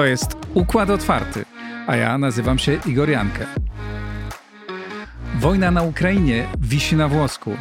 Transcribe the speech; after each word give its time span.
To 0.00 0.04
jest 0.04 0.36
Układ 0.54 0.90
Otwarty, 0.90 1.44
a 1.86 1.96
ja 1.96 2.18
nazywam 2.18 2.58
się 2.58 2.78
Igor 2.86 3.10
Jankę. 3.10 3.46
Wojna 5.40 5.70
na 5.70 5.82
Ukrainie 5.82 6.46
wisi 6.60 6.96
na 6.96 7.08
włosku. 7.08 7.56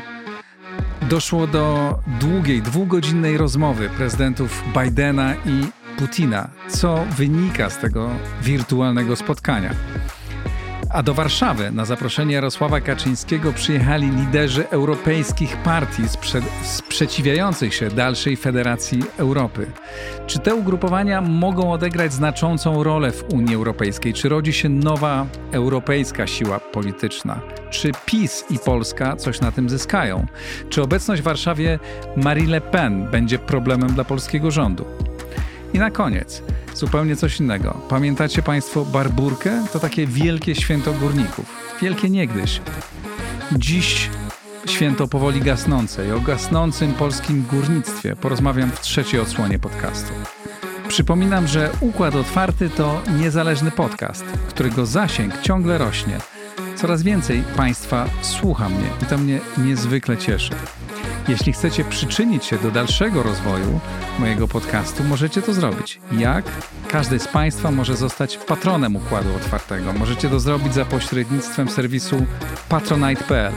Doszło 1.09 1.47
do 1.47 1.95
długiej, 2.19 2.61
dwugodzinnej 2.61 3.37
rozmowy 3.37 3.89
prezydentów 3.89 4.63
Bidena 4.77 5.35
i 5.35 5.67
Putina, 5.97 6.49
co 6.67 7.05
wynika 7.17 7.69
z 7.69 7.77
tego 7.77 8.09
wirtualnego 8.41 9.15
spotkania. 9.15 9.69
A 10.89 11.03
do 11.03 11.13
Warszawy 11.13 11.71
na 11.71 11.85
zaproszenie 11.85 12.33
Jarosława 12.33 12.81
Kaczyńskiego 12.81 13.53
przyjechali 13.53 14.09
liderzy 14.09 14.69
europejskich 14.69 15.57
partii 15.57 16.09
sprze 16.09 16.41
sprzeciwiających 16.63 17.73
się 17.73 17.89
dalszej 17.89 18.37
federacji 18.37 19.03
Europy. 19.17 19.65
Czy 20.27 20.39
te 20.39 20.55
ugrupowania 20.55 21.21
mogą 21.21 21.71
odegrać 21.71 22.13
znaczącą 22.13 22.83
rolę 22.83 23.11
w 23.11 23.23
Unii 23.33 23.55
Europejskiej? 23.55 24.13
Czy 24.13 24.29
rodzi 24.29 24.53
się 24.53 24.69
nowa 24.69 25.25
europejska 25.51 26.27
siła 26.27 26.59
polityczna? 26.59 27.39
Czy 27.69 27.91
PiS 28.05 28.45
i 28.49 28.59
Polska 28.59 29.15
coś 29.15 29.41
na 29.41 29.51
tym 29.51 29.69
zyskają? 29.69 30.25
Czy 30.69 30.81
obecność 30.81 31.21
w 31.21 31.25
Warszawie 31.25 31.79
Marie 32.17 32.47
Le 32.47 32.61
Pen 32.61 33.07
będzie 33.11 33.39
problemem 33.39 33.93
dla 33.93 34.03
polskiego 34.03 34.51
rządu? 34.51 34.85
I 35.73 35.79
na 35.79 35.91
koniec, 35.91 36.43
zupełnie 36.79 37.15
coś 37.15 37.39
innego. 37.39 37.81
Pamiętacie 37.89 38.41
Państwo 38.41 38.85
Barburkę? 38.85 39.65
To 39.73 39.79
takie 39.79 40.07
wielkie 40.07 40.55
święto 40.55 40.93
górników. 40.93 41.45
Wielkie 41.81 42.09
niegdyś. 42.09 42.61
Dziś 43.51 44.09
święto 44.65 45.07
powoli 45.07 45.41
gasnące 45.41 46.07
i 46.07 46.11
o 46.11 46.19
gasnącym 46.19 46.93
polskim 46.93 47.45
górnictwie 47.51 48.15
porozmawiam 48.15 48.71
w 48.71 48.81
trzeciej 48.81 49.19
odsłonie 49.19 49.59
podcastu. 49.59 50.13
Przypominam, 50.87 51.47
że 51.47 51.71
Układ 51.79 52.15
Otwarty 52.15 52.69
to 52.69 53.01
niezależny 53.19 53.71
podcast, 53.71 54.25
którego 54.49 54.85
zasięg 54.85 55.41
ciągle 55.41 55.77
rośnie. 55.77 56.17
Coraz 56.75 57.03
więcej 57.03 57.43
Państwa 57.57 58.05
słucha 58.21 58.69
mnie 58.69 58.89
i 59.03 59.05
to 59.05 59.17
mnie 59.17 59.39
niezwykle 59.57 60.17
cieszy. 60.17 60.51
Jeśli 61.29 61.53
chcecie 61.53 61.85
przyczynić 61.85 62.45
się 62.45 62.57
do 62.57 62.71
dalszego 62.71 63.23
rozwoju 63.23 63.79
mojego 64.19 64.47
podcastu, 64.47 65.03
możecie 65.03 65.41
to 65.41 65.53
zrobić. 65.53 65.99
Jak? 66.11 66.45
Każdy 66.87 67.19
z 67.19 67.27
Państwa 67.27 67.71
może 67.71 67.95
zostać 67.95 68.37
patronem 68.37 68.95
Układu 68.95 69.35
Otwartego. 69.35 69.93
Możecie 69.93 70.29
to 70.29 70.39
zrobić 70.39 70.73
za 70.73 70.85
pośrednictwem 70.85 71.69
serwisu 71.69 72.25
patronite.pl. 72.69 73.53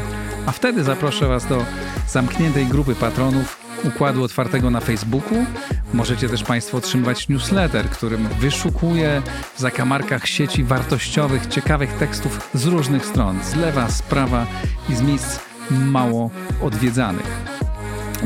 A 0.47 0.53
wtedy 0.53 0.84
zaproszę 0.84 1.29
Was 1.29 1.47
do 1.47 1.64
zamkniętej 2.09 2.67
grupy 2.67 2.95
patronów 2.95 3.59
Układu 3.84 4.25
Otwartego 4.25 4.70
na 4.70 4.81
Facebooku. 4.81 5.47
Możecie 5.95 6.29
też 6.29 6.45
Państwo 6.45 6.79
otrzymywać 6.79 7.29
newsletter, 7.29 7.91
którym 7.91 8.29
wyszukuję 8.29 9.23
w 9.57 9.61
zakamarkach 9.61 10.27
sieci 10.27 10.64
wartościowych, 10.64 11.47
ciekawych 11.47 11.92
tekstów 11.92 12.51
z 12.55 12.67
różnych 12.67 13.07
stron, 13.07 13.45
z 13.45 13.55
lewa, 13.55 13.91
z 13.91 14.03
prawa 14.03 14.47
i 14.89 14.95
z 14.95 15.03
miejsc 15.03 15.41
mało 15.70 16.31
odwiedzanych. 16.62 17.52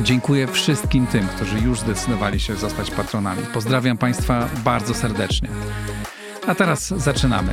Dziękuję 0.03 0.47
wszystkim 0.47 1.07
tym, 1.07 1.27
którzy 1.27 1.59
już 1.59 1.81
zdecydowali 1.81 2.41
się 2.41 2.57
zostać 2.57 2.91
patronami. 2.91 3.43
Pozdrawiam 3.55 3.99
Państwa 3.99 4.49
bardzo 4.65 4.95
serdecznie. 4.95 5.49
A 6.47 6.55
teraz 6.55 6.89
zaczynamy. 6.89 7.53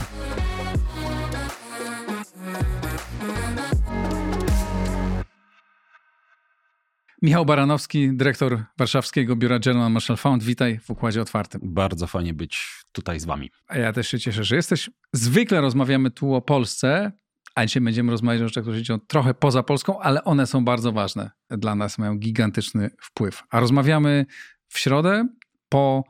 Michał 7.22 7.46
Baranowski, 7.46 8.10
dyrektor 8.14 8.64
warszawskiego 8.78 9.36
biura 9.36 9.60
German 9.60 9.92
Marshall 9.92 10.18
Fund. 10.18 10.44
Witaj 10.44 10.80
w 10.80 10.90
Układzie 10.90 11.22
Otwartym. 11.22 11.62
Bardzo 11.64 12.08
fajnie 12.08 12.34
być 12.34 12.68
tutaj 12.92 13.20
z 13.20 13.26
wami. 13.26 13.52
A 13.68 13.78
ja 13.78 13.94
też 13.94 14.08
się 14.08 14.20
cieszę, 14.20 14.44
że 14.44 14.56
jesteś. 14.56 14.90
Zwykle 15.14 15.62
rozmawiamy 15.62 16.12
tu 16.12 16.34
o 16.34 16.42
Polsce, 16.42 17.12
a 17.56 17.66
dzisiaj 17.66 17.82
będziemy 17.82 18.12
rozmawiać 18.12 18.42
o 18.42 18.48
rzeczach, 18.48 18.64
które 18.64 18.78
się 18.78 18.84
dzieją 18.84 19.00
trochę 19.00 19.34
poza 19.34 19.64
Polską, 19.64 20.00
ale 20.00 20.24
one 20.24 20.48
są 20.48 20.66
bardzo 20.66 20.92
ważne 20.92 21.32
dla 21.50 21.76
nas, 21.76 21.98
mają 21.98 22.18
gigantyczny 22.18 22.90
wpływ. 23.02 23.44
A 23.50 23.60
rozmawiamy 23.60 24.26
w 24.68 24.80
środę 24.80 25.28
po 25.70 26.04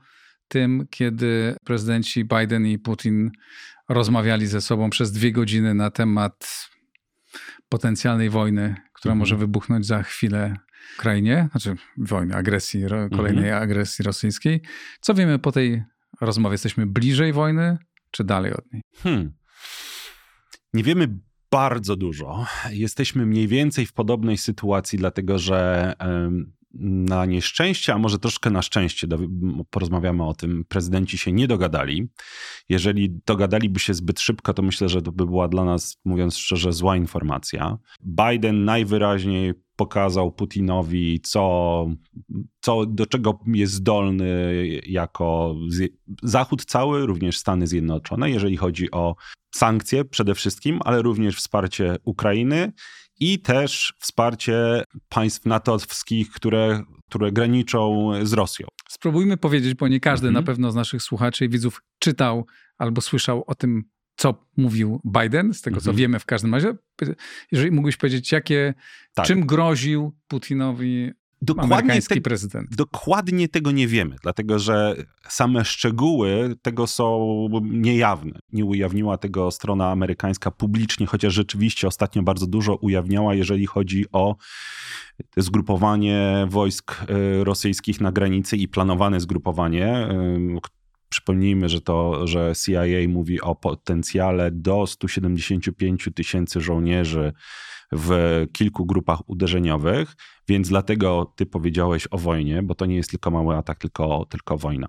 tym, 0.48 0.88
kiedy 0.90 1.56
prezydenci 1.66 2.26
Biden 2.26 2.68
i 2.68 2.80
Putin 2.80 3.32
rozmawiali 3.90 4.48
ze 4.48 4.62
sobą 4.62 4.90
przez 4.90 5.12
dwie 5.12 5.32
godziny 5.32 5.74
na 5.74 5.92
temat 5.92 6.70
potencjalnej 7.70 8.30
wojny, 8.30 8.76
która 8.94 9.12
mhm. 9.12 9.20
może 9.20 9.38
wybuchnąć 9.38 9.86
za 9.86 10.04
chwilę 10.04 10.56
w 10.92 11.00
Ukrainie, 11.00 11.50
znaczy 11.52 11.76
wojny, 11.98 12.36
agresji, 12.36 12.84
kolejnej 13.16 13.46
mhm. 13.46 13.64
agresji 13.64 14.04
rosyjskiej. 14.04 14.62
Co 15.02 15.14
wiemy 15.14 15.40
po 15.40 15.52
tej 15.52 15.84
rozmowie? 16.22 16.54
Jesteśmy 16.54 16.88
bliżej 16.88 17.34
wojny, 17.34 17.78
czy 18.12 18.24
dalej 18.24 18.54
od 18.54 18.74
niej? 18.74 18.82
Hmm. 18.98 19.34
Nie 20.74 20.84
wiemy 20.84 21.20
bardzo 21.54 21.96
dużo. 21.96 22.46
Jesteśmy 22.72 23.26
mniej 23.26 23.48
więcej 23.48 23.86
w 23.86 23.94
podobnej 23.94 24.38
sytuacji, 24.38 25.00
dlatego 25.00 25.40
że 25.40 25.94
na 26.74 27.26
nieszczęście, 27.26 27.94
a 27.94 27.98
może 27.98 28.20
troszkę 28.20 28.50
na 28.50 28.62
szczęście, 28.62 29.08
porozmawiamy 29.70 30.26
o 30.26 30.34
tym, 30.34 30.66
prezydenci 30.68 31.18
się 31.18 31.32
nie 31.32 31.48
dogadali. 31.48 32.10
Jeżeli 32.70 33.10
dogadaliby 33.26 33.80
się 33.80 33.94
zbyt 33.94 34.20
szybko, 34.20 34.54
to 34.54 34.62
myślę, 34.62 34.90
że 34.90 35.02
to 35.02 35.12
by 35.12 35.26
była 35.26 35.48
dla 35.48 35.66
nas, 35.66 35.98
mówiąc 36.06 36.38
szczerze, 36.38 36.74
zła 36.74 36.98
informacja. 36.98 37.78
Biden 38.02 38.66
najwyraźniej 38.66 39.54
pokazał 39.76 40.32
Putinowi, 40.32 41.20
co, 41.22 41.88
co, 42.62 42.86
do 42.86 43.06
czego 43.06 43.40
jest 43.48 43.74
zdolny 43.74 44.64
jako 44.86 45.56
Zachód 46.24 46.66
cały, 46.66 47.06
również 47.06 47.38
Stany 47.38 47.68
Zjednoczone, 47.68 48.30
jeżeli 48.30 48.58
chodzi 48.58 48.92
o 48.92 49.16
sankcje 49.56 50.06
przede 50.06 50.36
wszystkim, 50.36 50.80
ale 50.86 51.02
również 51.02 51.36
wsparcie 51.36 51.96
Ukrainy 52.04 52.74
i 53.20 53.40
też 53.40 53.94
wsparcie 54.00 54.84
państw 55.10 55.46
natowskich, 55.46 56.32
które, 56.32 56.84
które 57.10 57.32
graniczą 57.32 58.12
z 58.24 58.34
Rosją. 58.34 58.68
Spróbujmy 58.90 59.38
powiedzieć, 59.38 59.74
bo 59.74 59.88
nie 59.88 60.00
każdy 60.00 60.28
mhm. 60.28 60.44
na 60.44 60.48
pewno 60.48 60.72
z 60.72 60.76
naszych 60.76 61.04
słuchaczy 61.04 61.46
i 61.46 61.50
widzów 61.50 61.82
czytał 62.00 62.46
albo 62.78 63.02
słyszał 63.02 63.44
o 63.48 63.56
tym, 63.56 63.84
co 64.16 64.46
mówił 64.58 65.02
Biden, 65.06 65.54
z 65.54 65.62
tego 65.62 65.76
co 65.76 65.90
mhm. 65.90 65.98
wiemy 65.98 66.20
w 66.20 66.26
każdym 66.26 66.54
razie. 66.54 66.76
Jeżeli 67.52 67.72
mógłbyś 67.72 67.98
powiedzieć, 67.98 68.32
jakie, 68.32 68.74
tak. 69.14 69.26
czym 69.26 69.46
groził 69.46 70.18
Putinowi 70.28 71.12
dokładnie 71.44 72.02
te, 72.02 72.22
prezydent. 72.22 72.76
Dokładnie 72.76 73.48
tego 73.48 73.72
nie 73.72 73.88
wiemy, 73.88 74.16
dlatego 74.22 74.60
że 74.60 74.96
same 75.30 75.66
szczegóły 75.66 76.56
tego 76.62 76.88
są 76.88 77.48
niejawne. 77.64 78.40
Nie 78.54 78.66
ujawniła 78.66 79.18
tego 79.18 79.52
strona 79.52 79.92
amerykańska 79.92 80.52
publicznie, 80.52 81.06
chociaż 81.06 81.34
rzeczywiście 81.34 81.88
ostatnio 81.88 82.24
bardzo 82.24 82.48
dużo 82.48 82.76
ujawniała, 82.76 83.36
jeżeli 83.36 83.66
chodzi 83.66 84.06
o 84.12 84.36
zgrupowanie 85.38 86.48
wojsk 86.50 87.02
e, 87.02 87.44
rosyjskich 87.44 88.02
na 88.02 88.12
granicy 88.12 88.58
i 88.58 88.68
planowane 88.68 89.20
zgrupowanie. 89.20 89.88
E, 89.88 90.38
przypomnijmy, 91.10 91.70
że 91.70 91.82
to, 91.82 92.28
że 92.28 92.54
CIA 92.66 93.08
mówi 93.08 93.42
o 93.42 93.56
potencjale 93.56 94.52
do 94.52 94.88
175 94.88 96.10
tysięcy 96.16 96.62
żołnierzy 96.62 97.34
w 97.96 98.46
kilku 98.54 98.86
grupach 98.86 99.30
uderzeniowych, 99.30 100.16
więc 100.48 100.70
dlatego 100.70 101.34
ty 101.36 101.46
powiedziałeś 101.46 102.08
o 102.12 102.18
wojnie, 102.18 102.64
bo 102.64 102.76
to 102.76 102.86
nie 102.86 102.96
jest 102.96 103.10
tylko 103.10 103.32
mały 103.32 103.56
atak, 103.56 103.80
tylko, 103.80 104.26
tylko 104.30 104.58
wojna. 104.58 104.88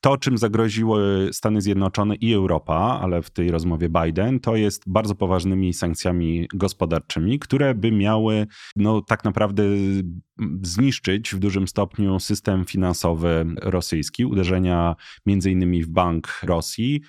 To, 0.00 0.16
czym 0.16 0.38
zagroziły 0.38 1.28
Stany 1.32 1.60
Zjednoczone 1.60 2.14
i 2.14 2.34
Europa, 2.34 3.00
ale 3.02 3.22
w 3.22 3.30
tej 3.30 3.50
rozmowie 3.50 3.88
Biden, 3.88 4.40
to 4.40 4.56
jest 4.56 4.82
bardzo 4.86 5.14
poważnymi 5.14 5.72
sankcjami 5.72 6.48
gospodarczymi, 6.54 7.38
które 7.38 7.74
by 7.74 7.92
miały 7.92 8.46
no, 8.76 9.02
tak 9.02 9.24
naprawdę 9.24 9.62
zniszczyć 10.62 11.34
w 11.34 11.38
dużym 11.38 11.68
stopniu 11.68 12.20
system 12.20 12.64
finansowy 12.64 13.46
rosyjski, 13.62 14.24
uderzenia 14.24 14.96
między 15.26 15.50
innymi 15.50 15.82
w 15.82 15.88
Bank 15.88 16.40
Rosji, 16.42 17.00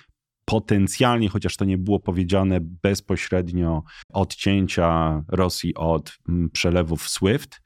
potencjalnie, 0.46 1.28
chociaż 1.28 1.56
to 1.56 1.64
nie 1.64 1.78
było 1.78 2.00
powiedziane 2.00 2.58
bezpośrednio, 2.60 3.82
odcięcia 4.12 5.22
Rosji 5.28 5.74
od 5.74 6.18
mm, 6.28 6.50
przelewów 6.50 7.08
SWIFT. 7.08 7.60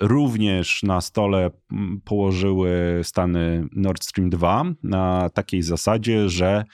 Również 0.00 0.82
na 0.82 1.00
stole 1.00 1.50
mm, 1.72 2.00
położyły 2.04 3.00
Stany 3.02 3.68
Nord 3.72 4.04
Stream 4.04 4.30
2 4.30 4.64
na 4.82 5.30
takiej 5.30 5.62
zasadzie, 5.62 6.28
że 6.28 6.64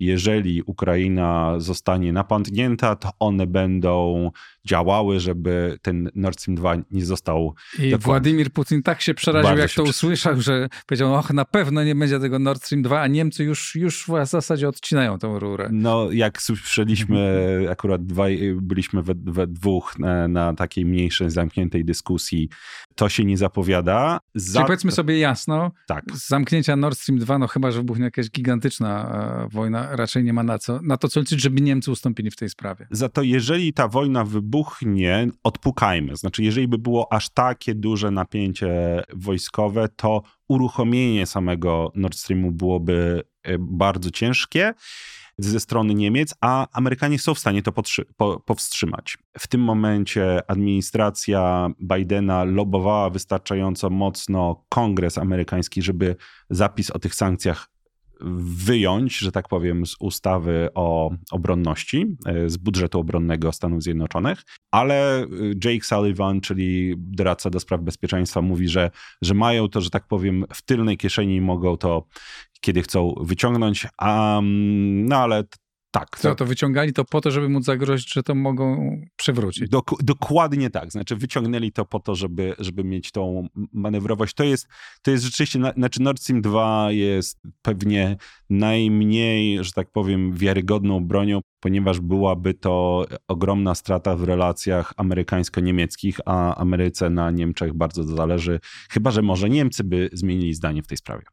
jeżeli 0.00 0.62
Ukraina 0.62 1.54
zostanie 1.58 2.12
napadnięta, 2.12 2.96
to 2.96 3.10
one 3.18 3.46
będą 3.46 4.30
działały, 4.64 5.20
żeby 5.20 5.78
ten 5.82 6.10
Nord 6.14 6.40
Stream 6.40 6.56
2 6.56 6.76
nie 6.90 7.04
został. 7.04 7.54
I. 7.78 7.96
Władimir 7.96 8.52
Putin 8.52 8.82
tak 8.82 9.00
się 9.00 9.14
przeraził, 9.14 9.48
Bardzo 9.48 9.62
jak 9.62 9.72
to 9.72 9.82
usłyszał, 9.82 10.40
że 10.40 10.68
powiedział: 10.86 11.14
Och, 11.14 11.30
na 11.30 11.44
pewno 11.44 11.84
nie 11.84 11.94
będzie 11.94 12.20
tego 12.20 12.38
Nord 12.38 12.64
Stream 12.64 12.82
2, 12.82 13.00
a 13.00 13.06
Niemcy 13.06 13.44
już, 13.44 13.74
już 13.74 14.06
w 14.06 14.26
zasadzie 14.26 14.68
odcinają 14.68 15.18
tą 15.18 15.38
rurę. 15.38 15.68
No, 15.72 16.12
jak 16.12 16.42
słyszeliśmy, 16.42 17.66
akurat 17.70 18.06
dwaj, 18.06 18.54
byliśmy 18.62 19.02
we, 19.02 19.14
we 19.16 19.46
dwóch 19.46 19.98
na, 19.98 20.28
na 20.28 20.54
takiej 20.54 20.84
mniejszej, 20.84 21.30
zamkniętej 21.30 21.84
dyskusji 21.84 22.48
to 22.94 23.08
się 23.08 23.24
nie 23.24 23.36
zapowiada. 23.36 24.20
Za... 24.34 24.58
Czyli 24.58 24.66
powiedzmy 24.66 24.92
sobie 24.92 25.18
jasno, 25.18 25.72
tak. 25.86 26.04
z 26.14 26.28
zamknięcia 26.28 26.76
Nord 26.76 26.98
Stream 26.98 27.18
2, 27.18 27.38
no 27.38 27.46
chyba, 27.46 27.70
że 27.70 27.78
wybuchnie 27.78 28.04
jakaś 28.04 28.30
gigantyczna 28.30 29.10
e, 29.44 29.48
wojna, 29.48 29.96
raczej 29.96 30.24
nie 30.24 30.32
ma 30.32 30.42
na, 30.42 30.58
co, 30.58 30.80
na 30.82 30.96
to 30.96 31.08
co 31.08 31.20
liczyć, 31.20 31.40
żeby 31.40 31.60
Niemcy 31.60 31.90
ustąpili 31.90 32.30
w 32.30 32.36
tej 32.36 32.48
sprawie. 32.48 32.86
Za 32.90 33.08
to 33.08 33.22
jeżeli 33.22 33.72
ta 33.72 33.88
wojna 33.88 34.24
wybuchnie, 34.24 34.53
odpukajmy. 35.42 36.16
Znaczy, 36.16 36.42
jeżeli 36.42 36.68
by 36.68 36.78
było 36.78 37.12
aż 37.12 37.30
takie 37.30 37.74
duże 37.74 38.10
napięcie 38.10 39.02
wojskowe, 39.14 39.88
to 39.96 40.22
uruchomienie 40.48 41.26
samego 41.26 41.92
Nord 41.94 42.16
Streamu 42.16 42.52
byłoby 42.52 43.22
e, 43.42 43.56
bardzo 43.58 44.10
ciężkie 44.10 44.74
ze 45.38 45.60
strony 45.60 45.94
Niemiec, 45.94 46.34
a 46.40 46.66
Amerykanie 46.72 47.18
są 47.18 47.34
w 47.34 47.38
stanie 47.38 47.62
to 47.62 47.72
po 48.16 48.40
powstrzymać. 48.40 49.18
W 49.38 49.46
tym 49.46 49.60
momencie 49.60 50.50
administracja 50.50 51.70
Bidena 51.80 52.44
lobowała 52.44 53.10
wystarczająco 53.10 53.90
mocno 53.90 54.64
kongres 54.68 55.18
amerykański, 55.18 55.82
żeby 55.82 56.16
zapis 56.50 56.90
o 56.90 56.98
tych 56.98 57.14
sankcjach 57.14 57.73
wyjąć, 58.66 59.18
że 59.18 59.32
tak 59.32 59.48
powiem, 59.48 59.86
z 59.86 59.96
ustawy 60.00 60.68
o 60.74 61.10
obronności, 61.30 62.16
e, 62.26 62.50
z 62.50 62.56
budżetu 62.56 62.98
obronnego 62.98 63.52
Stanów 63.52 63.82
Zjednoczonych, 63.82 64.42
ale 64.70 65.22
e, 65.22 65.26
Jake 65.64 65.84
Sullivan, 65.84 66.40
czyli 66.40 66.94
doradca 66.98 67.50
do 67.50 67.60
spraw 67.60 67.80
bezpieczeństwa, 67.80 68.42
mówi, 68.42 68.68
że, 68.68 68.90
że 69.22 69.34
mają 69.34 69.68
to, 69.68 69.80
że 69.80 69.90
tak 69.90 70.06
powiem, 70.06 70.44
w 70.54 70.62
tylnej 70.62 70.96
kieszeni 70.96 71.36
i 71.36 71.40
mogą 71.40 71.76
to 71.76 72.06
kiedy 72.60 72.82
chcą 72.82 73.14
wyciągnąć, 73.20 73.86
a, 73.98 74.40
no 74.42 75.16
ale 75.16 75.44
tak. 75.94 76.18
Co, 76.18 76.34
to 76.34 76.44
wyciągali 76.44 76.92
to 76.92 77.04
po 77.04 77.20
to, 77.20 77.30
żeby 77.30 77.48
móc 77.48 77.64
zagrozić, 77.64 78.12
że 78.12 78.22
to 78.22 78.34
mogą 78.34 79.00
przewrócić. 79.16 79.68
Dok 79.68 80.02
dokładnie 80.02 80.70
tak. 80.70 80.92
Znaczy 80.92 81.16
wyciągnęli 81.16 81.72
to 81.72 81.84
po 81.84 82.00
to, 82.00 82.14
żeby, 82.14 82.54
żeby 82.58 82.84
mieć 82.84 83.12
tą 83.12 83.48
manewrowość. 83.72 84.34
To 84.34 84.44
jest, 84.44 84.68
to 85.02 85.10
jest 85.10 85.24
rzeczywiście, 85.24 85.58
znaczy 85.76 86.02
Nord 86.02 86.22
Stream 86.22 86.42
2 86.42 86.92
jest 86.92 87.40
pewnie 87.62 88.16
najmniej, 88.50 89.64
że 89.64 89.72
tak 89.72 89.90
powiem, 89.90 90.32
wiarygodną 90.32 91.04
bronią, 91.04 91.40
ponieważ 91.60 92.00
byłaby 92.00 92.54
to 92.54 93.04
ogromna 93.28 93.74
strata 93.74 94.16
w 94.16 94.24
relacjach 94.24 94.92
amerykańsko-niemieckich, 94.96 96.20
a 96.24 96.56
Ameryce 96.56 97.10
na 97.10 97.30
Niemczech 97.30 97.74
bardzo 97.74 98.04
zależy. 98.04 98.60
Chyba, 98.90 99.10
że 99.10 99.22
może 99.22 99.48
Niemcy 99.48 99.84
by 99.84 100.10
zmienili 100.12 100.54
zdanie 100.54 100.82
w 100.82 100.86
tej 100.86 100.98
sprawie. 100.98 101.24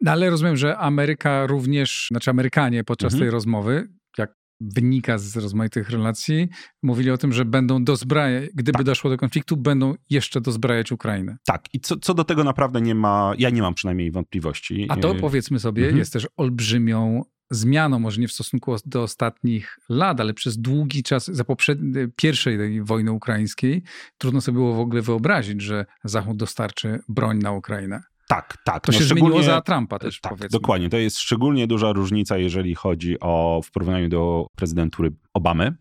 No 0.00 0.12
ale 0.12 0.30
rozumiem, 0.30 0.56
że 0.56 0.78
Ameryka 0.78 1.46
również, 1.46 2.06
znaczy 2.10 2.30
Amerykanie 2.30 2.84
podczas 2.84 3.12
mhm. 3.12 3.20
tej 3.20 3.30
rozmowy, 3.30 3.88
wynika 4.60 5.18
z 5.18 5.36
rozmaitych 5.36 5.90
relacji, 5.90 6.48
mówili 6.82 7.10
o 7.10 7.18
tym, 7.18 7.32
że 7.32 7.44
będą 7.44 7.84
dozbrajać, 7.84 8.50
gdyby 8.54 8.78
tak. 8.78 8.86
doszło 8.86 9.10
do 9.10 9.16
konfliktu, 9.16 9.56
będą 9.56 9.94
jeszcze 10.10 10.40
dozbrajać 10.40 10.92
Ukrainę. 10.92 11.36
Tak, 11.46 11.64
i 11.72 11.80
co, 11.80 11.96
co 11.96 12.14
do 12.14 12.24
tego 12.24 12.44
naprawdę 12.44 12.80
nie 12.80 12.94
ma, 12.94 13.32
ja 13.38 13.50
nie 13.50 13.62
mam 13.62 13.74
przynajmniej 13.74 14.10
wątpliwości. 14.10 14.86
A 14.88 14.96
to 14.96 15.14
powiedzmy 15.14 15.58
sobie, 15.58 15.82
mhm. 15.82 15.98
jest 15.98 16.12
też 16.12 16.26
olbrzymią 16.36 17.22
zmianą, 17.50 17.98
może 17.98 18.20
nie 18.20 18.28
w 18.28 18.32
stosunku 18.32 18.76
do 18.86 19.02
ostatnich 19.02 19.78
lat, 19.88 20.20
ale 20.20 20.34
przez 20.34 20.58
długi 20.58 21.02
czas, 21.02 21.26
za 21.26 21.44
poprzedniej, 21.44 22.08
pierwszej 22.16 22.82
wojny 22.82 23.12
ukraińskiej, 23.12 23.82
trudno 24.18 24.40
sobie 24.40 24.54
było 24.54 24.74
w 24.74 24.80
ogóle 24.80 25.02
wyobrazić, 25.02 25.62
że 25.62 25.86
Zachód 26.04 26.36
dostarczy 26.36 26.98
broń 27.08 27.38
na 27.38 27.52
Ukrainę. 27.52 28.02
Tak, 28.28 28.56
tak. 28.64 28.86
To 28.86 28.92
no 28.92 28.98
się 28.98 29.04
zmieniło 29.04 29.42
za 29.42 29.60
Trumpa 29.60 29.98
też, 29.98 30.20
tak, 30.20 30.32
powiedzmy. 30.32 30.58
Dokładnie. 30.60 30.88
To 30.88 30.96
jest 30.96 31.18
szczególnie 31.18 31.66
duża 31.66 31.92
różnica, 31.92 32.38
jeżeli 32.38 32.74
chodzi 32.74 33.20
o 33.20 33.60
w 33.64 33.70
porównaniu 33.70 34.08
do 34.08 34.46
prezydentury 34.56 35.12
Obamy. 35.34 35.76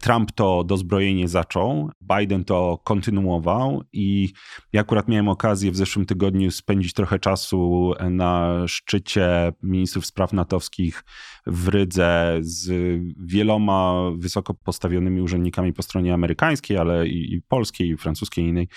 Trump 0.00 0.32
to 0.32 0.64
dozbrojenie 0.64 1.28
zaczął, 1.28 1.90
Biden 2.18 2.44
to 2.44 2.80
kontynuował 2.84 3.82
i 3.92 4.32
ja 4.72 4.80
akurat 4.80 5.08
miałem 5.08 5.28
okazję 5.28 5.70
w 5.70 5.76
zeszłym 5.76 6.06
tygodniu 6.06 6.50
spędzić 6.50 6.92
trochę 6.92 7.18
czasu 7.18 7.92
na 8.10 8.62
szczycie 8.66 9.52
ministrów 9.62 10.06
spraw 10.06 10.32
natowskich 10.32 11.04
w 11.46 11.68
Rydze 11.68 12.38
z 12.40 12.70
wieloma 13.16 13.94
wysoko 14.16 14.54
postawionymi 14.54 15.20
urzędnikami 15.20 15.72
po 15.72 15.82
stronie 15.82 16.14
amerykańskiej, 16.14 16.76
ale 16.76 17.08
i, 17.08 17.34
i 17.34 17.42
polskiej, 17.42 17.88
i 17.88 17.96
francuskiej, 17.96 18.44
i 18.44 18.48
innej 18.48 18.68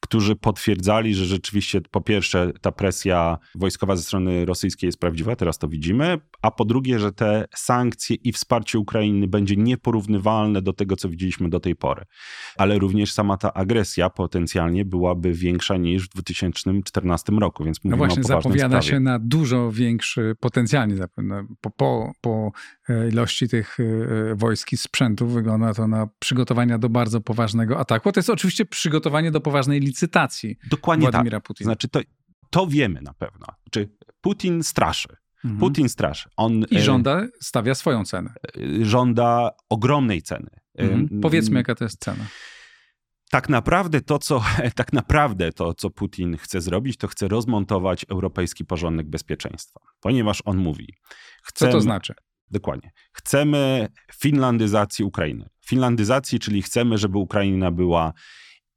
którzy 0.00 0.36
potwierdzali, 0.36 1.14
że 1.14 1.24
rzeczywiście 1.24 1.80
po 1.80 2.00
pierwsze 2.00 2.52
ta 2.60 2.72
presja 2.72 3.38
wojskowa 3.54 3.96
ze 3.96 4.02
strony 4.02 4.44
rosyjskiej 4.44 4.88
jest 4.88 5.00
prawdziwa, 5.00 5.36
teraz 5.36 5.58
to 5.58 5.68
widzimy, 5.68 6.18
a 6.42 6.50
po 6.50 6.64
drugie, 6.64 6.98
że 6.98 7.12
te 7.12 7.44
sankcje 7.54 8.16
i 8.16 8.32
wsparcie 8.32 8.78
Ukrainy 8.78 9.28
będzie 9.28 9.56
nieporównywalne 9.56 10.59
do 10.62 10.72
tego, 10.72 10.96
co 10.96 11.08
widzieliśmy 11.08 11.48
do 11.48 11.60
tej 11.60 11.76
pory. 11.76 12.04
Ale 12.56 12.78
również 12.78 13.12
sama 13.12 13.36
ta 13.36 13.54
agresja 13.54 14.10
potencjalnie 14.10 14.84
byłaby 14.84 15.32
większa 15.32 15.76
niż 15.76 16.04
w 16.04 16.08
2014 16.08 17.32
roku, 17.32 17.64
więc 17.64 17.84
mówimy 17.84 17.96
no 17.96 18.06
właśnie, 18.06 18.22
o 18.22 18.26
zapowiada 18.26 18.68
sprawie. 18.68 18.88
się 18.88 19.00
na 19.00 19.18
dużo 19.18 19.72
większy, 19.72 20.36
potencjalnie 20.40 20.96
zapewne, 20.96 21.46
po, 21.60 21.70
po, 21.70 22.12
po 22.20 22.52
e, 22.88 23.08
ilości 23.08 23.48
tych 23.48 23.78
e, 23.80 24.34
wojsk 24.34 24.72
i 24.72 24.76
sprzętów 24.76 25.32
wygląda 25.32 25.74
to 25.74 25.88
na 25.88 26.08
przygotowania 26.18 26.78
do 26.78 26.88
bardzo 26.88 27.20
poważnego 27.20 27.78
ataku. 27.78 28.12
To 28.12 28.20
jest 28.20 28.30
oczywiście 28.30 28.64
przygotowanie 28.64 29.30
do 29.30 29.40
poważnej 29.40 29.80
licytacji 29.80 30.56
Dokładnie 30.70 31.10
Władimira 31.10 31.38
tak. 31.38 31.46
Putina. 31.46 31.68
Znaczy 31.68 31.88
to, 31.88 32.00
to 32.50 32.66
wiemy 32.66 33.02
na 33.02 33.14
pewno. 33.14 33.46
Czy 33.70 33.88
Putin 34.20 34.62
straszy. 34.62 35.16
Mhm. 35.44 35.60
Putin 35.60 35.88
straszy. 35.88 36.28
On, 36.36 36.64
I 36.70 36.76
e, 36.76 36.80
żąda, 36.80 37.26
stawia 37.40 37.74
swoją 37.74 38.04
cenę. 38.04 38.34
E, 38.56 38.84
żąda 38.84 39.50
ogromnej 39.68 40.22
ceny. 40.22 40.50
E, 40.78 40.82
mhm. 40.82 41.20
Powiedzmy, 41.20 41.56
jaka 41.56 41.74
to 41.74 41.84
jest 41.84 42.04
cena. 42.04 42.26
Tak 43.30 43.48
naprawdę 43.48 44.00
to, 44.00 44.18
co, 44.18 44.44
tak 44.74 44.92
naprawdę 44.92 45.52
to, 45.52 45.74
co 45.74 45.90
Putin 45.90 46.36
chce 46.36 46.60
zrobić, 46.60 46.96
to 46.96 47.08
chce 47.08 47.28
rozmontować 47.28 48.06
europejski 48.08 48.64
porządek 48.64 49.08
bezpieczeństwa. 49.08 49.80
Ponieważ 50.00 50.42
on 50.44 50.56
mówi. 50.56 50.94
Chcemy, 51.42 51.72
co 51.72 51.78
to 51.78 51.82
znaczy? 51.82 52.14
Dokładnie. 52.50 52.90
Chcemy 53.12 53.88
finlandyzacji 54.12 55.04
Ukrainy. 55.04 55.48
Finlandyzacji, 55.66 56.38
czyli 56.38 56.62
chcemy, 56.62 56.98
żeby 56.98 57.18
Ukraina 57.18 57.70
była 57.70 58.12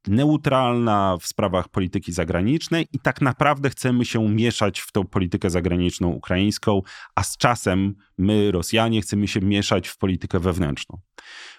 neutralna 0.08 1.16
w 1.20 1.26
sprawach 1.26 1.68
polityki 1.68 2.12
zagranicznej 2.12 2.86
i 2.92 2.98
tak 2.98 3.20
naprawdę 3.20 3.70
chcemy 3.70 4.04
się 4.04 4.28
mieszać 4.28 4.80
w 4.80 4.92
tą 4.92 5.04
politykę 5.04 5.50
zagraniczną 5.50 6.08
ukraińską, 6.08 6.82
a 7.14 7.22
z 7.22 7.36
czasem 7.36 7.94
my, 8.18 8.52
Rosjanie, 8.52 9.00
chcemy 9.00 9.28
się 9.28 9.40
mieszać 9.40 9.88
w 9.88 9.98
politykę 9.98 10.40
wewnętrzną. 10.40 10.98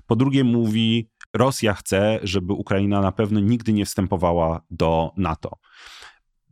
Po 0.08 0.16
drugie, 0.16 0.44
mówi, 0.44 1.10
Rosja 1.34 1.74
chce, 1.74 2.20
żeby 2.24 2.54
Ukraina 2.54 3.02
na 3.02 3.12
pewno 3.12 3.40
nigdy 3.40 3.74
nie 3.74 3.86
wstępowała 3.86 4.62
do 4.70 5.12
NATO. 5.18 5.58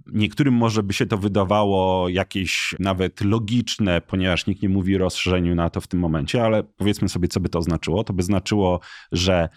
Niektórym 0.08 0.54
może 0.54 0.84
by 0.84 0.94
się 0.94 1.06
to 1.06 1.18
wydawało 1.18 2.10
jakieś 2.10 2.76
nawet 2.80 3.22
logiczne, 3.22 4.02
ponieważ 4.02 4.48
nikt 4.48 4.62
nie 4.62 4.70
mówi 4.70 4.96
o 4.96 5.00
rozszerzeniu 5.00 5.56
NATO 5.56 5.82
w 5.82 5.88
tym 5.88 6.00
momencie, 6.00 6.44
ale 6.44 6.64
powiedzmy 6.64 7.10
sobie, 7.10 7.28
co 7.28 7.40
by 7.40 7.50
to 7.50 7.62
znaczyło. 7.62 8.04
To 8.04 8.14
by 8.14 8.24
znaczyło, 8.24 8.80
że 9.12 9.50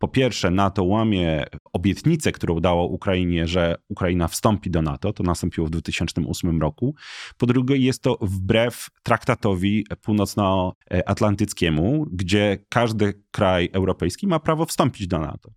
po 0.00 0.08
pierwsze, 0.08 0.50
NATO 0.50 0.84
łamie 0.84 1.44
obietnicę, 1.72 2.32
którą 2.32 2.60
dało 2.60 2.86
Ukrainie, 2.86 3.46
że 3.46 3.76
Ukraina 3.88 4.28
wstąpi 4.28 4.70
do 4.70 4.82
NATO, 4.82 5.12
to 5.12 5.22
nastąpiło 5.22 5.66
w 5.66 5.70
2008 5.70 6.60
roku. 6.60 6.94
Po 7.38 7.46
drugie, 7.46 7.76
jest 7.76 8.02
to 8.02 8.18
wbrew 8.20 8.88
traktatowi 9.02 9.86
północnoatlantyckiemu, 10.02 12.06
gdzie 12.12 12.58
każdy 12.68 13.22
kraj 13.30 13.68
europejski 13.72 14.26
ma 14.26 14.40
prawo 14.40 14.66
wstąpić 14.66 15.06
do 15.06 15.18
NATO. 15.18 15.50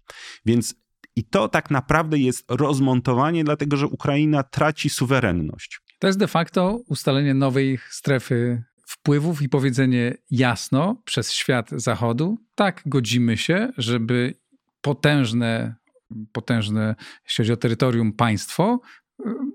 Więc 0.45 0.75
i 1.15 1.23
to 1.23 1.47
tak 1.47 1.71
naprawdę 1.71 2.17
jest 2.17 2.45
rozmontowanie, 2.49 3.43
dlatego 3.43 3.77
że 3.77 3.87
Ukraina 3.87 4.43
traci 4.43 4.89
suwerenność. 4.89 5.79
To 5.99 6.07
jest 6.07 6.19
de 6.19 6.27
facto 6.27 6.79
ustalenie 6.87 7.33
nowej 7.33 7.79
strefy 7.89 8.63
wpływów 8.85 9.41
i 9.41 9.49
powiedzenie 9.49 10.13
jasno 10.31 11.01
przez 11.05 11.31
świat 11.31 11.69
Zachodu, 11.71 12.37
tak, 12.55 12.81
godzimy 12.85 13.37
się, 13.37 13.69
żeby 13.77 14.33
potężne, 14.81 15.75
potężne, 16.31 16.95
jeśli 17.25 17.43
chodzi 17.43 17.53
o 17.53 17.57
terytorium, 17.57 18.13
państwo 18.13 18.81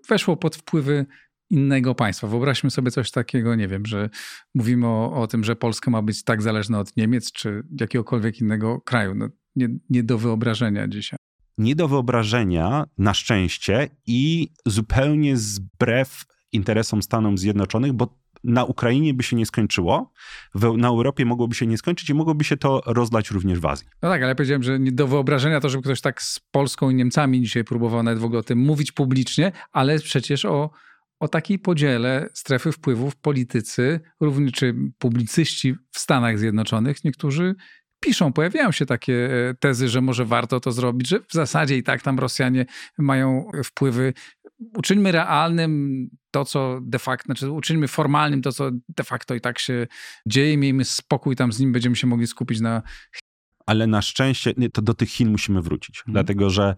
weszło 0.08 0.37
pod 0.37 0.56
wpływy 0.56 1.06
innego 1.50 1.94
państwa. 1.94 2.26
Wyobraźmy 2.26 2.70
sobie 2.70 2.90
coś 2.90 3.11
takiego, 3.11 3.54
nie 3.54 3.68
wiem, 3.68 3.87
że 3.87 4.11
mówimy 4.54 4.87
o, 4.87 5.12
o 5.23 5.26
tym, 5.26 5.44
że 5.44 5.56
Polska 5.56 5.90
ma 5.90 6.02
być 6.02 6.25
tak 6.25 6.42
zależna 6.42 6.78
od 6.78 6.97
Niemiec 6.97 7.32
czy 7.32 7.62
jakiegokolwiek 7.80 8.40
innego 8.40 8.80
kraju. 8.80 9.14
No, 9.14 9.28
nie, 9.56 9.68
nie 9.90 10.02
do 10.02 10.18
wyobrażenia 10.18 10.88
dzisiaj 10.88 11.18
nie 11.58 11.76
do 11.76 11.88
wyobrażenia, 11.88 12.85
na 12.99 13.14
szczęście, 13.14 13.88
i 14.06 14.49
zupełnie 14.66 15.37
zbrew 15.37 16.25
interesom 16.52 17.02
Stanów 17.02 17.38
Zjednoczonych, 17.38 17.92
bo 17.92 18.18
na 18.45 18.64
Ukrainie 18.64 19.14
by 19.14 19.23
się 19.23 19.37
nie 19.37 19.47
skończyło, 19.47 20.12
w, 20.54 20.76
na 20.76 20.88
Europie 20.88 21.25
mogłoby 21.25 21.54
się 21.54 21.66
nie 21.66 21.78
skończyć 21.78 22.11
i 22.11 22.14
mogłoby 22.14 22.45
się 22.45 22.57
to 22.57 22.83
rozlać 22.87 23.30
również 23.30 23.59
w 23.59 23.66
Azji. 23.66 23.87
No 24.02 24.09
tak, 24.09 24.23
ale 24.23 24.28
ja 24.28 24.35
powiedziałem, 24.35 24.62
że 24.62 24.78
nie 24.78 24.92
do 24.92 25.07
wyobrażenia 25.07 25.61
to, 25.61 25.68
żeby 25.68 25.83
ktoś 25.83 26.00
tak 26.00 26.23
z 26.23 26.40
Polską 26.40 26.90
i 26.90 26.95
Niemcami 26.95 27.42
dzisiaj 27.42 27.64
próbował 27.64 28.02
nawet 28.02 28.18
w 28.18 28.25
ogóle 28.25 28.40
o 28.40 28.42
tym 28.42 28.59
mówić 28.59 28.92
publicznie, 28.92 29.52
ale 29.73 29.99
przecież 29.99 30.45
o, 30.45 30.71
o 31.21 31.28
takiej 31.28 31.59
podziele 31.59 32.28
strefy 32.35 32.73
wpływów 32.73 33.16
politycy, 33.16 34.00
również 34.21 34.52
czy 34.52 34.75
publicyści 34.99 35.75
w 35.90 35.99
Stanach 35.99 36.38
Zjednoczonych, 36.38 37.04
niektórzy 37.04 37.54
piszą, 38.00 38.32
pojawiają 38.32 38.72
się 38.72 38.86
takie 38.86 39.30
e, 39.50 39.54
tezy, 39.54 39.88
że 39.88 40.00
może 40.00 40.24
warto 40.24 40.60
to 40.60 40.72
zrobić, 40.72 41.08
że 41.08 41.20
w 41.20 41.32
zasadzie 41.32 41.76
i 41.76 41.82
tak 41.82 42.02
tam 42.02 42.18
Rosjanie 42.18 42.66
mają 42.98 43.50
wpływy. 43.64 44.12
Uczyńmy 44.76 45.12
realnym 45.12 46.04
to, 46.30 46.44
co 46.44 46.80
de 46.82 46.98
facto, 46.98 47.26
znaczy 47.26 47.50
uczyńmy 47.50 47.88
formalnym 47.88 48.42
to, 48.42 48.52
co 48.52 48.70
de 48.88 49.04
facto 49.04 49.34
i 49.34 49.40
tak 49.40 49.58
się 49.58 49.86
dzieje, 50.26 50.56
miejmy 50.56 50.84
spokój 50.84 51.36
tam 51.36 51.52
z 51.52 51.60
nim, 51.60 51.72
będziemy 51.72 51.96
się 51.96 52.06
mogli 52.06 52.26
skupić 52.26 52.60
na 52.60 52.82
ale 53.66 53.86
na 53.86 54.02
szczęście 54.02 54.54
to 54.72 54.82
do 54.82 54.94
tych 54.94 55.10
Chin 55.10 55.30
musimy 55.30 55.62
wrócić, 55.62 55.98
mhm. 55.98 56.12
dlatego 56.12 56.50
że 56.50 56.74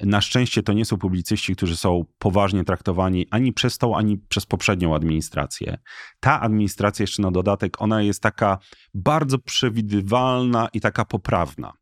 na 0.00 0.20
szczęście 0.20 0.62
to 0.62 0.72
nie 0.72 0.84
są 0.84 0.96
publicyści, 0.96 1.56
którzy 1.56 1.76
są 1.76 2.04
poważnie 2.18 2.64
traktowani 2.64 3.26
ani 3.30 3.52
przez 3.52 3.78
tą, 3.78 3.96
ani 3.96 4.18
przez 4.18 4.46
poprzednią 4.46 4.94
administrację. 4.94 5.78
Ta 6.20 6.40
administracja, 6.40 7.02
jeszcze 7.02 7.22
na 7.22 7.30
dodatek, 7.30 7.82
ona 7.82 8.02
jest 8.02 8.22
taka 8.22 8.58
bardzo 8.94 9.38
przewidywalna 9.38 10.68
i 10.72 10.80
taka 10.80 11.04
poprawna. 11.04 11.72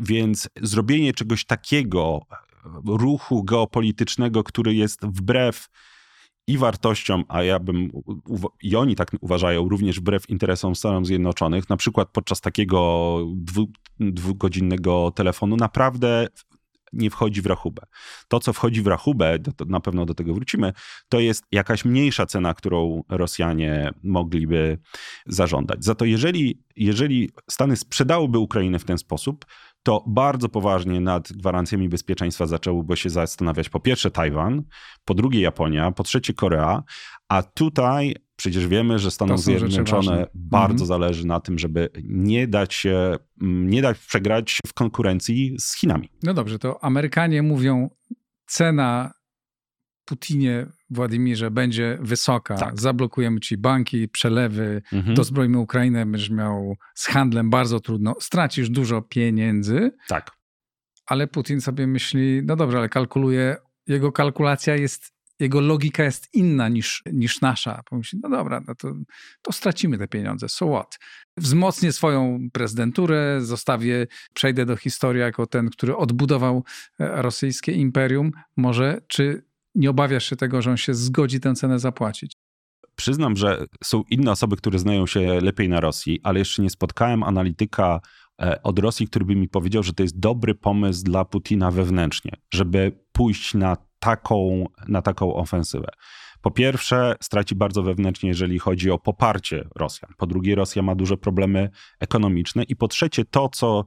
Więc 0.00 0.48
zrobienie 0.62 1.12
czegoś 1.12 1.44
takiego, 1.44 2.20
ruchu 2.86 3.44
geopolitycznego, 3.44 4.44
który 4.44 4.74
jest 4.74 5.06
wbrew 5.06 5.68
i 6.46 6.58
wartościom, 6.58 7.24
a 7.28 7.42
ja 7.42 7.58
bym, 7.58 7.90
i 8.62 8.76
oni 8.76 8.96
tak 8.96 9.10
uważają, 9.20 9.68
również 9.68 10.00
wbrew 10.00 10.30
interesom 10.30 10.76
Stanów 10.76 11.06
Zjednoczonych, 11.06 11.68
na 11.68 11.76
przykład 11.76 12.08
podczas 12.12 12.40
takiego 12.40 13.18
dwu, 13.36 13.66
dwugodzinnego 14.00 15.10
telefonu, 15.14 15.56
naprawdę 15.56 16.28
nie 16.92 17.10
wchodzi 17.10 17.42
w 17.42 17.46
rachubę. 17.46 17.82
To, 18.28 18.40
co 18.40 18.52
wchodzi 18.52 18.82
w 18.82 18.86
rachubę, 18.86 19.38
to 19.38 19.64
na 19.64 19.80
pewno 19.80 20.06
do 20.06 20.14
tego 20.14 20.34
wrócimy, 20.34 20.72
to 21.08 21.20
jest 21.20 21.44
jakaś 21.52 21.84
mniejsza 21.84 22.26
cena, 22.26 22.54
którą 22.54 23.02
Rosjanie 23.08 23.90
mogliby 24.02 24.78
zażądać. 25.26 25.84
Za 25.84 25.94
to 25.94 26.04
jeżeli, 26.04 26.62
jeżeli 26.76 27.30
Stany 27.50 27.76
sprzedałyby 27.76 28.38
Ukrainę 28.38 28.78
w 28.78 28.84
ten 28.84 28.98
sposób, 28.98 29.46
to 29.82 30.04
bardzo 30.06 30.48
poważnie 30.48 31.00
nad 31.00 31.32
gwarancjami 31.32 31.88
bezpieczeństwa 31.88 32.46
zaczęłoby 32.46 32.96
się 32.96 33.10
zastanawiać 33.10 33.68
po 33.68 33.80
pierwsze 33.80 34.10
Tajwan, 34.10 34.62
po 35.04 35.14
drugie 35.14 35.40
Japonia, 35.40 35.92
po 35.92 36.02
trzecie 36.02 36.34
Korea, 36.34 36.82
a 37.28 37.42
tutaj 37.42 38.14
przecież 38.38 38.66
wiemy, 38.66 38.98
że 38.98 39.10
Stanom 39.10 39.38
Zjednoczonym 39.38 40.26
bardzo 40.34 40.84
mhm. 40.84 40.86
zależy 40.86 41.26
na 41.26 41.40
tym, 41.40 41.58
żeby 41.58 41.88
nie 42.04 42.46
dać 42.46 42.74
się, 42.74 43.16
mm, 43.42 43.70
nie 43.70 43.82
dać 43.82 43.98
przegrać 43.98 44.58
w 44.66 44.72
konkurencji 44.72 45.56
z 45.60 45.76
Chinami. 45.76 46.08
No 46.22 46.34
dobrze, 46.34 46.58
to 46.58 46.84
Amerykanie 46.84 47.42
mówią, 47.42 47.90
cena 48.46 49.12
Putinie, 50.04 50.66
Władimirze, 50.90 51.50
będzie 51.50 51.98
wysoka. 52.00 52.54
Tak. 52.54 52.80
Zablokujemy 52.80 53.40
ci 53.40 53.56
banki, 53.56 54.08
przelewy, 54.08 54.82
mhm. 54.92 55.14
dozbrojmy 55.14 55.58
Ukrainę, 55.58 56.06
będziesz 56.06 56.30
miał 56.30 56.76
z 56.94 57.06
handlem 57.06 57.50
bardzo 57.50 57.80
trudno, 57.80 58.14
stracisz 58.20 58.70
dużo 58.70 59.02
pieniędzy. 59.02 59.90
Tak. 60.08 60.30
Ale 61.06 61.26
Putin 61.26 61.60
sobie 61.60 61.86
myśli, 61.86 62.40
no 62.44 62.56
dobrze, 62.56 62.78
ale 62.78 62.88
kalkuluje, 62.88 63.56
jego 63.86 64.12
kalkulacja 64.12 64.76
jest 64.76 65.17
jego 65.38 65.60
logika 65.60 66.04
jest 66.04 66.28
inna 66.34 66.68
niż, 66.68 67.02
niż 67.12 67.40
nasza. 67.40 67.82
Pomyśli, 67.90 68.20
no 68.22 68.28
dobra, 68.28 68.60
no 68.68 68.74
to, 68.74 68.92
to 69.42 69.52
stracimy 69.52 69.98
te 69.98 70.08
pieniądze, 70.08 70.48
so 70.48 70.66
what? 70.68 70.98
Wzmocnię 71.36 71.92
swoją 71.92 72.48
prezydenturę, 72.52 73.40
zostawię, 73.40 74.06
przejdę 74.34 74.66
do 74.66 74.76
historii 74.76 75.20
jako 75.20 75.46
ten, 75.46 75.70
który 75.70 75.96
odbudował 75.96 76.64
e, 77.00 77.22
rosyjskie 77.22 77.72
imperium. 77.72 78.30
Może, 78.56 79.00
czy 79.08 79.42
nie 79.74 79.90
obawiasz 79.90 80.30
się 80.30 80.36
tego, 80.36 80.62
że 80.62 80.70
on 80.70 80.76
się 80.76 80.94
zgodzi 80.94 81.40
tę 81.40 81.54
cenę 81.54 81.78
zapłacić? 81.78 82.32
Przyznam, 82.96 83.36
że 83.36 83.64
są 83.84 84.02
inne 84.10 84.30
osoby, 84.30 84.56
które 84.56 84.78
znają 84.78 85.06
się 85.06 85.40
lepiej 85.40 85.68
na 85.68 85.80
Rosji, 85.80 86.20
ale 86.22 86.38
jeszcze 86.38 86.62
nie 86.62 86.70
spotkałem 86.70 87.22
analityka 87.22 88.00
e, 88.42 88.62
od 88.62 88.78
Rosji, 88.78 89.06
który 89.08 89.24
by 89.24 89.36
mi 89.36 89.48
powiedział, 89.48 89.82
że 89.82 89.92
to 89.92 90.02
jest 90.02 90.18
dobry 90.18 90.54
pomysł 90.54 91.04
dla 91.04 91.24
Putina 91.24 91.70
wewnętrznie, 91.70 92.32
żeby 92.54 92.98
pójść 93.12 93.54
na 93.54 93.76
taką, 93.98 94.66
na 94.88 95.02
taką 95.02 95.34
ofensywę. 95.34 95.88
Po 96.40 96.50
pierwsze, 96.50 97.16
straci 97.20 97.54
bardzo 97.54 97.82
wewnętrznie, 97.82 98.28
jeżeli 98.28 98.58
chodzi 98.58 98.90
o 98.90 98.98
poparcie 98.98 99.68
Rosjan. 99.76 100.12
Po 100.16 100.26
drugie, 100.26 100.54
Rosja 100.54 100.82
ma 100.82 100.94
duże 100.94 101.16
problemy 101.16 101.70
ekonomiczne. 102.00 102.62
I 102.62 102.76
po 102.76 102.88
trzecie, 102.88 103.24
to, 103.24 103.48
co 103.48 103.84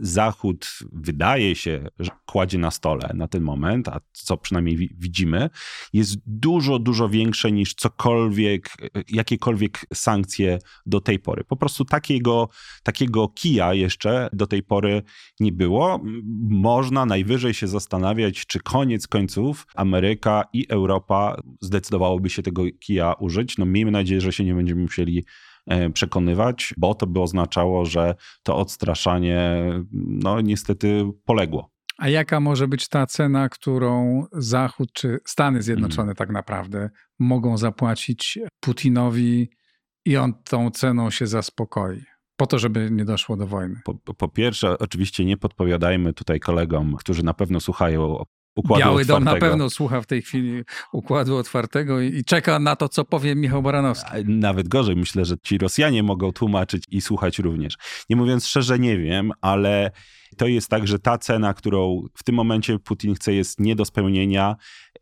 Zachód 0.00 0.78
wydaje 0.92 1.54
się, 1.54 1.86
że 1.98 2.10
kładzie 2.26 2.58
na 2.58 2.70
stole 2.70 3.10
na 3.14 3.28
ten 3.28 3.42
moment, 3.42 3.88
a 3.88 4.00
co 4.12 4.36
przynajmniej 4.36 4.76
widzimy, 4.98 5.50
jest 5.92 6.16
dużo, 6.26 6.78
dużo 6.78 7.08
większe 7.08 7.52
niż 7.52 7.74
cokolwiek, 7.74 8.76
jakiekolwiek 9.08 9.86
sankcje 9.94 10.58
do 10.86 11.00
tej 11.00 11.18
pory. 11.18 11.44
Po 11.44 11.56
prostu 11.56 11.84
takiego, 11.84 12.48
takiego 12.82 13.28
kija 13.28 13.74
jeszcze 13.74 14.28
do 14.32 14.46
tej 14.46 14.62
pory 14.62 15.02
nie 15.40 15.52
było. 15.52 16.00
Można 16.50 17.06
najwyżej 17.06 17.54
się 17.54 17.68
zastanawiać, 17.68 18.46
czy 18.46 18.60
koniec 18.60 19.06
końców 19.06 19.66
Ameryka 19.74 20.44
i 20.52 20.66
Europa 20.68 21.42
zdecydowałoby 21.60 22.30
się 22.30 22.42
tego 22.42 22.62
kija 22.80 23.12
użyć. 23.12 23.58
No 23.58 23.66
miejmy 23.66 23.90
nadzieję, 23.90 24.20
że 24.20 24.32
się 24.32 24.44
nie 24.44 24.54
będziemy 24.54 24.82
musieli 24.82 25.24
E, 25.24 25.24
przekonywać, 25.94 26.74
bo 26.76 26.94
to 26.94 27.06
by 27.06 27.20
oznaczało, 27.20 27.84
że 27.84 28.14
to 28.42 28.56
odstraszanie 28.56 29.64
no 29.92 30.40
niestety 30.40 31.04
poległo. 31.24 31.70
A 31.98 32.08
jaka 32.08 32.40
może 32.40 32.68
być 32.68 32.88
ta 32.88 33.06
cena, 33.06 33.48
którą 33.48 34.24
Zachód 34.32 34.92
czy 34.92 35.18
Stany 35.26 35.62
Zjednoczone 35.62 35.96
hmm. 35.96 36.16
tak 36.16 36.30
naprawdę 36.30 36.90
mogą 37.18 37.58
zapłacić 37.58 38.38
Putinowi 38.60 39.50
i 40.04 40.16
on 40.16 40.34
tą 40.44 40.70
ceną 40.70 41.10
się 41.10 41.26
zaspokoi? 41.26 42.02
Po 42.36 42.46
to, 42.46 42.58
żeby 42.58 42.88
nie 42.90 43.04
doszło 43.04 43.36
do 43.36 43.46
wojny. 43.46 43.80
Po, 43.84 44.14
po 44.14 44.28
pierwsze, 44.28 44.78
oczywiście 44.78 45.24
nie 45.24 45.36
podpowiadajmy 45.36 46.12
tutaj 46.12 46.40
kolegom, 46.40 46.96
którzy 46.96 47.22
na 47.22 47.34
pewno 47.34 47.60
słuchają 47.60 48.24
Układu 48.56 48.84
Biały 48.84 49.02
otwartego. 49.02 49.24
Dom 49.24 49.34
na 49.34 49.40
pewno 49.40 49.70
słucha 49.70 50.00
w 50.00 50.06
tej 50.06 50.22
chwili 50.22 50.62
układu 50.92 51.36
otwartego 51.36 52.00
i, 52.00 52.14
i, 52.14 52.24
czeka 52.24 52.58
na 52.58 52.76
to, 52.76 52.88
co 52.88 53.04
powie 53.04 53.34
Michał 53.34 53.62
Baranowski. 53.62 54.10
Nawet 54.24 54.68
gorzej, 54.68 54.96
myślę, 54.96 55.24
że 55.24 55.34
ci 55.42 55.58
Rosjanie 55.58 56.02
mogą 56.02 56.32
tłumaczyć 56.32 56.84
i 56.88 57.00
słuchać 57.00 57.38
również. 57.38 57.74
Nie 58.10 58.16
mówiąc 58.16 58.46
szczerze, 58.46 58.78
nie 58.78 58.98
wiem, 58.98 59.32
ale 59.40 59.90
to 60.40 60.46
jest 60.46 60.68
tak, 60.68 60.88
że 60.88 60.98
ta 60.98 61.18
cena, 61.18 61.54
którą 61.54 62.02
w 62.14 62.22
tym 62.22 62.34
momencie 62.34 62.78
Putin 62.78 63.14
chce, 63.14 63.32
jest 63.32 63.60
nie 63.60 63.76
do 63.76 63.84
spełnienia. 63.84 64.56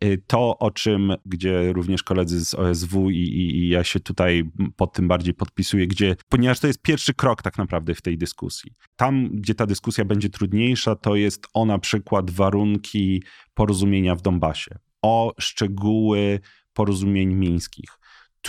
Y, 0.05 0.23
to, 0.27 0.59
o 0.59 0.71
czym, 0.71 1.15
gdzie 1.27 1.73
również 1.73 2.03
koledzy 2.03 2.45
z 2.45 2.55
OSW 2.55 3.11
i, 3.11 3.17
i, 3.17 3.57
i, 3.57 3.69
ja 3.69 3.85
się 3.85 4.01
tutaj 4.01 4.51
pod 4.77 4.93
tym 4.93 5.09
bardziej 5.09 5.35
podpisuję, 5.35 5.87
gdzie, 5.87 6.17
ponieważ 6.29 6.61
to 6.61 6.67
jest 6.67 6.83
pierwszy 6.83 7.15
krok 7.15 7.43
tak 7.43 7.59
naprawdę 7.59 7.95
w 7.95 8.03
tej 8.03 8.19
dyskusji. 8.19 8.73
Tam, 8.97 9.29
gdzie 9.33 9.55
ta 9.55 9.67
dyskusja 9.67 10.05
będzie 10.05 10.29
trudniejsza, 10.29 10.95
to 10.95 11.15
jest 11.15 11.47
o 11.55 11.65
na 11.65 11.79
przykład 11.79 12.31
warunki 12.31 13.23
porozumienia 13.55 14.15
w 14.15 14.23
Donbasie, 14.23 14.79
o 15.03 15.35
szczegóły 15.39 16.41
porozumień 16.73 17.35
mińskich 17.35 17.98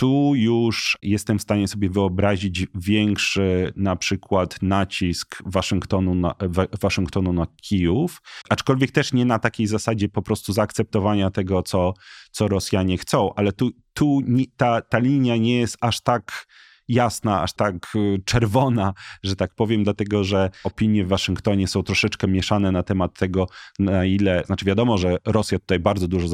tu 0.00 0.32
już 0.34 0.98
jestem 1.02 1.38
w 1.38 1.42
stanie 1.42 1.68
sobie 1.68 1.90
wyobrazić 1.90 2.66
większy 2.74 3.72
na 3.76 3.96
przykład 3.96 4.62
nacisk 4.62 5.42
Waszyngtonu 5.46 6.14
na, 6.14 6.34
Waszyngtonu 6.80 7.32
na 7.32 7.46
Kijów, 7.62 8.22
aczkolwiek 8.48 8.90
też 8.90 9.12
nie 9.12 9.24
na 9.24 9.38
takiej 9.38 9.66
zasadzie 9.66 10.08
po 10.08 10.22
prostu 10.22 10.52
zaakceptowania 10.52 11.30
tego, 11.30 11.62
co, 11.62 11.94
co 12.30 12.48
Rosjanie 12.48 12.98
chcą, 12.98 13.34
ale 13.34 13.52
tu, 13.52 13.70
tu 13.94 14.20
ta, 14.56 14.80
ta 14.80 14.98
linia 14.98 15.36
nie 15.36 15.58
jest 15.58 15.76
aż 15.80 16.00
tak 16.00 16.46
jasna, 16.90 17.42
aż 17.42 17.52
tak 17.52 17.74
y, 17.96 18.22
czerwona, 18.24 18.94
że 19.22 19.36
tak 19.36 19.54
powiem, 19.54 19.84
dlatego 19.84 20.24
że 20.24 20.50
opinie 20.64 21.04
w 21.04 21.08
Waszyngtonie 21.08 21.68
są 21.68 21.82
troszeczkę 21.82 22.28
mieszane 22.28 22.72
na 22.72 22.82
temat 22.82 23.18
tego, 23.18 23.46
na 23.78 24.04
ile, 24.04 24.42
znaczy 24.46 24.64
wiadomo, 24.64 24.98
że 24.98 25.16
Rosja 25.26 25.58
tutaj 25.58 25.78
bardzo 25.78 26.08
dużo 26.08 26.28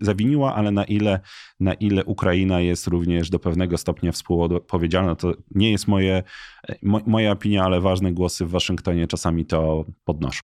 zawiniła, 0.00 0.54
ale 0.54 0.70
na 0.70 0.84
ile, 0.84 1.20
na 1.60 1.74
ile 1.74 2.04
Ukraina 2.04 2.60
jest 2.60 2.86
również 2.86 3.30
do 3.30 3.38
pewnego 3.38 3.78
stopnia 3.78 4.12
współodpowiedzialna, 4.12 5.14
to 5.14 5.34
nie 5.54 5.70
jest 5.70 5.88
moje, 5.88 6.22
moja 6.82 7.32
opinia, 7.32 7.64
ale 7.64 7.80
ważne 7.80 8.12
głosy 8.12 8.46
w 8.46 8.50
Waszyngtonie 8.50 9.06
czasami 9.06 9.46
to 9.46 9.84
podnoszą. 10.04 10.40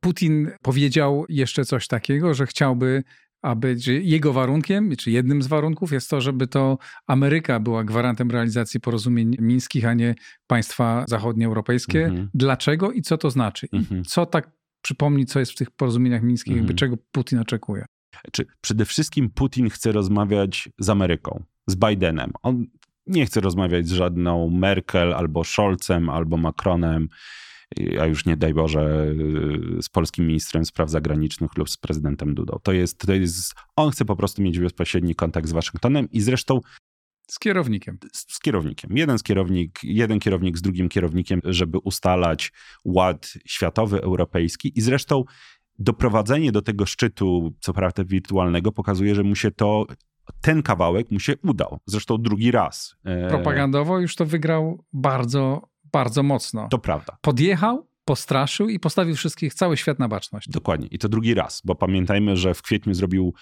Putin 0.00 0.50
powiedział 0.62 1.24
jeszcze 1.28 1.64
coś 1.64 1.86
takiego, 1.86 2.34
że 2.34 2.46
chciałby 2.46 3.04
aby 3.42 3.76
jego 4.02 4.32
warunkiem, 4.32 4.96
czy 4.96 5.10
jednym 5.10 5.42
z 5.42 5.46
warunków 5.46 5.92
jest 5.92 6.10
to, 6.10 6.20
żeby 6.20 6.46
to 6.46 6.78
Ameryka 7.06 7.60
była 7.60 7.84
gwarantem 7.84 8.30
realizacji 8.30 8.80
porozumień 8.80 9.36
mińskich, 9.40 9.84
a 9.84 9.94
nie 9.94 10.14
państwa 10.46 11.04
zachodnioeuropejskie. 11.08 12.04
Mhm. 12.04 12.30
Dlaczego 12.34 12.92
i 12.92 13.02
co 13.02 13.18
to 13.18 13.30
znaczy? 13.30 13.68
Mhm. 13.72 14.04
co 14.04 14.26
tak 14.26 14.50
przypomni, 14.82 15.26
co 15.26 15.40
jest 15.40 15.52
w 15.52 15.56
tych 15.56 15.70
porozumieniach 15.70 16.22
mińskich, 16.22 16.52
mhm. 16.52 16.66
jakby 16.66 16.74
czego 16.74 16.96
Putin 17.12 17.38
oczekuje? 17.38 17.84
Czy 18.32 18.46
przede 18.60 18.84
wszystkim 18.84 19.30
Putin 19.30 19.70
chce 19.70 19.92
rozmawiać 19.92 20.68
z 20.78 20.88
Ameryką, 20.88 21.42
z 21.66 21.76
Bidenem. 21.76 22.32
On 22.42 22.66
nie 23.06 23.26
chce 23.26 23.40
rozmawiać 23.40 23.88
z 23.88 23.92
żadną 23.92 24.50
Merkel, 24.50 25.14
albo 25.14 25.44
Scholzem, 25.44 26.10
albo 26.10 26.36
Macronem 26.36 27.08
a 28.00 28.06
już 28.06 28.26
nie 28.26 28.36
daj 28.36 28.54
Boże 28.54 29.14
z 29.82 29.88
polskim 29.88 30.26
ministrem 30.26 30.64
spraw 30.64 30.90
zagranicznych 30.90 31.56
lub 31.56 31.70
z 31.70 31.76
prezydentem 31.76 32.34
Dudą. 32.34 32.58
To 32.62 32.72
jest, 32.72 32.98
to 32.98 33.12
jest, 33.12 33.54
on 33.76 33.90
chce 33.90 34.04
po 34.04 34.16
prostu 34.16 34.42
mieć 34.42 34.58
bezpośredni 34.58 35.14
kontakt 35.14 35.48
z 35.48 35.52
Waszyngtonem 35.52 36.10
i 36.10 36.20
zresztą 36.20 36.60
Z 37.30 37.38
kierownikiem. 37.38 37.98
Z, 38.12 38.34
z, 38.34 38.40
kierownikiem. 38.40 38.96
Jeden 38.96 39.18
z 39.18 39.22
kierownik, 39.22 39.80
jeden 39.82 40.18
kierownik 40.18 40.58
z 40.58 40.62
drugim 40.62 40.88
kierownikiem, 40.88 41.40
żeby 41.44 41.78
ustalać 41.78 42.52
ład 42.84 43.34
światowy, 43.46 44.02
europejski 44.02 44.72
i 44.78 44.80
zresztą 44.80 45.24
doprowadzenie 45.78 46.52
do 46.52 46.62
tego 46.62 46.86
szczytu, 46.86 47.54
co 47.60 47.72
prawda 47.72 48.04
wirtualnego, 48.04 48.72
pokazuje, 48.72 49.14
że 49.14 49.22
mu 49.22 49.34
się 49.34 49.50
to 49.50 49.86
ten 50.40 50.62
kawałek 50.62 51.10
mu 51.10 51.20
się 51.20 51.34
udał. 51.42 51.78
Zresztą 51.86 52.18
drugi 52.18 52.50
raz. 52.50 52.96
E, 53.04 53.28
Propagandowo 53.28 53.98
już 53.98 54.16
to 54.16 54.26
wygrał 54.26 54.84
bardzo, 54.92 55.68
bardzo 55.92 56.22
mocno. 56.22 56.68
To 56.70 56.78
prawda. 56.78 57.16
Podjechał, 57.20 57.88
postraszył 58.04 58.68
i 58.68 58.80
postawił 58.80 59.16
wszystkich, 59.16 59.54
cały 59.54 59.76
świat 59.76 59.98
na 59.98 60.08
baczność. 60.08 60.48
Dokładnie. 60.48 60.88
I 60.90 60.98
to 60.98 61.08
drugi 61.08 61.34
raz, 61.34 61.62
bo 61.64 61.74
pamiętajmy, 61.74 62.36
że 62.36 62.54
w 62.54 62.62
kwietniu 62.62 62.94
zrobił 62.94 63.34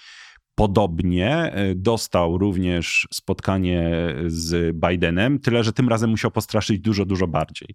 podobnie. 0.54 1.52
E, 1.52 1.74
dostał 1.74 2.38
również 2.38 3.08
spotkanie 3.12 3.90
z 4.26 4.76
Bidenem, 4.76 5.38
tyle 5.38 5.64
że 5.64 5.72
tym 5.72 5.88
razem 5.88 6.10
musiał 6.10 6.30
postraszyć 6.30 6.80
dużo, 6.80 7.04
dużo 7.04 7.26
bardziej. 7.26 7.68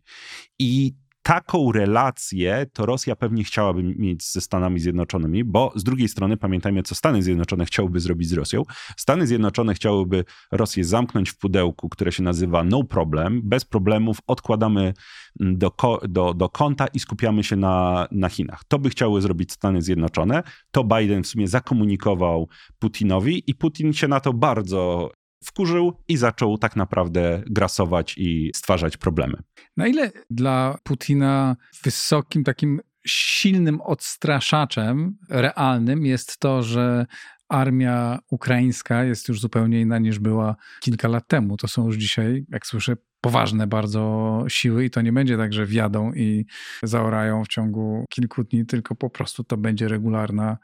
I 0.59 0.93
taką 1.23 1.71
relację 1.71 2.65
to 2.73 2.85
Rosja 2.85 3.15
pewnie 3.15 3.43
chciałaby 3.43 3.83
mieć 3.83 4.31
ze 4.31 4.41
Stanami 4.41 4.79
Zjednoczonymi, 4.79 5.43
bo 5.43 5.71
z 5.75 5.83
drugiej 5.83 6.07
strony 6.07 6.37
pamiętajmy, 6.37 6.83
co 6.83 6.95
Stany 6.95 7.23
Zjednoczone 7.23 7.65
chciałyby 7.65 7.99
zrobić 7.99 8.29
z 8.29 8.33
Rosją. 8.33 8.63
Stany 8.97 9.27
Zjednoczone 9.27 9.73
chciałyby 9.73 10.25
Rosję 10.51 10.85
zamknąć 10.85 11.29
w 11.29 11.37
pudełku, 11.37 11.89
które 11.89 12.11
się 12.11 12.23
nazywa 12.23 12.63
no 12.63 12.83
problem, 12.83 13.41
bez 13.43 13.65
problemów 13.65 14.17
odkładamy 14.27 14.93
do, 15.35 15.71
do, 16.09 16.33
do 16.33 16.49
konta 16.49 16.87
i 16.87 16.99
skupiamy 16.99 17.43
się 17.43 17.55
na, 17.55 18.07
na 18.11 18.29
Chinach. 18.29 18.63
To 18.67 18.79
by 18.79 18.89
chciały 18.89 19.21
zrobić 19.21 19.51
Stany 19.51 19.81
Zjednoczone. 19.81 20.43
To 20.71 20.83
Biden 20.83 21.23
w 21.23 21.27
sumie 21.27 21.47
zakomunikował 21.47 22.47
Putinowi 22.79 23.43
i 23.47 23.55
Putin 23.55 23.93
się 23.93 24.07
na 24.07 24.19
to 24.19 24.33
bardzo 24.33 25.11
wkurzył 25.43 25.93
i 26.07 26.17
zaczął 26.17 26.57
tak 26.57 26.75
naprawdę 26.75 27.43
grasować 27.49 28.17
i 28.17 28.51
stwarzać 28.55 28.97
problemy. 28.97 29.37
Na 29.77 29.87
ile 29.87 30.11
dla 30.29 30.77
Putina 30.83 31.55
wysokim 31.83 32.43
takim 32.43 32.81
silnym 33.07 33.81
odstraszaczem 33.81 35.17
realnym 35.29 36.05
jest 36.05 36.37
to, 36.37 36.63
że 36.63 37.05
armia 37.49 38.19
ukraińska 38.31 39.03
jest 39.03 39.29
już 39.29 39.41
zupełnie 39.41 39.81
inna 39.81 39.99
niż 39.99 40.19
była 40.19 40.55
kilka 40.79 41.07
lat 41.07 41.27
temu. 41.27 41.57
To 41.57 41.67
są 41.67 41.85
już 41.85 41.97
dzisiaj, 41.97 42.45
jak 42.49 42.65
słyszę, 42.65 42.95
poważne 43.21 43.67
bardzo 43.67 44.43
siły 44.47 44.85
i 44.85 44.89
to 44.89 45.01
nie 45.01 45.13
będzie 45.13 45.37
tak, 45.37 45.53
że 45.53 45.65
wjadą 45.65 46.13
i 46.13 46.45
zaorają 46.83 47.43
w 47.43 47.47
ciągu 47.47 48.05
kilku 48.09 48.43
dni, 48.43 48.65
tylko 48.65 48.95
po 48.95 49.09
prostu 49.09 49.43
to 49.43 49.57
będzie 49.57 49.87
regularna, 49.87 50.57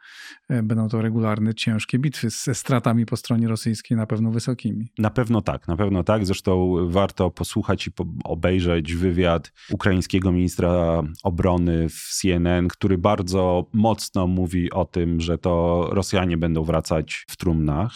e, 0.50 0.64
będą 0.64 0.90
to 0.90 1.02
regularne, 1.02 1.54
ciężkie 1.54 2.00
bitwy 2.00 2.30
ze 2.30 2.56
stratami 2.56 3.06
po 3.06 3.18
stronie 3.18 3.48
rosyjskiej 3.48 3.98
na 3.98 4.08
pewno 4.08 4.32
wysokimi. 4.32 4.88
Na 4.98 5.10
pewno 5.10 5.42
tak, 5.42 5.68
na 5.68 5.78
pewno 5.78 6.04
tak. 6.04 6.26
Zresztą 6.26 6.76
warto 6.90 7.32
posłuchać 7.32 7.88
i 7.88 7.92
obejrzeć 8.24 8.96
wywiad 8.96 9.52
ukraińskiego 9.70 10.32
ministra 10.32 11.04
obrony 11.24 11.90
w 11.90 12.10
CNN, 12.22 12.68
który 12.68 12.98
bardzo 12.98 13.70
mocno 13.74 14.28
mówi 14.28 14.72
o 14.72 14.86
tym, 14.86 15.22
że 15.22 15.38
to 15.38 15.88
Rosjanie 15.92 16.38
będą 16.38 16.64
wracać 16.64 17.26
w 17.30 17.38
trumnach. 17.38 17.92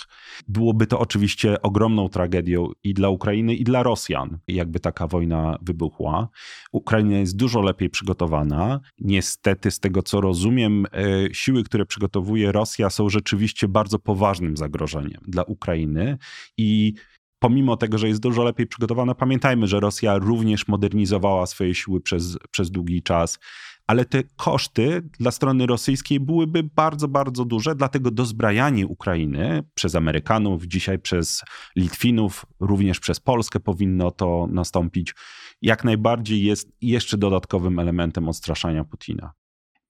Byłoby 0.47 0.87
to 0.87 0.99
oczywiście 0.99 1.61
ogromną 1.61 2.09
tragedią 2.09 2.71
i 2.83 2.93
dla 2.93 3.09
Ukrainy, 3.09 3.55
i 3.55 3.63
dla 3.63 3.83
Rosjan 3.83 4.39
jakby 4.55 4.79
taka 4.79 5.07
wojna 5.07 5.57
wybuchła. 5.61 6.29
Ukraina 6.71 7.17
jest 7.17 7.35
dużo 7.35 7.61
lepiej 7.61 7.89
przygotowana. 7.89 8.79
Niestety, 8.99 9.71
z 9.71 9.79
tego 9.79 10.03
co 10.03 10.21
rozumiem, 10.21 10.85
e, 10.93 11.33
siły, 11.33 11.63
które 11.63 11.85
przygotowuje 11.85 12.51
Rosja, 12.51 12.89
są 12.89 13.09
rzeczywiście 13.09 13.67
bardzo 13.67 13.99
poważnym 13.99 14.57
zagrożeniem 14.57 15.21
dla 15.27 15.43
Ukrainy 15.43 16.17
i 16.57 16.93
pomimo 17.39 17.77
tego, 17.77 17.97
że 17.97 18.07
jest 18.07 18.21
dużo 18.21 18.43
lepiej 18.43 18.67
przygotowana, 18.67 19.15
pamiętajmy, 19.15 19.67
że 19.67 19.79
Rosja 19.79 20.17
również 20.17 20.67
modernizowała 20.67 21.45
swoje 21.45 21.75
siły 21.75 22.01
przez, 22.01 22.37
przez 22.51 22.71
długi 22.71 23.03
czas 23.03 23.39
ale 23.87 24.05
te 24.05 24.23
koszty 24.35 25.01
dla 25.19 25.31
strony 25.31 25.65
rosyjskiej 25.65 26.19
byłyby 26.19 26.63
bardzo, 26.63 27.07
bardzo 27.07 27.45
duże, 27.45 27.75
dlatego 27.75 28.11
dozbrajanie 28.11 28.87
Ukrainy 28.87 29.63
przez 29.73 29.95
Amerykanów, 29.95 30.63
dzisiaj 30.63 30.99
przez 30.99 31.43
Litwinów, 31.75 32.45
również 32.59 32.99
przez 32.99 33.19
Polskę 33.19 33.59
powinno 33.59 34.11
to 34.11 34.47
nastąpić, 34.51 35.15
jak 35.61 35.83
najbardziej 35.83 36.43
jest 36.43 36.71
jeszcze 36.81 37.17
dodatkowym 37.17 37.79
elementem 37.79 38.29
odstraszania 38.29 38.83
Putina. 38.83 39.31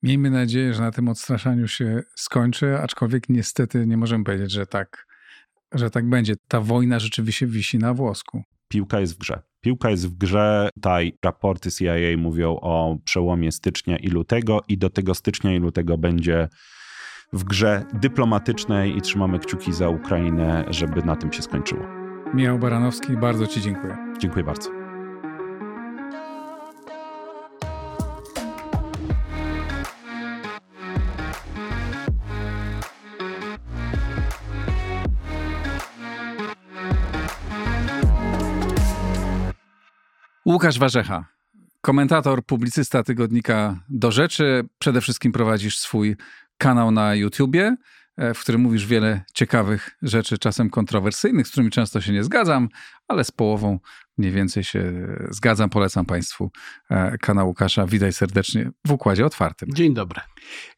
Miejmy 0.04 0.30
nadzieję, 0.30 0.74
że 0.74 0.82
na 0.82 0.92
tym 0.92 1.08
odstraszaniu 1.08 1.68
się 1.68 2.02
skończy, 2.16 2.78
aczkolwiek 2.80 3.30
niestety 3.30 3.88
nie 3.88 3.98
możemy 3.98 4.24
powiedzieć, 4.24 4.52
że 4.52 4.66
tak, 4.66 5.08
że 5.74 5.90
tak 5.90 6.10
będzie. 6.10 6.34
Ta 6.48 6.62
wojna 6.62 7.00
rzeczywiście 7.00 7.48
wisi 7.48 7.78
na 7.78 7.94
włosku. 7.94 8.44
Piłka 8.68 9.00
jest 9.00 9.14
w 9.14 9.18
grze. 9.18 9.42
Piłka 9.62 9.90
jest 9.90 10.08
w 10.08 10.18
grze. 10.18 10.70
Tutaj 10.76 11.14
raporty 11.24 11.72
CIA 11.72 12.18
mówią 12.18 12.58
o 12.62 12.98
przełomie 13.04 13.52
stycznia 13.52 13.98
i 13.98 14.08
lutego, 14.08 14.62
i 14.68 14.78
do 14.78 14.90
tego 14.90 15.16
stycznia 15.16 15.56
i 15.56 15.60
lutego 15.60 15.98
będzie 15.98 16.48
w 17.34 17.44
grze 17.44 17.86
dyplomatycznej 17.94 18.98
i 18.98 19.02
trzymamy 19.02 19.40
kciuki 19.40 19.74
za 19.74 19.90
Ukrainę, 19.90 20.66
żeby 20.70 21.04
na 21.04 21.16
tym 21.16 21.34
się 21.34 21.42
skończyło. 21.42 21.86
Michał 22.34 22.60
Baranowski, 22.60 23.18
bardzo 23.18 23.48
Ci 23.48 23.62
dziękuję. 23.62 23.98
Dziękuję 24.20 24.46
bardzo. 24.46 24.81
Łukasz 40.52 40.80
Warzecha, 40.80 41.26
komentator, 41.82 42.46
publicysta 42.46 43.04
tygodnika 43.04 43.80
Do 43.90 44.12
Rzeczy. 44.12 44.64
Przede 44.80 45.02
wszystkim 45.02 45.32
prowadzisz 45.32 45.78
swój 45.80 46.16
kanał 46.58 46.92
na 46.92 47.16
YouTubie, 47.16 47.76
e, 48.18 48.34
w 48.34 48.40
którym 48.40 48.62
mówisz 48.62 48.86
wiele 48.86 49.24
ciekawych 49.34 49.98
rzeczy, 50.02 50.38
czasem 50.38 50.70
kontrowersyjnych, 50.70 51.48
z 51.48 51.52
którymi 51.52 51.72
często 51.72 52.02
się 52.02 52.14
nie 52.14 52.24
zgadzam, 52.24 52.70
ale 53.08 53.24
z 53.24 53.32
połową 53.32 53.80
mniej 54.22 54.32
więcej 54.32 54.64
się 54.64 55.08
zgadzam. 55.30 55.70
Polecam 55.70 56.06
Państwu 56.06 56.52
e, 56.90 57.18
kanał 57.18 57.48
Łukasza. 57.48 57.86
Witaj 57.88 58.14
serdecznie 58.14 58.72
w 58.88 58.92
Układzie 58.92 59.26
Otwartym. 59.26 59.70
Dzień 59.74 59.94
dobry. 59.94 60.22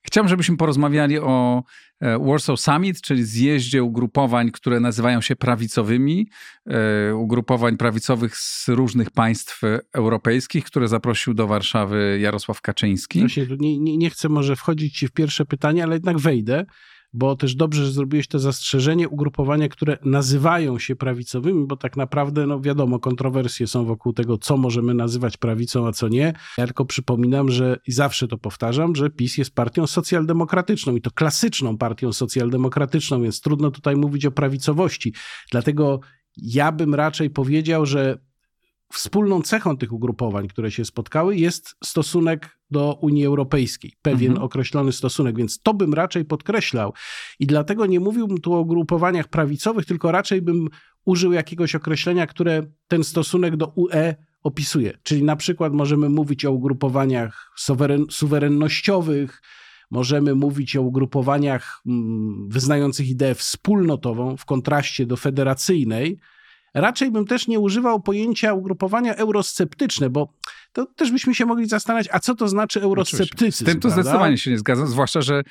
Chciałbym, 0.04 0.30
żebyśmy 0.30 0.58
porozmawiali 0.58 1.20
o 1.20 1.64
e, 2.00 2.20
Warsaw 2.20 2.60
Summit, 2.60 3.02
czyli 3.02 3.24
zjeździe 3.24 3.84
ugrupowań, 3.84 4.52
które 4.52 4.80
nazywają 4.80 5.22
się 5.22 5.36
prawicowymi, 5.36 6.30
e, 6.66 7.16
ugrupowań 7.16 7.78
prawicowych 7.78 8.38
z 8.38 8.68
różnych 8.68 9.12
państw 9.12 9.62
europejskich, 9.94 10.66
które 10.66 10.88
zaprosił 10.88 11.34
do 11.34 11.48
Warszawy 11.48 12.20
Jarosław 12.22 12.62
Kaczyński. 12.62 13.20
Właśnie, 13.20 13.46
nie, 13.60 13.80
nie, 13.80 13.98
nie 13.98 14.10
chcę 14.10 14.30
może 14.30 14.56
wchodzić 14.56 14.98
ci 14.98 15.08
w 15.08 15.12
pierwsze 15.12 15.46
pytanie, 15.46 15.84
ale 15.84 15.96
jednak 15.96 16.18
wejdę 16.18 16.66
bo 17.14 17.36
też 17.36 17.56
dobrze, 17.56 17.86
że 17.86 17.92
zrobiłeś 17.92 18.28
to 18.28 18.40
zastrzeżenie 18.40 19.10
ugrupowania, 19.10 19.70
które 19.70 19.98
nazywają 20.06 20.80
się 20.80 20.96
prawicowymi, 20.96 21.68
bo 21.68 21.78
tak 21.78 21.98
naprawdę, 21.98 22.48
no 22.48 22.62
wiadomo, 22.62 23.00
kontrowersje 23.00 23.68
są 23.68 23.86
wokół 23.86 24.14
tego, 24.14 24.38
co 24.38 24.58
możemy 24.58 24.94
nazywać 24.94 25.38
prawicą, 25.38 25.88
a 25.88 25.92
co 25.92 26.08
nie. 26.08 26.34
Ja 26.58 26.66
tylko 26.66 26.86
przypominam, 26.86 27.50
że 27.50 27.80
i 27.88 27.92
zawsze 27.92 28.28
to 28.28 28.38
powtarzam, 28.38 28.96
że 28.96 29.10
PiS 29.10 29.38
jest 29.38 29.56
partią 29.56 29.88
socjaldemokratyczną 29.88 30.96
i 30.96 31.02
to 31.02 31.12
klasyczną 31.12 31.78
partią 31.78 32.14
socjaldemokratyczną, 32.14 33.22
więc 33.22 33.42
trudno 33.42 33.72
tutaj 33.72 33.96
mówić 33.96 34.26
o 34.26 34.32
prawicowości. 34.32 35.14
Dlatego 35.52 36.00
ja 36.38 36.72
bym 36.72 36.96
raczej 36.96 37.30
powiedział, 37.30 37.86
że 37.86 38.18
wspólną 38.94 39.42
cechą 39.42 39.78
tych 39.78 39.94
ugrupowań, 39.94 40.48
które 40.48 40.72
się 40.72 40.86
spotkały, 40.86 41.36
jest 41.36 41.76
stosunek 41.84 42.60
do 42.74 42.98
Unii 43.02 43.26
Europejskiej, 43.26 43.94
pewien 44.02 44.32
mhm. 44.32 44.46
określony 44.46 44.92
stosunek, 44.92 45.38
więc 45.38 45.60
to 45.60 45.74
bym 45.74 45.94
raczej 45.94 46.26
podkreślał. 46.26 46.94
I 47.40 47.48
dlatego 47.48 47.86
nie 47.86 48.00
mówiłbym 48.00 48.38
tu 48.38 48.54
o 48.54 48.62
ugrupowaniach 48.62 49.28
prawicowych, 49.28 49.86
tylko 49.86 50.12
raczej 50.12 50.42
bym 50.42 50.70
użył 51.06 51.32
jakiegoś 51.32 51.76
określenia, 51.76 52.28
które 52.28 52.64
ten 52.88 53.04
stosunek 53.04 53.56
do 53.56 53.68
UE 53.68 54.16
opisuje. 54.44 54.98
Czyli 55.04 55.24
na 55.24 55.36
przykład 55.36 55.74
możemy 55.74 56.10
mówić 56.10 56.46
o 56.46 56.52
ugrupowaniach 56.52 57.52
suweren 57.56 58.06
suwerennościowych, 58.10 59.42
możemy 59.92 60.36
mówić 60.36 60.76
o 60.76 60.82
ugrupowaniach 60.82 61.82
mm, 61.86 62.50
wyznających 62.50 63.10
ideę 63.10 63.36
wspólnotową 63.36 64.38
w 64.38 64.46
kontraście 64.46 65.06
do 65.06 65.18
federacyjnej, 65.18 66.20
Raczej 66.74 67.12
bym 67.12 67.26
też 67.26 67.48
nie 67.48 67.60
używał 67.60 68.02
pojęcia 68.02 68.54
ugrupowania 68.54 69.16
eurosceptyczne, 69.16 70.10
bo 70.10 70.34
to 70.74 70.86
też 70.86 71.12
byśmy 71.12 71.36
się 71.36 71.46
mogli 71.46 71.68
zastanawiać, 71.68 72.10
a 72.12 72.20
co 72.20 72.36
to 72.36 72.48
znaczy 72.48 72.82
eurosceptycyzm? 72.82 73.66
Z 73.66 73.68
tym 73.68 73.80
to 73.80 73.88
prawda? 73.88 74.02
zdecydowanie 74.02 74.38
się 74.38 74.52
nie 74.52 74.58
zgadzam, 74.58 74.88
zwłaszcza, 74.88 75.22
że 75.22 75.44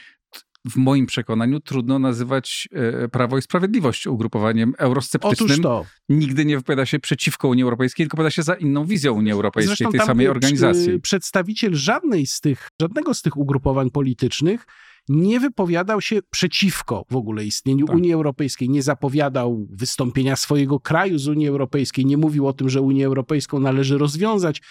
w 0.70 0.76
moim 0.76 1.06
przekonaniu 1.06 1.60
trudno 1.60 1.98
nazywać 1.98 2.68
e, 2.72 3.08
Prawo 3.08 3.38
i 3.38 3.42
Sprawiedliwość 3.42 4.06
ugrupowaniem 4.06 4.74
eurosceptycznym. 4.78 5.50
Otóż 5.50 5.62
to. 5.62 5.86
Nigdy 6.08 6.44
nie 6.44 6.56
wypowiada 6.56 6.86
się 6.86 6.98
przeciwko 6.98 7.48
Unii 7.48 7.64
Europejskiej, 7.64 8.06
tylko 8.06 8.16
wypowiada 8.16 8.30
się 8.30 8.42
za 8.42 8.54
inną 8.54 8.84
wizją 8.84 9.12
Unii 9.12 9.32
Europejskiej, 9.32 9.76
Zresztą 9.76 9.92
tej 9.92 10.06
samej 10.06 10.28
organizacji. 10.28 11.00
Przedstawiciel 11.00 11.74
żadnej 11.74 12.26
z 12.26 12.40
tych, 12.40 12.68
żadnego 12.80 13.14
z 13.14 13.22
tych 13.22 13.36
ugrupowań 13.36 13.90
politycznych 13.90 14.66
nie 15.08 15.40
wypowiadał 15.40 16.00
się 16.00 16.20
przeciwko 16.30 17.04
w 17.10 17.16
ogóle 17.16 17.44
istnieniu 17.44 17.86
tak. 17.86 17.96
Unii 17.96 18.12
Europejskiej, 18.12 18.68
nie 18.68 18.82
zapowiadał 18.82 19.66
wystąpienia 19.70 20.36
swojego 20.36 20.80
kraju 20.80 21.18
z 21.18 21.28
Unii 21.28 21.48
Europejskiej, 21.48 22.06
nie 22.06 22.16
mówił 22.16 22.46
o 22.46 22.52
tym, 22.52 22.68
że 22.68 22.80
Unię 22.80 23.06
Europejską 23.06 23.60
należy 23.60 23.98
rozwiązać. 23.98 24.62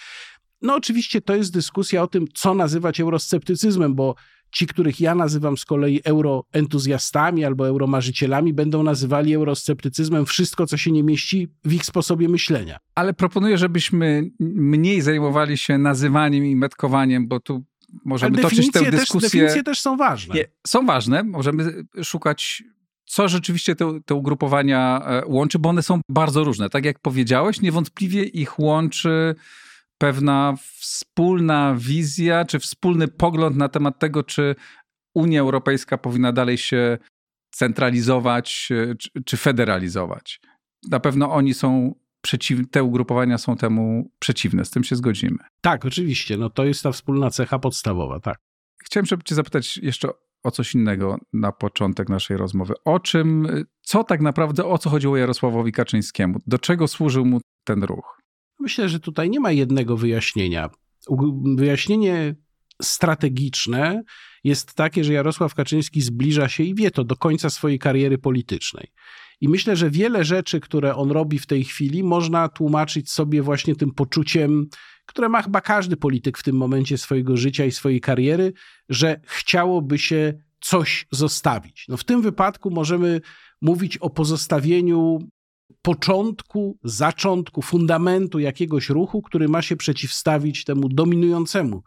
No 0.61 0.75
oczywiście 0.75 1.21
to 1.21 1.35
jest 1.35 1.53
dyskusja 1.53 2.03
o 2.03 2.07
tym, 2.07 2.25
co 2.33 2.53
nazywać 2.53 2.99
eurosceptycyzmem, 2.99 3.95
bo 3.95 4.15
ci, 4.51 4.67
których 4.67 4.99
ja 4.99 5.15
nazywam 5.15 5.57
z 5.57 5.65
kolei 5.65 6.01
euroentuzjastami 6.03 7.45
albo 7.45 7.67
euromarzycielami, 7.67 8.53
będą 8.53 8.83
nazywali 8.83 9.35
eurosceptycyzmem 9.35 10.25
wszystko, 10.25 10.65
co 10.65 10.77
się 10.77 10.91
nie 10.91 11.03
mieści 11.03 11.47
w 11.65 11.73
ich 11.73 11.85
sposobie 11.85 12.29
myślenia. 12.29 12.77
Ale 12.95 13.13
proponuję, 13.13 13.57
żebyśmy 13.57 14.29
mniej 14.39 15.01
zajmowali 15.01 15.57
się 15.57 15.77
nazywaniem 15.77 16.45
i 16.45 16.55
metkowaniem, 16.55 17.27
bo 17.27 17.39
tu 17.39 17.63
możemy 18.05 18.37
toczyć 18.37 18.71
tę 18.71 18.91
dyskusję. 18.91 19.21
Też, 19.21 19.31
definicje 19.31 19.63
też 19.63 19.81
są 19.81 19.97
ważne. 19.97 20.35
Nie, 20.35 20.45
są 20.67 20.85
ważne. 20.85 21.23
Możemy 21.23 21.83
szukać 22.03 22.63
co 23.11 23.27
rzeczywiście 23.27 23.75
te, 23.75 23.99
te 24.05 24.15
ugrupowania 24.15 25.01
e, 25.05 25.25
łączy, 25.25 25.59
bo 25.59 25.69
one 25.69 25.83
są 25.83 26.01
bardzo 26.09 26.43
różne. 26.43 26.69
Tak 26.69 26.85
jak 26.85 26.99
powiedziałeś, 26.99 27.61
niewątpliwie 27.61 28.23
ich 28.23 28.59
łączy 28.59 29.35
pewna 29.97 30.55
wspólna 30.79 31.75
wizja, 31.77 32.45
czy 32.45 32.59
wspólny 32.59 33.07
pogląd 33.07 33.57
na 33.57 33.69
temat 33.69 33.99
tego, 33.99 34.23
czy 34.23 34.55
Unia 35.13 35.41
Europejska 35.41 35.97
powinna 35.97 36.31
dalej 36.31 36.57
się 36.57 36.97
centralizować, 37.51 38.69
e, 38.71 38.95
czy, 38.95 39.09
czy 39.25 39.37
federalizować. 39.37 40.41
Na 40.89 40.99
pewno 40.99 41.31
oni 41.31 41.53
są 41.53 41.95
przeciw, 42.21 42.59
te 42.71 42.83
ugrupowania 42.83 43.37
są 43.37 43.55
temu 43.55 44.11
przeciwne, 44.19 44.65
z 44.65 44.69
tym 44.69 44.83
się 44.83 44.95
zgodzimy. 44.95 45.37
Tak, 45.61 45.85
oczywiście, 45.85 46.37
no 46.37 46.49
to 46.49 46.65
jest 46.65 46.83
ta 46.83 46.91
wspólna 46.91 47.29
cecha 47.29 47.59
podstawowa, 47.59 48.19
tak. 48.19 48.37
Chciałem 48.83 49.05
żeby 49.05 49.23
cię 49.23 49.35
zapytać 49.35 49.77
jeszcze 49.77 50.09
o 50.43 50.51
coś 50.51 50.75
innego 50.75 51.17
na 51.33 51.51
początek 51.51 52.09
naszej 52.09 52.37
rozmowy. 52.37 52.73
O 52.85 52.99
czym, 52.99 53.47
co 53.81 54.03
tak 54.03 54.21
naprawdę, 54.21 54.65
o 54.65 54.77
co 54.77 54.89
chodziło 54.89 55.17
Jarosławowi 55.17 55.71
Kaczyńskiemu? 55.71 56.39
Do 56.47 56.59
czego 56.59 56.87
służył 56.87 57.25
mu 57.25 57.41
ten 57.63 57.83
ruch? 57.83 58.21
Myślę, 58.59 58.89
że 58.89 58.99
tutaj 58.99 59.29
nie 59.29 59.39
ma 59.39 59.51
jednego 59.51 59.97
wyjaśnienia. 59.97 60.69
Wyjaśnienie 61.55 62.35
strategiczne 62.81 64.03
jest 64.43 64.73
takie, 64.73 65.03
że 65.03 65.13
Jarosław 65.13 65.55
Kaczyński 65.55 66.01
zbliża 66.01 66.49
się 66.49 66.63
i 66.63 66.75
wie 66.75 66.91
to 66.91 67.03
do 67.03 67.15
końca 67.15 67.49
swojej 67.49 67.79
kariery 67.79 68.17
politycznej. 68.17 68.87
I 69.41 69.49
myślę, 69.49 69.75
że 69.75 69.89
wiele 69.89 70.25
rzeczy, 70.25 70.59
które 70.59 70.95
on 70.95 71.11
robi 71.11 71.39
w 71.39 71.45
tej 71.45 71.63
chwili, 71.63 72.03
można 72.03 72.49
tłumaczyć 72.49 73.11
sobie 73.11 73.41
właśnie 73.41 73.75
tym 73.75 73.91
poczuciem, 73.91 74.67
które 75.05 75.29
ma 75.29 75.41
chyba 75.41 75.61
każdy 75.61 75.97
polityk 75.97 76.37
w 76.37 76.43
tym 76.43 76.55
momencie 76.55 76.97
swojego 76.97 77.37
życia 77.37 77.65
i 77.65 77.71
swojej 77.71 78.01
kariery, 78.01 78.53
że 78.89 79.19
chciałoby 79.23 79.99
się 79.99 80.33
coś 80.61 81.07
zostawić. 81.11 81.85
No 81.89 81.97
w 81.97 82.03
tym 82.03 82.21
wypadku 82.21 82.71
możemy 82.71 83.21
mówić 83.61 83.97
o 83.97 84.09
pozostawieniu 84.09 85.19
początku, 85.81 86.77
zaczątku, 86.83 87.61
fundamentu 87.61 88.39
jakiegoś 88.39 88.89
ruchu, 88.89 89.21
który 89.21 89.47
ma 89.47 89.61
się 89.61 89.75
przeciwstawić 89.75 90.63
temu 90.63 90.89
dominującemu 90.89 91.83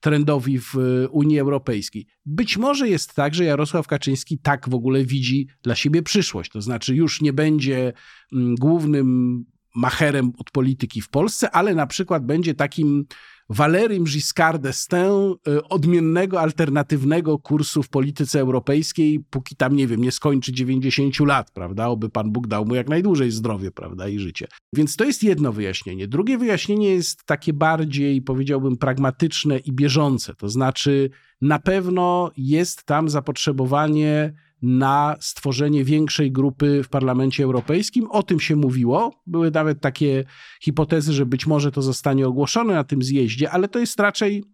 trendowi 0.00 0.58
w 0.58 0.74
e, 0.76 1.08
Unii 1.08 1.38
Europejskiej. 1.38 2.06
Być 2.26 2.56
może 2.56 2.88
jest 2.88 3.14
tak, 3.14 3.34
że 3.34 3.44
Jarosław 3.44 3.86
Kaczyński 3.86 4.38
tak 4.38 4.68
w 4.68 4.74
ogóle 4.74 5.04
widzi 5.04 5.48
dla 5.62 5.74
siebie 5.74 6.02
przyszłość. 6.02 6.50
To 6.50 6.62
znaczy, 6.62 6.94
już 6.94 7.20
nie 7.20 7.32
będzie 7.32 7.92
mm, 8.32 8.54
głównym 8.54 9.44
macherem 9.74 10.32
od 10.38 10.50
polityki 10.50 11.00
w 11.00 11.10
Polsce, 11.10 11.50
ale 11.50 11.74
na 11.74 11.86
przykład 11.86 12.26
będzie 12.26 12.54
takim 12.54 13.04
Valerym 13.50 14.04
Giscard 14.04 14.62
d'Estaing 14.62 15.36
y, 15.48 15.68
odmiennego, 15.68 16.40
alternatywnego 16.40 17.38
kursu 17.38 17.82
w 17.82 17.88
polityce 17.88 18.40
europejskiej, 18.40 19.20
póki 19.30 19.56
tam, 19.56 19.76
nie 19.76 19.86
wiem, 19.86 20.00
nie 20.00 20.12
skończy 20.12 20.52
90 20.52 21.20
lat, 21.20 21.50
prawda? 21.50 21.86
Oby 21.86 22.10
Pan 22.10 22.32
Bóg 22.32 22.46
dał 22.46 22.64
mu 22.64 22.74
jak 22.74 22.88
najdłużej 22.88 23.30
zdrowie, 23.30 23.70
prawda, 23.70 24.08
i 24.08 24.18
życie. 24.18 24.46
Więc 24.72 24.96
to 24.96 25.04
jest 25.04 25.22
jedno 25.22 25.52
wyjaśnienie. 25.52 26.08
Drugie 26.08 26.38
wyjaśnienie 26.38 26.90
jest 26.90 27.24
takie 27.24 27.52
bardziej, 27.52 28.22
powiedziałbym, 28.22 28.76
pragmatyczne 28.76 29.58
i 29.58 29.72
bieżące. 29.72 30.34
To 30.34 30.48
znaczy, 30.48 31.10
na 31.40 31.58
pewno 31.58 32.30
jest 32.36 32.84
tam 32.84 33.08
zapotrzebowanie 33.08 34.32
na 34.62 35.16
stworzenie 35.20 35.84
większej 35.84 36.32
grupy 36.32 36.82
w 36.82 36.88
Parlamencie 36.88 37.44
Europejskim. 37.44 38.10
O 38.10 38.22
tym 38.22 38.40
się 38.40 38.56
mówiło. 38.56 39.22
Były 39.26 39.50
nawet 39.50 39.80
takie 39.80 40.24
hipotezy, 40.62 41.12
że 41.12 41.26
być 41.26 41.46
może 41.46 41.72
to 41.72 41.82
zostanie 41.82 42.26
ogłoszone 42.26 42.74
na 42.74 42.84
tym 42.84 43.02
zjeździe, 43.02 43.50
ale 43.50 43.68
to 43.68 43.78
jest 43.78 44.00
raczej 44.00 44.44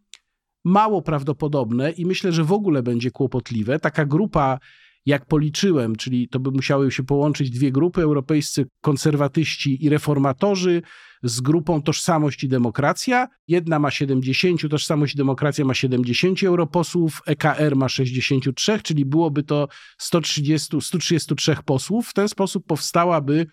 mało 0.65 1.03
prawdopodobne 1.03 1.91
i 1.91 2.07
myślę, 2.07 2.33
że 2.33 2.45
w 2.45 2.53
ogóle 2.53 2.83
będzie 2.83 3.11
kłopotliwe. 3.11 3.79
Taka 3.79 4.05
grupa 4.05 4.59
jak 5.07 5.27
policzyłem, 5.27 5.97
czyli 5.97 6.29
to 6.29 6.41
by 6.41 6.51
musiały 6.51 6.93
się 6.93 7.03
połączyć 7.03 7.51
dwie 7.51 7.73
grupy, 7.73 8.03
europejscy 8.03 8.67
konserwatyści 8.81 9.85
i 9.85 9.89
reformatorzy 9.89 10.83
z 11.23 11.41
grupą 11.41 11.83
Tożsamość 11.83 12.45
i 12.45 12.49
Demokracja. 12.49 13.29
Jedna 13.49 13.79
ma 13.79 13.91
70, 13.91 14.71
Tożsamość 14.71 15.15
i 15.15 15.17
Demokracja 15.17 15.65
ma 15.65 15.75
70 15.75 16.43
europosłów, 16.43 17.23
EKR 17.27 17.77
ma 17.77 17.89
63, 17.89 18.81
czyli 18.83 19.05
byłoby 19.05 19.43
to 19.43 19.69
130, 19.99 20.81
133 20.81 21.57
posłów. 21.65 22.09
W 22.09 22.15
ten 22.15 22.29
sposób 22.29 22.67
powstałaby 22.67 23.47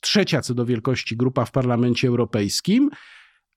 trzecia 0.00 0.40
co 0.40 0.54
do 0.54 0.66
wielkości 0.66 1.16
grupa 1.16 1.44
w 1.44 1.50
Parlamencie 1.50 2.08
Europejskim 2.08 2.90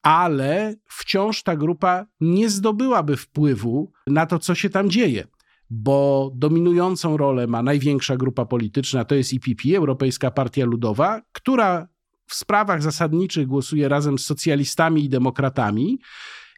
ale 0.03 0.75
wciąż 0.89 1.43
ta 1.43 1.55
grupa 1.55 2.05
nie 2.19 2.49
zdobyłaby 2.49 3.17
wpływu 3.17 3.91
na 4.07 4.25
to, 4.25 4.39
co 4.39 4.55
się 4.55 4.69
tam 4.69 4.89
dzieje 4.89 5.27
bo 5.73 6.31
dominującą 6.35 7.17
rolę 7.17 7.47
ma 7.47 7.63
największa 7.63 8.17
grupa 8.17 8.45
polityczna, 8.45 9.05
to 9.05 9.15
jest 9.15 9.33
IPP, 9.33 9.77
Europejska 9.77 10.31
Partia 10.31 10.65
Ludowa, 10.65 11.21
która 11.31 11.87
w 12.27 12.35
sprawach 12.35 12.83
zasadniczych 12.83 13.47
głosuje 13.47 13.89
razem 13.89 14.19
z 14.19 14.25
socjalistami 14.25 15.03
i 15.03 15.09
demokratami. 15.09 15.99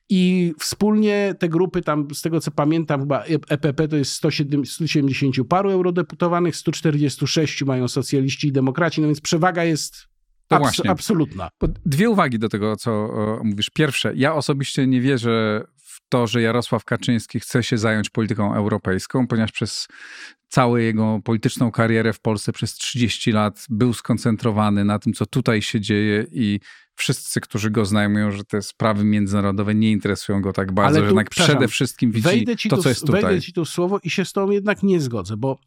I 0.09 0.53
wspólnie 0.59 1.35
te 1.39 1.49
grupy, 1.49 1.81
tam 1.81 2.07
z 2.13 2.21
tego 2.21 2.39
co 2.39 2.51
pamiętam, 2.51 2.99
chyba 2.99 3.23
EPP 3.49 3.87
to 3.87 3.97
jest 3.97 4.11
170 4.11 5.35
paru 5.49 5.71
eurodeputowanych, 5.71 6.55
146 6.55 7.63
mają 7.63 7.87
socjaliści 7.87 8.47
i 8.47 8.51
demokraci, 8.51 9.01
no 9.01 9.07
więc 9.07 9.21
przewaga 9.21 9.63
jest 9.63 10.07
abs 10.49 10.81
absolutna. 10.87 11.49
Dwie 11.85 12.09
uwagi 12.09 12.39
do 12.39 12.49
tego, 12.49 12.75
co 12.75 13.09
mówisz. 13.43 13.69
Pierwsze, 13.69 14.13
ja 14.15 14.35
osobiście 14.35 14.87
nie 14.87 15.01
wierzę 15.01 15.65
to, 16.09 16.27
że 16.27 16.41
Jarosław 16.41 16.85
Kaczyński 16.85 17.39
chce 17.39 17.63
się 17.63 17.77
zająć 17.77 18.09
polityką 18.09 18.55
europejską, 18.55 19.27
ponieważ 19.27 19.51
przez 19.51 19.87
całą 20.49 20.75
jego 20.75 21.19
polityczną 21.23 21.71
karierę 21.71 22.13
w 22.13 22.19
Polsce 22.19 22.53
przez 22.53 22.73
30 22.73 23.31
lat 23.31 23.65
był 23.69 23.93
skoncentrowany 23.93 24.85
na 24.85 24.99
tym, 24.99 25.13
co 25.13 25.25
tutaj 25.25 25.61
się 25.61 25.81
dzieje 25.81 26.25
i 26.31 26.59
wszyscy, 26.95 27.41
którzy 27.41 27.71
go 27.71 27.85
znają, 27.85 28.09
mówią, 28.09 28.31
że 28.31 28.43
te 28.43 28.61
sprawy 28.61 29.03
międzynarodowe 29.03 29.75
nie 29.75 29.91
interesują 29.91 30.41
go 30.41 30.53
tak 30.53 30.71
bardzo, 30.71 30.99
tu, 30.99 31.03
że 31.03 31.05
jednak 31.05 31.29
przede 31.29 31.67
wszystkim 31.67 32.11
widzi 32.11 32.69
to, 32.69 32.77
co 32.77 32.89
jest 32.89 33.05
tutaj. 33.05 33.21
Wejdę 33.21 33.41
ci 33.41 33.53
tu 33.53 33.65
w 33.65 33.69
słowo 33.69 33.99
i 34.03 34.09
się 34.09 34.25
z 34.25 34.33
tobą 34.33 34.51
jednak 34.51 34.83
nie 34.83 34.99
zgodzę, 35.01 35.37
bo 35.37 35.59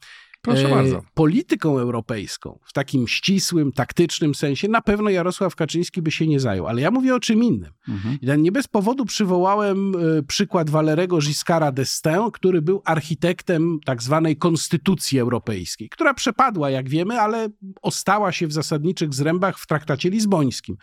Proszę 0.46 0.66
e, 0.66 0.70
bardzo. 0.70 1.02
Polityką 1.14 1.78
europejską 1.78 2.58
w 2.64 2.72
takim 2.72 3.08
ścisłym, 3.08 3.72
taktycznym 3.72 4.34
sensie 4.34 4.68
na 4.68 4.80
pewno 4.80 5.10
Jarosław 5.10 5.56
Kaczyński 5.56 6.02
by 6.02 6.10
się 6.10 6.26
nie 6.26 6.40
zajął, 6.40 6.66
ale 6.66 6.80
ja 6.80 6.90
mówię 6.90 7.14
o 7.14 7.20
czym 7.20 7.44
innym. 7.44 7.72
Mhm. 7.88 8.42
Nie 8.42 8.52
bez 8.52 8.68
powodu 8.68 9.04
przywołałem 9.04 9.94
e, 9.94 10.22
przykład 10.22 10.70
Valerego 10.70 11.18
Giscara 11.18 11.72
d'Estaing, 11.72 12.30
który 12.30 12.62
był 12.62 12.82
architektem 12.84 13.78
tak 13.84 14.02
zwanej 14.02 14.36
konstytucji 14.36 15.18
europejskiej, 15.18 15.88
która 15.88 16.14
przepadła, 16.14 16.70
jak 16.70 16.88
wiemy, 16.88 17.20
ale 17.20 17.48
ostała 17.82 18.32
się 18.32 18.46
w 18.46 18.52
zasadniczych 18.52 19.14
zrębach 19.14 19.58
w 19.58 19.66
traktacie 19.66 20.10
lizbońskim. 20.10 20.76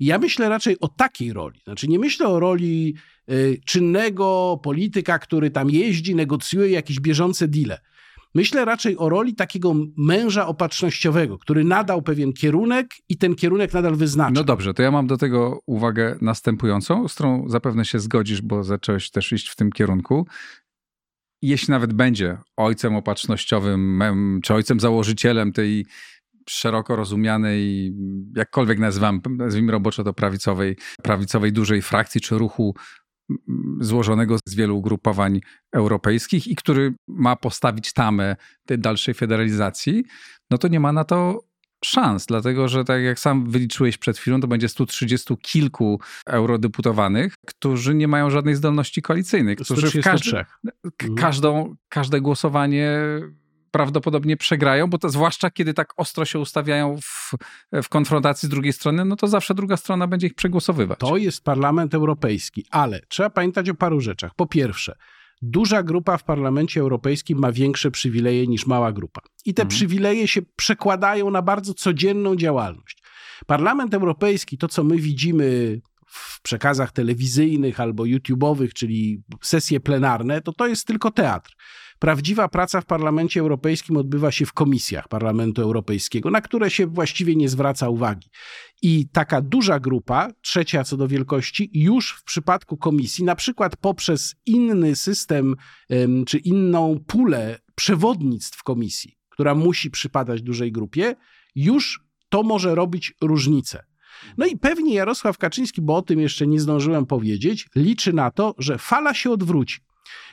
Ja 0.00 0.18
myślę 0.18 0.48
raczej 0.48 0.80
o 0.80 0.88
takiej 0.88 1.32
roli. 1.32 1.60
Znaczy, 1.64 1.88
nie 1.88 1.98
myślę 1.98 2.28
o 2.28 2.40
roli 2.40 2.94
y, 3.30 3.60
czynnego 3.66 4.58
polityka, 4.62 5.18
który 5.18 5.50
tam 5.50 5.70
jeździ, 5.70 6.14
negocjuje 6.14 6.70
jakieś 6.70 7.00
bieżące 7.00 7.48
deale. 7.48 7.80
Myślę 8.34 8.64
raczej 8.64 8.98
o 8.98 9.08
roli 9.08 9.34
takiego 9.34 9.74
męża 9.96 10.46
opatrznościowego, 10.46 11.38
który 11.38 11.64
nadał 11.64 12.02
pewien 12.02 12.32
kierunek 12.32 12.86
i 13.08 13.16
ten 13.16 13.34
kierunek 13.34 13.74
nadal 13.74 13.96
wyznacza. 13.96 14.32
No 14.34 14.44
dobrze, 14.44 14.74
to 14.74 14.82
ja 14.82 14.90
mam 14.90 15.06
do 15.06 15.16
tego 15.16 15.60
uwagę 15.66 16.18
następującą, 16.20 17.08
z 17.08 17.14
którą 17.14 17.48
zapewne 17.48 17.84
się 17.84 17.98
zgodzisz, 17.98 18.42
bo 18.42 18.64
zacząłeś 18.64 19.10
też 19.10 19.32
iść 19.32 19.48
w 19.48 19.56
tym 19.56 19.72
kierunku. 19.72 20.26
Jeśli 21.42 21.72
nawet 21.72 21.92
będzie 21.92 22.38
ojcem 22.56 22.96
opatrznościowym, 22.96 24.40
czy 24.44 24.54
ojcem 24.54 24.80
założycielem 24.80 25.52
tej 25.52 25.86
szeroko 26.48 26.96
rozumianej, 26.96 27.92
jakkolwiek 28.36 28.78
nazywam, 28.78 29.20
nazwijmy 29.30 29.72
roboczo 29.72 30.04
to 30.04 30.12
prawicowej, 30.14 30.76
prawicowej 31.02 31.52
dużej 31.52 31.82
frakcji 31.82 32.20
czy 32.20 32.38
ruchu 32.38 32.74
złożonego 33.80 34.36
z 34.48 34.54
wielu 34.54 34.78
ugrupowań 34.78 35.40
europejskich 35.72 36.46
i 36.46 36.56
który 36.56 36.94
ma 37.08 37.36
postawić 37.36 37.92
tamę 37.92 38.36
tej 38.66 38.78
dalszej 38.78 39.14
federalizacji, 39.14 40.04
no 40.50 40.58
to 40.58 40.68
nie 40.68 40.80
ma 40.80 40.92
na 40.92 41.04
to 41.04 41.50
szans, 41.84 42.26
dlatego 42.26 42.68
że 42.68 42.84
tak 42.84 43.02
jak 43.02 43.18
sam 43.18 43.50
wyliczyłeś 43.50 43.98
przed 43.98 44.18
chwilą, 44.18 44.40
to 44.40 44.48
będzie 44.48 44.68
130 44.68 45.36
kilku 45.36 46.00
eurodeputowanych, 46.26 47.34
którzy 47.46 47.94
nie 47.94 48.08
mają 48.08 48.30
żadnej 48.30 48.54
zdolności 48.54 49.02
koalicyjnej, 49.02 49.56
którzy 49.56 50.00
w 50.00 50.04
każdy, 50.04 50.44
każdą, 51.16 51.76
każde 51.88 52.20
głosowanie 52.20 52.98
prawdopodobnie 53.70 54.36
przegrają, 54.36 54.86
bo 54.86 54.98
to 54.98 55.08
zwłaszcza 55.08 55.50
kiedy 55.50 55.74
tak 55.74 55.92
ostro 55.96 56.24
się 56.24 56.38
ustawiają 56.38 56.98
w, 57.02 57.34
w 57.82 57.88
konfrontacji 57.88 58.46
z 58.46 58.50
drugiej 58.50 58.72
strony, 58.72 59.04
no 59.04 59.16
to 59.16 59.28
zawsze 59.28 59.54
druga 59.54 59.76
strona 59.76 60.06
będzie 60.06 60.26
ich 60.26 60.34
przegłosowywać. 60.34 60.98
To 60.98 61.16
jest 61.16 61.44
Parlament 61.44 61.94
Europejski, 61.94 62.66
ale 62.70 63.00
trzeba 63.08 63.30
pamiętać 63.30 63.68
o 63.68 63.74
paru 63.74 64.00
rzeczach. 64.00 64.34
Po 64.34 64.46
pierwsze, 64.46 64.96
duża 65.42 65.82
grupa 65.82 66.16
w 66.16 66.24
Parlamencie 66.24 66.80
Europejskim 66.80 67.38
ma 67.38 67.52
większe 67.52 67.90
przywileje 67.90 68.46
niż 68.46 68.66
mała 68.66 68.92
grupa. 68.92 69.20
I 69.44 69.54
te 69.54 69.62
mhm. 69.62 69.68
przywileje 69.68 70.28
się 70.28 70.42
przekładają 70.56 71.30
na 71.30 71.42
bardzo 71.42 71.74
codzienną 71.74 72.36
działalność. 72.36 73.02
Parlament 73.46 73.94
Europejski, 73.94 74.58
to 74.58 74.68
co 74.68 74.84
my 74.84 74.96
widzimy 74.96 75.80
w 76.06 76.42
przekazach 76.42 76.92
telewizyjnych 76.92 77.80
albo 77.80 78.02
YouTube'owych, 78.02 78.72
czyli 78.72 79.22
sesje 79.42 79.80
plenarne, 79.80 80.40
to 80.40 80.52
to 80.52 80.66
jest 80.66 80.86
tylko 80.86 81.10
teatr. 81.10 81.56
Prawdziwa 82.00 82.48
praca 82.48 82.80
w 82.80 82.86
Parlamencie 82.86 83.40
Europejskim 83.40 83.96
odbywa 83.96 84.32
się 84.32 84.46
w 84.46 84.52
komisjach 84.52 85.08
Parlamentu 85.08 85.62
Europejskiego, 85.62 86.30
na 86.30 86.40
które 86.40 86.70
się 86.70 86.86
właściwie 86.86 87.36
nie 87.36 87.48
zwraca 87.48 87.88
uwagi. 87.88 88.28
I 88.82 89.08
taka 89.12 89.40
duża 89.40 89.80
grupa, 89.80 90.28
trzecia 90.40 90.84
co 90.84 90.96
do 90.96 91.08
wielkości, 91.08 91.70
już 91.72 92.12
w 92.12 92.24
przypadku 92.24 92.76
komisji, 92.76 93.24
na 93.24 93.34
przykład 93.34 93.76
poprzez 93.76 94.34
inny 94.46 94.96
system 94.96 95.56
czy 96.26 96.38
inną 96.38 97.00
pulę 97.06 97.58
przewodnictw 97.74 98.62
komisji, 98.62 99.18
która 99.28 99.54
musi 99.54 99.90
przypadać 99.90 100.42
dużej 100.42 100.72
grupie, 100.72 101.14
już 101.54 102.00
to 102.28 102.42
może 102.42 102.74
robić 102.74 103.14
różnicę. 103.20 103.84
No 104.38 104.46
i 104.46 104.56
pewnie 104.56 104.94
Jarosław 104.94 105.38
Kaczyński, 105.38 105.82
bo 105.82 105.96
o 105.96 106.02
tym 106.02 106.20
jeszcze 106.20 106.46
nie 106.46 106.60
zdążyłem 106.60 107.06
powiedzieć, 107.06 107.68
liczy 107.76 108.12
na 108.12 108.30
to, 108.30 108.54
że 108.58 108.78
fala 108.78 109.14
się 109.14 109.30
odwróci 109.30 109.80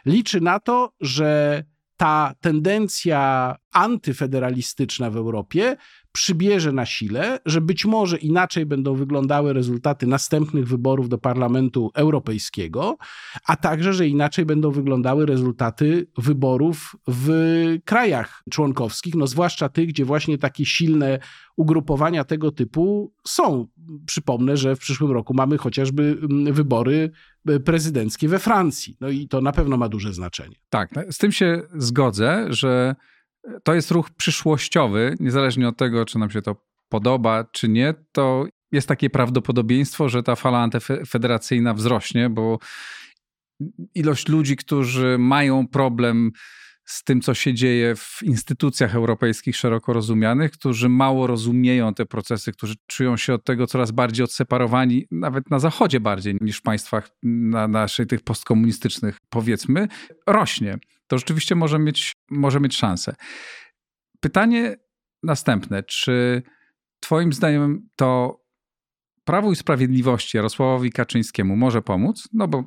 liczy 0.05 0.41
na 0.41 0.59
to, 0.59 0.93
że 1.01 1.63
ta 1.97 2.33
tendencja 2.41 3.55
antyfederalistyczna 3.71 5.09
w 5.09 5.17
Europie 5.17 5.75
przybierze 6.17 6.71
na 6.71 6.85
sile, 6.85 7.39
że 7.45 7.61
być 7.61 7.85
może 7.85 8.17
inaczej 8.17 8.65
będą 8.65 8.95
wyglądały 8.95 9.53
rezultaty 9.53 10.07
następnych 10.07 10.67
wyborów 10.67 11.09
do 11.09 11.17
Parlamentu 11.17 11.91
Europejskiego, 11.93 12.97
a 13.45 13.55
także, 13.55 13.93
że 13.93 14.07
inaczej 14.07 14.45
będą 14.45 14.71
wyglądały 14.71 15.25
rezultaty 15.25 16.07
wyborów 16.17 16.95
w 17.07 17.29
krajach 17.85 18.43
członkowskich, 18.49 19.15
no 19.15 19.27
zwłaszcza 19.27 19.69
tych, 19.69 19.87
gdzie 19.87 20.05
właśnie 20.05 20.37
takie 20.37 20.65
silne 20.65 21.19
ugrupowania 21.55 22.23
tego 22.23 22.51
typu 22.51 23.13
są. 23.27 23.67
Przypomnę, 24.05 24.57
że 24.57 24.75
w 24.75 24.79
przyszłym 24.79 25.11
roku 25.11 25.33
mamy 25.33 25.57
chociażby 25.57 26.17
mm, 26.21 26.53
wybory 26.53 27.11
e, 27.47 27.59
prezydenckie 27.59 28.27
we 28.27 28.39
Francji. 28.39 28.97
No 29.01 29.09
i 29.09 29.27
to 29.27 29.41
na 29.41 29.51
pewno 29.51 29.77
ma 29.77 29.89
duże 29.89 30.13
znaczenie. 30.13 30.55
Tak, 30.69 30.89
z 31.11 31.17
tym 31.17 31.31
się 31.31 31.61
zgodzę, 31.75 32.45
że 32.49 32.95
to 33.63 33.73
jest 33.73 33.91
ruch 33.91 34.09
przyszłościowy, 34.09 35.15
niezależnie 35.19 35.67
od 35.67 35.77
tego, 35.77 36.05
czy 36.05 36.19
nam 36.19 36.29
się 36.29 36.41
to 36.41 36.55
podoba, 36.89 37.43
czy 37.51 37.69
nie, 37.69 37.93
to 38.11 38.45
jest 38.71 38.87
takie 38.87 39.09
prawdopodobieństwo, 39.09 40.09
że 40.09 40.23
ta 40.23 40.35
fala 40.35 40.59
antyfederacyjna 40.59 41.73
wzrośnie, 41.73 42.29
bo 42.29 42.59
ilość 43.95 44.27
ludzi, 44.27 44.55
którzy 44.55 45.17
mają 45.19 45.67
problem 45.67 46.31
z 46.87 47.03
tym, 47.03 47.21
co 47.21 47.33
się 47.33 47.53
dzieje 47.53 47.95
w 47.95 48.19
instytucjach 48.23 48.95
europejskich 48.95 49.55
szeroko 49.55 49.93
rozumianych, 49.93 50.51
którzy 50.51 50.89
mało 50.89 51.27
rozumieją 51.27 51.93
te 51.93 52.05
procesy, 52.05 52.51
którzy 52.51 52.75
czują 52.87 53.17
się 53.17 53.33
od 53.33 53.43
tego 53.43 53.67
coraz 53.67 53.91
bardziej 53.91 54.23
odseparowani, 54.23 55.05
nawet 55.11 55.49
na 55.49 55.59
Zachodzie 55.59 55.99
bardziej 55.99 56.37
niż 56.41 56.57
w 56.57 56.61
państwach 56.61 57.09
na 57.23 57.67
naszej 57.67 58.07
tych 58.07 58.21
postkomunistycznych, 58.21 59.17
powiedzmy, 59.29 59.87
rośnie. 60.27 60.77
To 61.07 61.17
rzeczywiście 61.17 61.55
może 61.55 61.79
mieć, 61.79 62.13
może 62.31 62.59
mieć 62.59 62.77
szansę. 62.77 63.15
Pytanie 64.19 64.77
następne. 65.23 65.83
Czy 65.83 66.43
Twoim 66.99 67.33
zdaniem 67.33 67.89
to 67.95 68.41
Prawu 69.23 69.51
i 69.51 69.55
Sprawiedliwości 69.55 70.37
Jarosławowi 70.37 70.91
Kaczyńskiemu 70.91 71.55
może 71.55 71.81
pomóc? 71.81 72.29
No 72.33 72.47
bo 72.47 72.63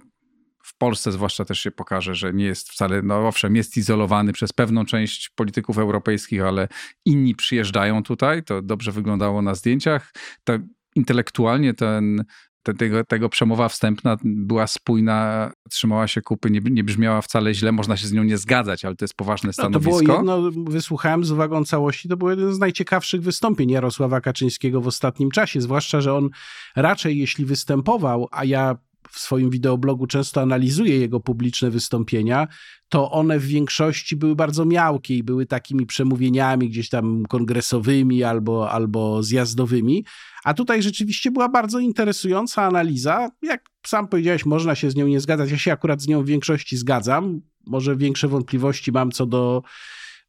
w 0.65 0.77
Polsce 0.79 1.13
zwłaszcza 1.13 1.45
też 1.45 1.61
się 1.61 1.71
pokaże, 1.71 2.15
że 2.15 2.33
nie 2.33 2.45
jest 2.45 2.71
wcale, 2.71 3.03
no 3.03 3.29
owszem, 3.29 3.57
jest 3.57 3.77
izolowany 3.77 4.33
przez 4.33 4.53
pewną 4.53 4.85
część 4.85 5.29
polityków 5.29 5.79
europejskich, 5.79 6.43
ale 6.43 6.69
inni 7.05 7.35
przyjeżdżają 7.35 8.03
tutaj. 8.03 8.45
To 8.45 8.63
dobrze 8.63 8.93
wyglądało 8.93 9.43
na 9.43 9.55
zdjęciach. 9.55 10.13
To 10.45 10.53
intelektualnie 10.95 11.75
ten 11.75 12.25
tego, 12.63 13.05
tego 13.05 13.29
przemowa 13.29 13.69
wstępna 13.69 14.17
była 14.25 14.67
spójna, 14.67 15.51
trzymała 15.71 16.09
się 16.09 16.23
kupy, 16.23 16.51
nie, 16.51 16.61
nie 16.71 16.85
brzmiała 16.85 17.23
wcale 17.23 17.55
źle, 17.55 17.73
można 17.73 17.97
się 17.97 18.07
z 18.07 18.13
nią 18.13 18.23
nie 18.23 18.39
zgadzać, 18.39 18.85
ale 18.85 18.97
to 18.97 19.05
jest 19.05 19.15
poważne 19.15 19.53
stanowisko. 19.53 19.91
No, 19.91 20.07
to 20.07 20.23
było 20.23 20.47
jedno, 20.47 20.65
wysłuchałem 20.71 21.25
z 21.25 21.31
uwagą 21.31 21.65
całości, 21.65 22.09
to 22.09 22.17
było 22.17 22.31
jedno 22.31 22.53
z 22.53 22.59
najciekawszych 22.59 23.23
wystąpień 23.23 23.71
Jarosława 23.71 24.21
Kaczyńskiego 24.21 24.81
w 24.81 24.87
ostatnim 24.87 25.31
czasie, 25.31 25.61
zwłaszcza, 25.61 26.01
że 26.01 26.15
on 26.15 26.29
raczej 26.77 27.19
jeśli 27.19 27.45
występował, 27.45 28.29
a 28.31 28.45
ja 28.45 28.77
w 29.11 29.19
swoim 29.19 29.51
wideoblogu 29.51 30.07
często 30.07 30.41
analizuję 30.41 30.99
jego 30.99 31.21
publiczne 31.21 31.71
wystąpienia, 31.71 32.49
to 32.89 33.11
one 33.11 33.39
w 33.39 33.47
większości 33.47 34.17
były 34.17 34.37
bardzo 34.37 34.65
miałkie 34.65 35.17
i 35.17 35.23
były 35.23 35.47
takimi 35.47 35.87
przemówieniami 35.87 36.69
gdzieś 36.69 36.89
tam 36.89 37.23
kongresowymi 37.29 38.23
albo, 38.23 38.71
albo 38.71 39.23
zjazdowymi. 39.23 40.05
A 40.45 40.55
tutaj 40.55 40.83
rzeczywiście 40.83 41.31
była 41.31 41.49
bardzo 41.49 41.79
interesująca 41.79 42.63
analiza. 42.63 43.29
Jak 43.43 43.65
sam 43.87 44.09
powiedziałeś, 44.09 44.47
można 44.47 44.75
się 44.75 44.91
z 44.91 44.97
nią 44.97 45.07
nie 45.07 45.21
zgadzać. 45.21 45.51
Ja 45.51 45.59
się 45.59 45.73
akurat 45.73 46.03
z 46.03 46.09
nią 46.09 46.23
w 46.23 46.27
większości 46.27 46.77
zgadzam. 46.77 47.41
Może 47.67 47.97
większe 47.97 48.29
wątpliwości 48.29 48.93
mam 48.93 49.11
co 49.11 49.27
do 49.27 49.63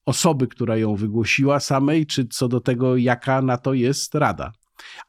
osoby, 0.06 0.48
która 0.48 0.78
ją 0.78 0.96
wygłosiła 0.96 1.60
samej, 1.60 2.06
czy 2.06 2.28
co 2.28 2.48
do 2.48 2.60
tego, 2.60 2.98
jaka 2.98 3.42
na 3.42 3.58
to 3.58 3.74
jest 3.74 4.16
rada. 4.16 4.52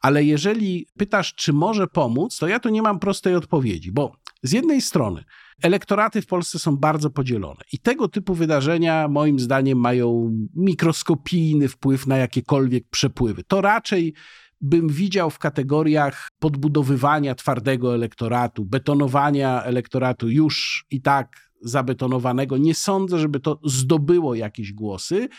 Ale 0.01 0.23
jeżeli 0.23 0.87
pytasz, 0.97 1.35
czy 1.35 1.53
może 1.53 1.87
pomóc, 1.87 2.37
to 2.37 2.47
ja 2.47 2.59
tu 2.59 2.69
nie 2.69 2.81
mam 2.81 2.99
prostej 2.99 3.35
odpowiedzi, 3.35 3.91
bo 3.91 4.15
z 4.43 4.51
jednej 4.51 4.81
strony 4.81 5.23
elektoraty 5.63 6.21
w 6.21 6.27
Polsce 6.27 6.59
są 6.59 6.77
bardzo 6.77 7.09
podzielone 7.09 7.61
i 7.71 7.79
tego 7.79 8.07
typu 8.07 8.35
wydarzenia 8.35 9.07
moim 9.07 9.39
zdaniem 9.39 9.77
mają 9.77 10.31
mikroskopijny 10.55 11.67
wpływ 11.67 12.07
na 12.07 12.17
jakiekolwiek 12.17 12.89
przepływy. 12.89 13.43
To 13.43 13.61
raczej 13.61 14.13
bym 14.61 14.87
widział 14.87 15.29
w 15.29 15.39
kategoriach 15.39 16.29
podbudowywania 16.39 17.35
twardego 17.35 17.95
elektoratu, 17.95 18.65
betonowania 18.65 19.63
elektoratu 19.63 20.29
już 20.29 20.85
i 20.89 21.01
tak 21.01 21.49
zabetonowanego. 21.61 22.57
Nie 22.57 22.75
sądzę, 22.75 23.19
żeby 23.19 23.39
to 23.39 23.59
zdobyło 23.65 24.35
jakieś 24.35 24.73
głosy. 24.73 25.29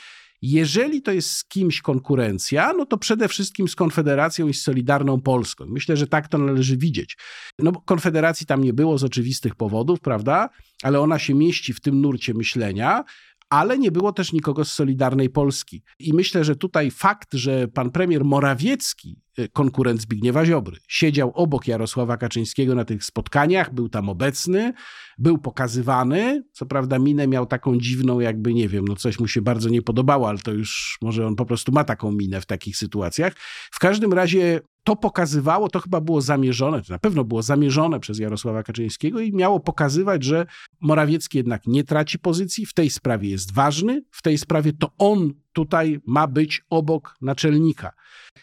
Jeżeli 0.42 1.02
to 1.02 1.12
jest 1.12 1.30
z 1.30 1.44
kimś 1.44 1.80
konkurencja, 1.80 2.72
no 2.72 2.86
to 2.86 2.98
przede 2.98 3.28
wszystkim 3.28 3.68
z 3.68 3.74
Konfederacją 3.74 4.48
i 4.48 4.54
z 4.54 4.62
Solidarną 4.62 5.20
Polską. 5.20 5.64
Myślę, 5.68 5.96
że 5.96 6.06
tak 6.06 6.28
to 6.28 6.38
należy 6.38 6.76
widzieć. 6.76 7.16
No 7.58 7.72
bo 7.72 7.80
Konfederacji 7.80 8.46
tam 8.46 8.64
nie 8.64 8.72
było 8.72 8.98
z 8.98 9.04
oczywistych 9.04 9.54
powodów, 9.54 10.00
prawda? 10.00 10.48
Ale 10.82 11.00
ona 11.00 11.18
się 11.18 11.34
mieści 11.34 11.72
w 11.72 11.80
tym 11.80 12.00
nurcie 12.00 12.34
myślenia, 12.34 13.04
ale 13.54 13.78
nie 13.78 13.90
było 13.90 14.12
też 14.12 14.32
nikogo 14.32 14.64
z 14.64 14.72
Solidarnej 14.72 15.30
Polski. 15.30 15.82
I 15.98 16.14
myślę, 16.14 16.44
że 16.44 16.56
tutaj 16.56 16.90
fakt, 16.90 17.34
że 17.34 17.68
pan 17.68 17.90
premier 17.90 18.24
Morawiecki, 18.24 19.16
e, 19.38 19.48
konkurent 19.48 20.00
Zbigniewa 20.00 20.46
Ziobry, 20.46 20.76
siedział 20.88 21.32
obok 21.34 21.68
Jarosława 21.68 22.16
Kaczyńskiego 22.16 22.74
na 22.74 22.84
tych 22.84 23.04
spotkaniach, 23.04 23.74
był 23.74 23.88
tam 23.88 24.08
obecny, 24.08 24.72
był 25.18 25.38
pokazywany. 25.38 26.44
Co 26.52 26.66
prawda, 26.66 26.98
minę 26.98 27.28
miał 27.28 27.46
taką 27.46 27.78
dziwną, 27.78 28.20
jakby 28.20 28.54
nie 28.54 28.68
wiem, 28.68 28.84
no 28.88 28.96
coś 28.96 29.20
mu 29.20 29.28
się 29.28 29.42
bardzo 29.42 29.68
nie 29.68 29.82
podobało, 29.82 30.28
ale 30.28 30.38
to 30.38 30.52
już 30.52 30.98
może 31.02 31.26
on 31.26 31.36
po 31.36 31.46
prostu 31.46 31.72
ma 31.72 31.84
taką 31.84 32.12
minę 32.12 32.40
w 32.40 32.46
takich 32.46 32.76
sytuacjach. 32.76 33.34
W 33.70 33.78
każdym 33.78 34.12
razie 34.12 34.60
to 34.84 34.96
pokazywało, 34.96 35.68
to 35.68 35.80
chyba 35.80 36.00
było 36.00 36.20
zamierzone, 36.20 36.82
to 36.82 36.92
na 36.92 36.98
pewno 36.98 37.24
było 37.24 37.42
zamierzone 37.42 38.00
przez 38.00 38.18
Jarosława 38.18 38.62
Kaczyńskiego 38.62 39.20
i 39.20 39.32
miało 39.32 39.60
pokazywać, 39.60 40.24
że 40.24 40.46
Morawiecki 40.80 41.38
jednak 41.38 41.66
nie 41.66 41.84
traci 41.84 42.18
pozycji, 42.18 42.66
w 42.66 42.74
tej 42.74 42.90
sprawie 42.90 43.30
jest 43.30 43.52
ważny, 43.52 44.02
w 44.10 44.22
tej 44.22 44.38
sprawie 44.38 44.72
to 44.72 44.90
on 44.98 45.43
tutaj 45.54 46.00
ma 46.06 46.26
być 46.26 46.62
obok 46.70 47.16
naczelnika. 47.20 47.92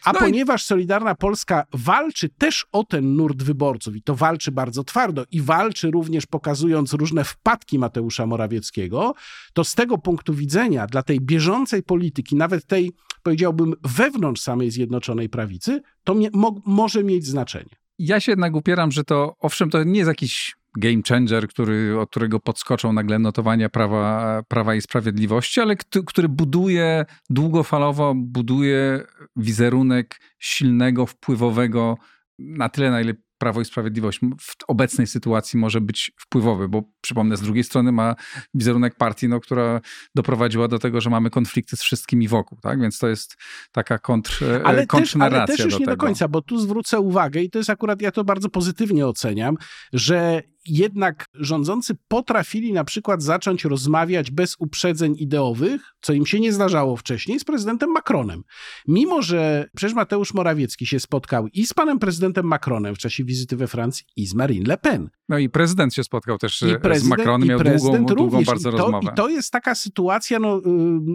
A 0.04 0.12
no 0.12 0.18
ponieważ 0.18 0.62
i... 0.62 0.66
Solidarna 0.66 1.14
Polska 1.14 1.66
walczy 1.72 2.28
też 2.28 2.66
o 2.72 2.84
ten 2.84 3.16
nurt 3.16 3.42
wyborców 3.42 3.96
i 3.96 4.02
to 4.02 4.14
walczy 4.14 4.52
bardzo 4.52 4.84
twardo 4.84 5.24
i 5.30 5.40
walczy 5.40 5.90
również 5.90 6.26
pokazując 6.26 6.92
różne 6.92 7.24
wpadki 7.24 7.78
Mateusza 7.78 8.26
Morawieckiego, 8.26 9.14
to 9.52 9.64
z 9.64 9.74
tego 9.74 9.98
punktu 9.98 10.34
widzenia 10.34 10.86
dla 10.86 11.02
tej 11.02 11.20
bieżącej 11.20 11.82
polityki, 11.82 12.36
nawet 12.36 12.66
tej 12.66 12.92
powiedziałbym 13.22 13.74
wewnątrz 13.82 14.42
samej 14.42 14.70
Zjednoczonej 14.70 15.28
Prawicy, 15.28 15.82
to 16.04 16.14
mo 16.32 16.62
może 16.66 17.04
mieć 17.04 17.26
znaczenie. 17.26 17.70
Ja 17.98 18.20
się 18.20 18.32
jednak 18.32 18.54
upieram, 18.54 18.92
że 18.92 19.04
to 19.04 19.36
owszem, 19.38 19.70
to 19.70 19.84
nie 19.84 19.98
jest 19.98 20.08
jakiś 20.08 20.56
game 20.78 21.02
changer, 21.08 21.48
który, 21.48 22.00
od 22.00 22.10
którego 22.10 22.40
podskoczą 22.40 22.92
nagle 22.92 23.18
notowania 23.18 23.68
prawa, 23.68 24.42
prawa 24.48 24.74
i 24.74 24.80
sprawiedliwości, 24.80 25.60
ale 25.60 25.76
który 26.06 26.28
buduje 26.28 27.04
długofalowo, 27.30 28.14
buduje 28.16 29.04
wizerunek 29.36 30.20
silnego, 30.38 31.06
wpływowego 31.06 31.96
na 32.38 32.68
tyle, 32.68 32.90
na 32.90 33.00
ile 33.00 33.14
Prawo 33.42 33.60
i 33.60 33.64
Sprawiedliwość 33.64 34.20
w 34.40 34.54
obecnej 34.68 35.06
sytuacji 35.06 35.58
może 35.58 35.80
być 35.80 36.12
wpływowy, 36.18 36.68
bo 36.68 36.82
przypomnę, 37.00 37.36
z 37.36 37.40
drugiej 37.40 37.64
strony 37.64 37.92
ma 37.92 38.14
wizerunek 38.54 38.94
partii, 38.94 39.28
no, 39.28 39.40
która 39.40 39.80
doprowadziła 40.14 40.68
do 40.68 40.78
tego, 40.78 41.00
że 41.00 41.10
mamy 41.10 41.30
konflikty 41.30 41.76
z 41.76 41.82
wszystkimi 41.82 42.28
wokół, 42.28 42.58
tak? 42.60 42.80
Więc 42.80 42.98
to 42.98 43.08
jest 43.08 43.36
taka 43.72 43.98
kontr, 43.98 44.44
e, 44.44 44.66
ale 44.66 44.86
też, 44.86 45.16
ale 45.16 45.46
też 45.46 45.58
już 45.58 45.74
do 45.74 45.78
nie 45.78 45.86
tego. 45.86 45.96
do 45.96 46.06
końca, 46.06 46.28
bo 46.28 46.42
tu 46.42 46.58
zwrócę 46.58 47.00
uwagę 47.00 47.40
i 47.40 47.50
to 47.50 47.58
jest 47.58 47.70
akurat, 47.70 48.02
ja 48.02 48.12
to 48.12 48.24
bardzo 48.24 48.48
pozytywnie 48.48 49.06
oceniam, 49.06 49.56
że 49.92 50.42
jednak 50.66 51.26
rządzący 51.34 51.94
potrafili 52.08 52.72
na 52.72 52.84
przykład 52.84 53.22
zacząć 53.22 53.64
rozmawiać 53.64 54.30
bez 54.30 54.56
uprzedzeń 54.58 55.14
ideowych, 55.18 55.82
co 56.00 56.12
im 56.12 56.26
się 56.26 56.40
nie 56.40 56.52
zdarzało 56.52 56.96
wcześniej, 56.96 57.40
z 57.40 57.44
prezydentem 57.44 57.90
Macronem. 57.90 58.42
Mimo, 58.88 59.22
że 59.22 59.68
przecież 59.76 59.94
Mateusz 59.94 60.34
Morawiecki 60.34 60.86
się 60.86 61.00
spotkał 61.00 61.48
i 61.48 61.66
z 61.66 61.74
panem 61.74 61.98
prezydentem 61.98 62.46
Macronem 62.46 62.94
w 62.94 62.98
czasie 62.98 63.24
wizyty 63.24 63.56
we 63.56 63.66
Francji 63.66 64.06
i 64.16 64.26
z 64.26 64.34
Marine 64.34 64.68
Le 64.68 64.78
Pen. 64.78 65.10
No 65.28 65.38
i 65.38 65.48
prezydent 65.48 65.94
się 65.94 66.04
spotkał 66.04 66.38
też 66.38 66.62
e, 66.62 67.00
z 67.00 67.04
Macronem, 67.04 67.48
miał 67.48 67.58
długą, 67.58 68.04
długą 68.04 68.44
bardzo 68.44 68.68
I 68.68 68.72
to, 68.72 68.78
rozmowę. 68.78 69.10
I 69.12 69.16
to 69.16 69.28
jest 69.28 69.50
taka 69.50 69.74
sytuacja, 69.74 70.38
no 70.38 70.60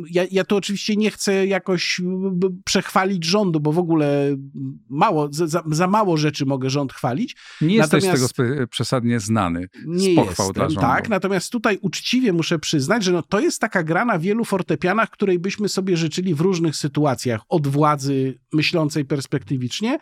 ja, 0.10 0.23
ja 0.31 0.43
to 0.43 0.55
oczywiście 0.55 0.95
nie 0.95 1.12
chcę 1.12 1.47
jakoś 1.47 2.01
przechwalić 2.65 3.25
rządu, 3.25 3.60
bo 3.60 3.71
w 3.71 3.79
ogóle 3.79 4.38
mało, 4.89 5.29
za, 5.31 5.63
za 5.71 5.88
mało 5.88 6.17
rzeczy 6.17 6.45
mogę 6.45 6.69
rząd 6.69 6.93
chwalić. 6.93 7.36
Nie 7.62 7.77
Natomiast, 7.77 8.07
jesteś 8.07 8.38
tego 8.38 8.67
przesadnie 8.67 9.19
znany 9.19 9.37
znany 9.38 9.67
nie 9.86 10.13
jestem, 10.13 10.76
Tak, 10.76 11.10
natomiast 11.10 11.52
tutaj 11.52 11.78
uczciwie 11.82 12.34
muszę 12.34 12.60
przyznać, 12.60 13.04
że 13.04 13.12
no 13.12 13.21
to 13.21 13.39
jest 13.39 13.62
taka 13.62 13.84
gra 13.84 14.06
na 14.06 14.19
wielu 14.19 14.45
fortepianach, 14.45 15.10
której 15.10 15.39
byśmy 15.39 15.69
sobie 15.69 15.97
życzyli 15.97 16.36
w 16.36 16.41
różnych 16.41 16.76
sytuacjach, 16.76 17.41
od 17.50 17.67
władzy 17.67 18.39
myślącej 18.54 19.06
perspektywicznie, 19.06 19.97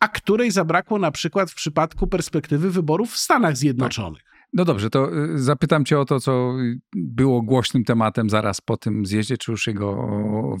a 0.00 0.08
której 0.08 0.50
zabrakło 0.50 0.98
na 0.98 1.10
przykład 1.10 1.50
w 1.50 1.54
przypadku 1.54 2.06
perspektywy 2.06 2.70
wyborów 2.70 3.12
w 3.12 3.16
Stanach 3.16 3.56
Zjednoczonych. 3.56 4.22
Tak. 4.22 4.32
No 4.52 4.64
dobrze, 4.64 4.90
to 4.90 5.24
y, 5.34 5.38
zapytam 5.38 5.84
cię 5.84 6.00
o 6.00 6.04
to, 6.04 6.20
co 6.20 6.54
było 6.94 7.42
głośnym 7.42 7.84
tematem 7.84 8.30
zaraz 8.30 8.60
po 8.60 8.76
tym 8.76 9.06
zjeździe, 9.06 9.38
czy 9.38 9.50
już 9.50 9.66
jego, 9.66 10.08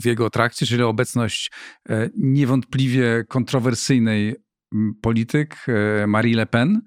w 0.00 0.04
jego 0.04 0.30
trakcie, 0.30 0.66
czyli 0.66 0.82
obecność 0.82 1.50
e, 1.88 2.10
niewątpliwie 2.16 3.24
kontrowersyjnej 3.28 4.36
polityk 5.00 5.56
e, 5.68 6.06
Marie 6.06 6.36
Le 6.36 6.46
Pen, 6.46 6.80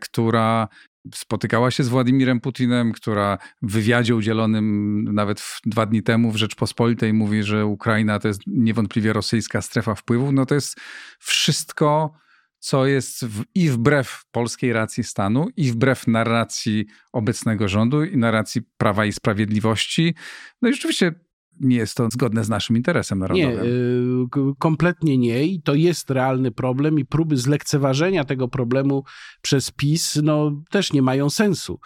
która 0.00 0.68
spotykała 1.14 1.70
się 1.70 1.84
z 1.84 1.88
Władimirem 1.88 2.40
Putinem, 2.40 2.92
która 2.92 3.38
w 3.62 3.72
wywiadzie 3.72 4.16
udzielonym 4.16 5.04
nawet 5.14 5.42
dwa 5.66 5.86
dni 5.86 6.02
temu 6.02 6.32
w 6.32 6.36
Rzeczpospolitej 6.36 7.12
mówi, 7.12 7.42
że 7.42 7.66
Ukraina 7.66 8.18
to 8.18 8.28
jest 8.28 8.40
niewątpliwie 8.46 9.12
rosyjska 9.12 9.62
strefa 9.62 9.94
wpływów, 9.94 10.30
no 10.32 10.46
to 10.46 10.54
jest 10.54 10.80
wszystko, 11.18 12.14
co 12.58 12.86
jest 12.86 13.24
w, 13.24 13.44
i 13.54 13.68
wbrew 13.68 14.24
polskiej 14.30 14.72
racji 14.72 15.04
stanu, 15.04 15.48
i 15.56 15.72
wbrew 15.72 16.06
narracji 16.06 16.86
obecnego 17.12 17.68
rządu, 17.68 18.04
i 18.04 18.16
narracji 18.16 18.62
Prawa 18.76 19.04
i 19.04 19.12
Sprawiedliwości. 19.12 20.14
No 20.62 20.68
i 20.68 20.72
rzeczywiście 20.72 21.12
nie 21.60 21.76
jest 21.76 21.96
to 21.96 22.08
zgodne 22.10 22.44
z 22.44 22.48
naszym 22.48 22.76
interesem 22.76 23.18
narodowym. 23.18 23.50
Nie, 23.50 23.62
y, 23.62 24.54
kompletnie 24.58 25.18
nie 25.18 25.44
i 25.44 25.62
to 25.62 25.74
jest 25.74 26.10
realny 26.10 26.50
problem 26.50 26.98
i 26.98 27.04
próby 27.04 27.36
zlekceważenia 27.36 28.24
tego 28.24 28.48
problemu 28.48 29.04
przez 29.42 29.70
PiS 29.70 30.18
no, 30.22 30.62
też 30.70 30.92
nie 30.92 31.02
mają 31.02 31.30
sensu. 31.30 31.80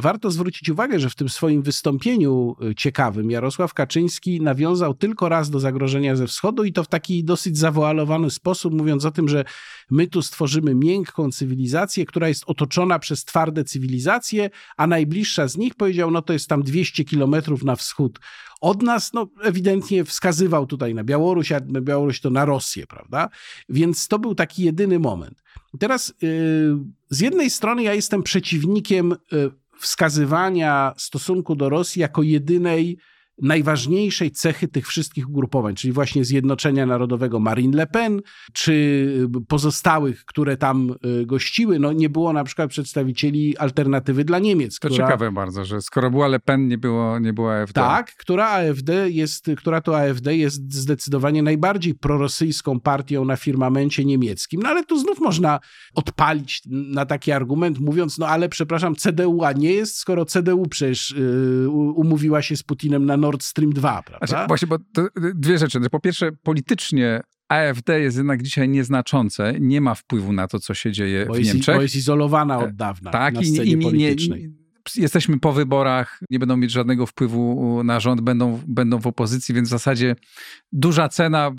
Warto 0.00 0.30
zwrócić 0.30 0.68
uwagę, 0.68 1.00
że 1.00 1.10
w 1.10 1.14
tym 1.14 1.28
swoim 1.28 1.62
wystąpieniu 1.62 2.56
y, 2.70 2.74
ciekawym 2.74 3.30
Jarosław 3.30 3.74
Kaczyński 3.74 4.40
nawiązał 4.40 4.94
tylko 4.94 5.28
raz 5.28 5.50
do 5.50 5.60
zagrożenia 5.60 6.16
ze 6.16 6.26
wschodu 6.26 6.64
i 6.64 6.72
to 6.72 6.84
w 6.84 6.88
taki 6.88 7.24
dosyć 7.24 7.58
zawoalowany 7.58 8.30
sposób, 8.30 8.74
mówiąc 8.74 9.04
o 9.04 9.10
tym, 9.10 9.28
że 9.28 9.44
my 9.90 10.06
tu 10.06 10.22
stworzymy 10.22 10.74
miękką 10.74 11.30
cywilizację, 11.30 12.06
która 12.06 12.28
jest 12.28 12.44
otoczona 12.46 12.98
przez 12.98 13.24
twarde 13.24 13.64
cywilizacje, 13.64 14.50
a 14.76 14.86
najbliższa 14.86 15.48
z 15.48 15.56
nich, 15.56 15.74
powiedział, 15.74 16.10
no 16.10 16.22
to 16.22 16.32
jest 16.32 16.48
tam 16.48 16.62
200 16.62 17.04
kilometrów 17.04 17.64
na 17.64 17.76
wschód 17.76 18.18
od 18.62 18.82
nas, 18.82 19.12
no 19.12 19.28
ewidentnie 19.42 20.04
wskazywał 20.04 20.66
tutaj 20.66 20.94
na 20.94 21.04
Białoruś, 21.04 21.52
a 21.52 21.60
Białoruś 21.60 22.20
to 22.20 22.30
na 22.30 22.44
Rosję, 22.44 22.86
prawda? 22.86 23.28
Więc 23.68 24.08
to 24.08 24.18
był 24.18 24.34
taki 24.34 24.62
jedyny 24.62 24.98
moment. 24.98 25.42
Teraz 25.78 26.14
yy, 26.22 26.78
z 27.10 27.20
jednej 27.20 27.50
strony 27.50 27.82
ja 27.82 27.94
jestem 27.94 28.22
przeciwnikiem 28.22 29.14
yy, 29.32 29.50
wskazywania 29.78 30.94
stosunku 30.96 31.56
do 31.56 31.68
Rosji 31.68 32.00
jako 32.00 32.22
jedynej 32.22 32.98
najważniejszej 33.42 34.30
cechy 34.30 34.68
tych 34.68 34.86
wszystkich 34.86 35.28
ugrupowań, 35.28 35.74
czyli 35.74 35.92
właśnie 35.92 36.24
Zjednoczenia 36.24 36.86
Narodowego 36.86 37.40
Marine 37.40 37.76
Le 37.76 37.86
Pen, 37.86 38.20
czy 38.52 39.28
pozostałych, 39.48 40.24
które 40.24 40.56
tam 40.56 40.94
y, 41.20 41.26
gościły. 41.26 41.78
No 41.78 41.92
nie 41.92 42.08
było 42.10 42.32
na 42.32 42.44
przykład 42.44 42.70
przedstawicieli 42.70 43.56
alternatywy 43.56 44.24
dla 44.24 44.38
Niemiec. 44.38 44.78
To 44.78 44.88
która... 44.88 45.06
ciekawe 45.06 45.32
bardzo, 45.32 45.64
że 45.64 45.80
skoro 45.80 46.10
była 46.10 46.28
Le 46.28 46.40
Pen, 46.40 46.68
nie 46.68 46.78
było, 46.78 47.18
nie 47.18 47.32
była 47.32 47.54
AfD. 47.54 47.74
Tak, 47.74 48.16
która 48.16 48.48
AfD 48.48 49.10
jest, 49.10 49.50
która 49.56 49.80
to 49.80 50.00
AfD 50.00 50.36
jest 50.36 50.72
zdecydowanie 50.72 51.42
najbardziej 51.42 51.94
prorosyjską 51.94 52.80
partią 52.80 53.24
na 53.24 53.36
firmamencie 53.36 54.04
niemieckim. 54.04 54.62
No 54.62 54.68
ale 54.68 54.84
tu 54.84 54.98
znów 54.98 55.20
można 55.20 55.60
odpalić 55.94 56.62
na 56.66 57.06
taki 57.06 57.32
argument, 57.32 57.80
mówiąc, 57.80 58.18
no 58.18 58.26
ale 58.26 58.48
przepraszam, 58.48 58.96
CDU-a 58.96 59.52
nie 59.52 59.72
jest, 59.72 59.96
skoro 59.96 60.24
CDU 60.24 60.66
przecież 60.66 61.10
yy, 61.10 61.70
umówiła 61.70 62.42
się 62.42 62.56
z 62.56 62.62
Putinem 62.62 63.06
na 63.06 63.16
Nord 63.16 63.31
Stream 63.40 63.72
2, 63.72 64.02
prawda? 64.02 64.26
Znaczy, 64.26 64.48
właśnie, 64.48 64.68
bo 64.68 64.78
dwie 65.34 65.58
rzeczy. 65.58 65.80
Po 65.90 66.00
pierwsze, 66.00 66.32
politycznie 66.42 67.20
AfD 67.48 68.00
jest 68.00 68.16
jednak 68.16 68.42
dzisiaj 68.42 68.68
nieznaczące, 68.68 69.54
nie 69.60 69.80
ma 69.80 69.94
wpływu 69.94 70.32
na 70.32 70.48
to, 70.48 70.58
co 70.58 70.74
się 70.74 70.92
dzieje 70.92 71.26
bo 71.26 71.34
w 71.34 71.38
jest, 71.38 71.54
Niemczech. 71.54 71.76
Bo 71.76 71.82
jest 71.82 71.96
izolowana 71.96 72.58
od 72.58 72.76
dawna 72.76 73.10
tak, 73.10 73.34
na 73.34 73.42
scenie 73.42 73.64
i, 73.64 73.72
i, 73.72 73.82
politycznej. 73.82 74.42
Nie, 74.42 74.61
jesteśmy 74.96 75.40
po 75.40 75.52
wyborach, 75.52 76.20
nie 76.30 76.38
będą 76.38 76.56
mieć 76.56 76.70
żadnego 76.70 77.06
wpływu 77.06 77.80
na 77.84 78.00
rząd, 78.00 78.20
będą, 78.20 78.60
będą 78.66 78.98
w 78.98 79.06
opozycji, 79.06 79.54
więc 79.54 79.68
w 79.68 79.70
zasadzie 79.70 80.16
duża 80.72 81.08
cena, 81.08 81.50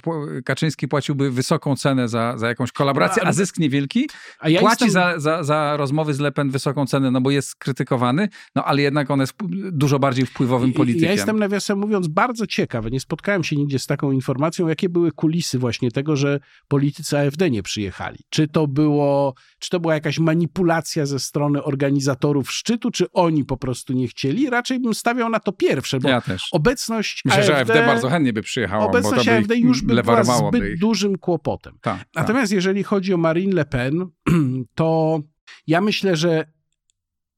Kaczyński 0.46 0.88
płaciłby 0.88 1.32
wysoką 1.32 1.76
cenę 1.76 2.08
za, 2.08 2.38
za 2.38 2.48
jakąś 2.48 2.72
kolaborację, 2.72 3.24
no, 3.24 3.30
a 3.30 3.34
zysk 3.34 3.58
niewielki. 3.58 4.10
A 4.40 4.50
ja 4.50 4.60
Płaci 4.60 4.86
jestem... 4.86 4.90
za, 4.90 5.20
za, 5.20 5.44
za 5.44 5.78
rozmowy 5.78 6.14
z 6.14 6.20
Le 6.20 6.32
Pen 6.32 6.50
wysoką 6.50 6.86
cenę, 6.86 7.12
no 7.12 7.22
bo 7.22 7.32
jest 7.32 7.56
krytykowany, 7.56 8.30
no 8.56 8.66
ale 8.66 8.82
jednak 8.82 9.12
on 9.12 9.20
jest 9.20 9.34
dużo 9.72 10.00
bardziej 10.00 10.26
wpływowym 10.26 10.74
politykiem. 10.74 11.06
Ja 11.06 11.12
jestem, 11.12 11.40
nawiasem 11.40 11.80
mówiąc, 11.80 12.08
bardzo 12.08 12.48
ciekawy, 12.48 12.92
nie 12.92 13.00
spotkałem 13.00 13.44
się 13.44 13.56
nigdzie 13.56 13.80
z 13.80 13.88
taką 13.88 14.12
informacją, 14.12 14.68
jakie 14.68 14.90
były 14.90 15.12
kulisy 15.12 15.60
właśnie 15.60 15.92
tego, 15.92 16.16
że 16.16 16.40
politycy 16.68 17.18
AfD 17.18 17.50
nie 17.50 17.64
przyjechali. 17.64 18.20
Czy 18.30 18.48
to 18.48 18.68
było, 18.68 19.34
czy 19.60 19.70
to 19.70 19.80
była 19.80 19.94
jakaś 19.94 20.20
manipulacja 20.20 21.06
ze 21.06 21.20
strony 21.20 21.64
organizatorów 21.64 22.52
szczytu, 22.52 22.92
czy 22.92 23.12
oni 23.14 23.46
po 23.46 23.58
prostu 23.58 23.94
nie 23.94 24.08
chcieli. 24.08 24.50
Raczej 24.50 24.80
bym 24.80 24.94
stawiał 24.94 25.30
na 25.30 25.40
to 25.40 25.52
pierwsze, 25.52 26.00
bo 26.00 26.10
ja 26.10 26.22
też. 26.22 26.50
obecność 26.52 27.22
Myślę, 27.26 27.40
AfD, 27.40 27.48
że 27.48 27.58
AfD 27.58 27.86
bardzo 27.86 28.10
chętnie 28.10 28.34
by 28.34 28.42
przyjechała, 28.42 28.86
obecność 28.86 29.26
bo 29.26 29.32
to 29.32 29.38
AfD 29.38 29.56
już 29.56 29.82
by 29.82 30.04
była 30.04 30.24
zbyt 30.24 30.64
ich. 30.64 30.80
dużym 30.80 31.18
kłopotem. 31.18 31.78
Ta, 31.82 31.98
ta. 31.98 32.22
Natomiast 32.22 32.52
jeżeli 32.52 32.84
chodzi 32.84 33.14
o 33.14 33.18
Marine 33.18 33.54
Le 33.54 33.66
Pen, 33.66 34.06
to 34.76 35.20
ja 35.68 35.82
myślę, 35.82 36.16
że 36.16 36.54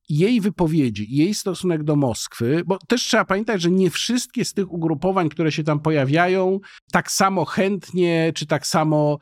jej 0.10 0.42
wypowiedzi, 0.42 1.16
jej 1.16 1.34
stosunek 1.34 1.84
do 1.84 1.96
Moskwy, 1.96 2.64
bo 2.66 2.78
też 2.88 3.04
trzeba 3.04 3.26
pamiętać, 3.26 3.62
że 3.62 3.72
nie 3.72 3.90
wszystkie 3.90 4.46
z 4.46 4.54
tych 4.54 4.72
ugrupowań, 4.72 5.30
które 5.30 5.52
się 5.52 5.64
tam 5.64 5.80
pojawiają, 5.80 6.60
tak 6.92 7.12
samo 7.12 7.46
chętnie, 7.46 8.32
czy 8.36 8.46
tak 8.46 8.68
samo 8.68 9.18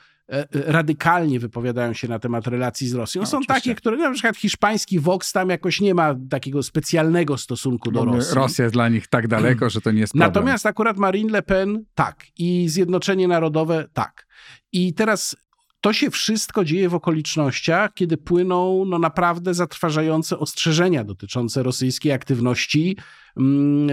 radykalnie 0.51 1.39
wypowiadają 1.39 1.93
się 1.93 2.07
na 2.07 2.19
temat 2.19 2.47
relacji 2.47 2.87
z 2.87 2.93
Rosją. 2.93 3.21
No, 3.21 3.25
Są 3.25 3.37
oczywiście. 3.37 3.53
takie, 3.53 3.75
które 3.75 3.97
na 3.97 4.11
przykład 4.11 4.37
hiszpański 4.37 4.99
Vox 4.99 5.31
tam 5.31 5.49
jakoś 5.49 5.81
nie 5.81 5.93
ma 5.93 6.15
takiego 6.29 6.63
specjalnego 6.63 7.37
stosunku 7.37 7.91
do 7.91 8.05
Rosji. 8.05 8.35
Rosja 8.35 8.63
jest 8.63 8.75
dla 8.75 8.89
nich 8.89 9.07
tak 9.07 9.27
daleko, 9.27 9.69
że 9.69 9.81
to 9.81 9.91
nie 9.91 9.99
jest 9.99 10.13
problem. 10.13 10.29
Natomiast 10.29 10.65
akurat 10.65 10.97
Marine 10.97 11.31
Le 11.31 11.41
Pen 11.41 11.85
tak 11.95 12.25
i 12.37 12.69
Zjednoczenie 12.69 13.27
Narodowe 13.27 13.85
tak. 13.93 14.27
I 14.71 14.93
teraz 14.93 15.35
to 15.81 15.93
się 15.93 16.11
wszystko 16.11 16.65
dzieje 16.65 16.89
w 16.89 16.95
okolicznościach, 16.95 17.93
kiedy 17.93 18.17
płyną 18.17 18.85
no 18.85 18.99
naprawdę 18.99 19.53
zatrważające 19.53 20.39
ostrzeżenia 20.39 21.03
dotyczące 21.03 21.63
rosyjskiej 21.63 22.11
aktywności 22.11 22.97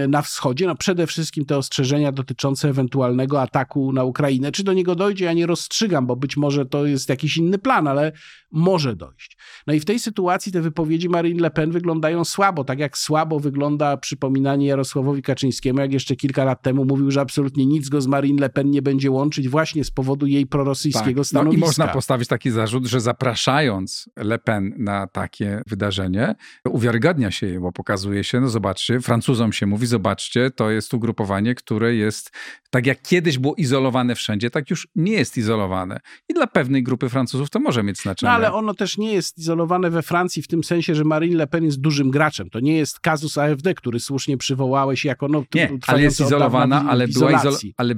na 0.07 0.21
wschodzie. 0.21 0.67
No 0.67 0.75
przede 0.75 1.07
wszystkim 1.07 1.45
te 1.45 1.57
ostrzeżenia 1.57 2.11
dotyczące 2.11 2.69
ewentualnego 2.69 3.41
ataku 3.41 3.93
na 3.93 4.03
Ukrainę. 4.03 4.51
Czy 4.51 4.63
do 4.63 4.73
niego 4.73 4.95
dojdzie, 4.95 5.25
ja 5.25 5.33
nie 5.33 5.45
rozstrzygam, 5.45 6.07
bo 6.07 6.15
być 6.15 6.37
może 6.37 6.65
to 6.65 6.85
jest 6.85 7.09
jakiś 7.09 7.37
inny 7.37 7.57
plan, 7.57 7.87
ale 7.87 8.11
może 8.51 8.95
dojść. 8.95 9.37
No 9.67 9.73
i 9.73 9.79
w 9.79 9.85
tej 9.85 9.99
sytuacji 9.99 10.51
te 10.51 10.61
wypowiedzi 10.61 11.09
Marine 11.09 11.41
Le 11.41 11.51
Pen 11.51 11.71
wyglądają 11.71 12.25
słabo, 12.25 12.63
tak 12.63 12.79
jak 12.79 12.97
słabo 12.97 13.39
wygląda 13.39 13.97
przypominanie 13.97 14.67
Jarosławowi 14.67 15.21
Kaczyńskiemu, 15.21 15.79
jak 15.79 15.93
jeszcze 15.93 16.15
kilka 16.15 16.43
lat 16.43 16.61
temu 16.61 16.85
mówił, 16.85 17.11
że 17.11 17.21
absolutnie 17.21 17.65
nic 17.65 17.89
go 17.89 18.01
z 18.01 18.07
Marine 18.07 18.41
Le 18.41 18.49
Pen 18.49 18.69
nie 18.69 18.81
będzie 18.81 19.11
łączyć 19.11 19.49
właśnie 19.49 19.83
z 19.83 19.91
powodu 19.91 20.25
jej 20.25 20.47
prorosyjskiego 20.47 21.21
tak. 21.21 21.27
stanowiska. 21.27 21.59
No 21.59 21.65
i 21.65 21.69
można 21.69 21.87
postawić 21.87 22.27
taki 22.27 22.51
zarzut, 22.51 22.85
że 22.85 23.01
zapraszając 23.01 24.09
Le 24.17 24.39
Pen 24.39 24.73
na 24.77 25.07
takie 25.07 25.61
wydarzenie, 25.67 26.35
uwiarygadnia 26.65 27.31
się 27.31 27.47
je, 27.47 27.59
bo 27.59 27.71
pokazuje 27.71 28.23
się, 28.23 28.41
no 28.41 28.49
zobaczcie, 28.49 28.99
Francuzom 29.31 29.53
się 29.53 29.65
mówi, 29.65 29.87
zobaczcie, 29.87 30.51
to 30.51 30.69
jest 30.69 30.93
ugrupowanie, 30.93 31.55
które 31.55 31.95
jest, 31.95 32.31
tak 32.69 32.85
jak 32.85 33.01
kiedyś 33.01 33.37
było 33.37 33.55
izolowane 33.55 34.15
wszędzie, 34.15 34.49
tak 34.49 34.69
już 34.69 34.87
nie 34.95 35.11
jest 35.11 35.37
izolowane. 35.37 35.99
I 36.29 36.33
dla 36.33 36.47
pewnej 36.47 36.83
grupy 36.83 37.09
Francuzów 37.09 37.49
to 37.49 37.59
może 37.59 37.83
mieć 37.83 38.01
znaczenie. 38.01 38.29
No 38.29 38.35
ale 38.35 38.53
ono 38.53 38.73
też 38.73 38.97
nie 38.97 39.13
jest 39.13 39.37
izolowane 39.37 39.89
we 39.89 40.01
Francji 40.01 40.41
w 40.41 40.47
tym 40.47 40.63
sensie, 40.63 40.95
że 40.95 41.03
Marine 41.03 41.37
Le 41.37 41.47
Pen 41.47 41.63
jest 41.63 41.81
dużym 41.81 42.11
graczem. 42.11 42.49
To 42.49 42.59
nie 42.59 42.77
jest 42.77 42.99
kazus 42.99 43.37
AfD, 43.37 43.73
który 43.73 43.99
słusznie 43.99 44.37
przywołałeś 44.37 45.05
jako 45.05 45.27
no, 45.27 45.43
Nie, 45.55 45.69
ale 45.87 46.01
jest 46.01 46.21
izolowana, 46.21 46.85
ale 46.89 47.07
była, 47.07 47.31
izol, 47.31 47.53
ale, 47.77 47.95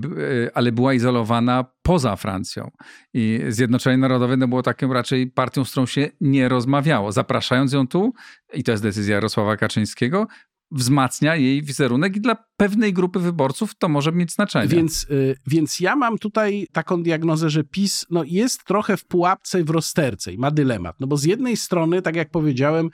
ale 0.53 0.71
była 0.71 0.93
izolowana 0.93 1.65
poza 1.81 2.15
Francją. 2.15 2.71
I 3.13 3.39
Zjednoczenie 3.47 3.97
Narodowe 3.97 4.37
no, 4.37 4.47
było 4.47 4.63
taką 4.63 4.93
raczej 4.93 5.27
partią, 5.27 5.65
z 5.65 5.71
którą 5.71 5.85
się 5.85 6.09
nie 6.21 6.49
rozmawiało. 6.49 7.11
Zapraszając 7.11 7.73
ją 7.73 7.87
tu, 7.87 8.13
i 8.53 8.63
to 8.63 8.71
jest 8.71 8.83
decyzja 8.83 9.15
Jarosława 9.15 9.57
Kaczyńskiego, 9.57 10.27
wzmacnia 10.73 11.35
jej 11.35 11.63
wizerunek 11.63 12.15
i 12.15 12.21
dla 12.21 12.35
pewnej 12.57 12.93
grupy 12.93 13.19
wyborców 13.19 13.75
to 13.75 13.89
może 13.89 14.11
mieć 14.11 14.31
znaczenie. 14.33 14.67
Więc, 14.67 15.03
y, 15.03 15.35
więc 15.47 15.79
ja 15.79 15.95
mam 15.95 16.17
tutaj 16.17 16.67
taką 16.71 17.03
diagnozę, 17.03 17.49
że 17.49 17.63
PiS 17.63 18.05
no, 18.09 18.23
jest 18.23 18.63
trochę 18.63 18.97
w 18.97 19.05
pułapce 19.05 19.63
w 19.63 19.69
rozterce 19.69 20.33
i 20.33 20.37
ma 20.37 20.51
dylemat. 20.51 20.95
No 20.99 21.07
bo 21.07 21.17
z 21.17 21.23
jednej 21.23 21.57
strony, 21.57 22.01
tak 22.01 22.15
jak 22.15 22.31
powiedziałem, 22.31 22.89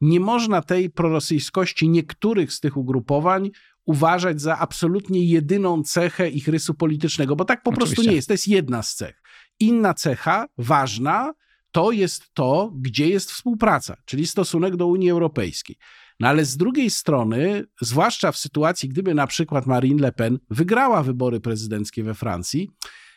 nie 0.00 0.20
można 0.20 0.62
tej 0.62 0.90
prorosyjskości 0.90 1.88
niektórych 1.88 2.52
z 2.52 2.60
tych 2.60 2.76
ugrupowań 2.76 3.50
uważać 3.86 4.40
za 4.40 4.58
absolutnie 4.58 5.24
jedyną 5.24 5.82
cechę 5.82 6.28
ich 6.28 6.48
rysu 6.48 6.74
politycznego, 6.74 7.36
bo 7.36 7.44
tak 7.44 7.62
po 7.62 7.70
Oczywiście. 7.70 7.94
prostu 7.94 8.10
nie 8.10 8.16
jest. 8.16 8.28
To 8.28 8.34
jest 8.34 8.48
jedna 8.48 8.82
z 8.82 8.94
cech. 8.94 9.22
Inna 9.60 9.94
cecha, 9.94 10.46
ważna, 10.58 11.32
to 11.72 11.92
jest 11.92 12.34
to, 12.34 12.72
gdzie 12.74 13.08
jest 13.08 13.32
współpraca, 13.32 13.96
czyli 14.04 14.26
stosunek 14.26 14.76
do 14.76 14.86
Unii 14.86 15.10
Europejskiej. 15.10 15.76
No 16.20 16.28
ale 16.28 16.44
z 16.44 16.56
drugiej 16.56 16.90
strony, 16.90 17.64
zwłaszcza 17.80 18.32
w 18.32 18.36
sytuacji, 18.36 18.88
gdyby 18.88 19.14
na 19.14 19.26
przykład 19.26 19.66
Marine 19.66 20.02
Le 20.02 20.12
Pen 20.12 20.38
wygrała 20.50 21.02
wybory 21.02 21.40
prezydenckie 21.40 22.02
we 22.02 22.14
Francji, 22.14 22.68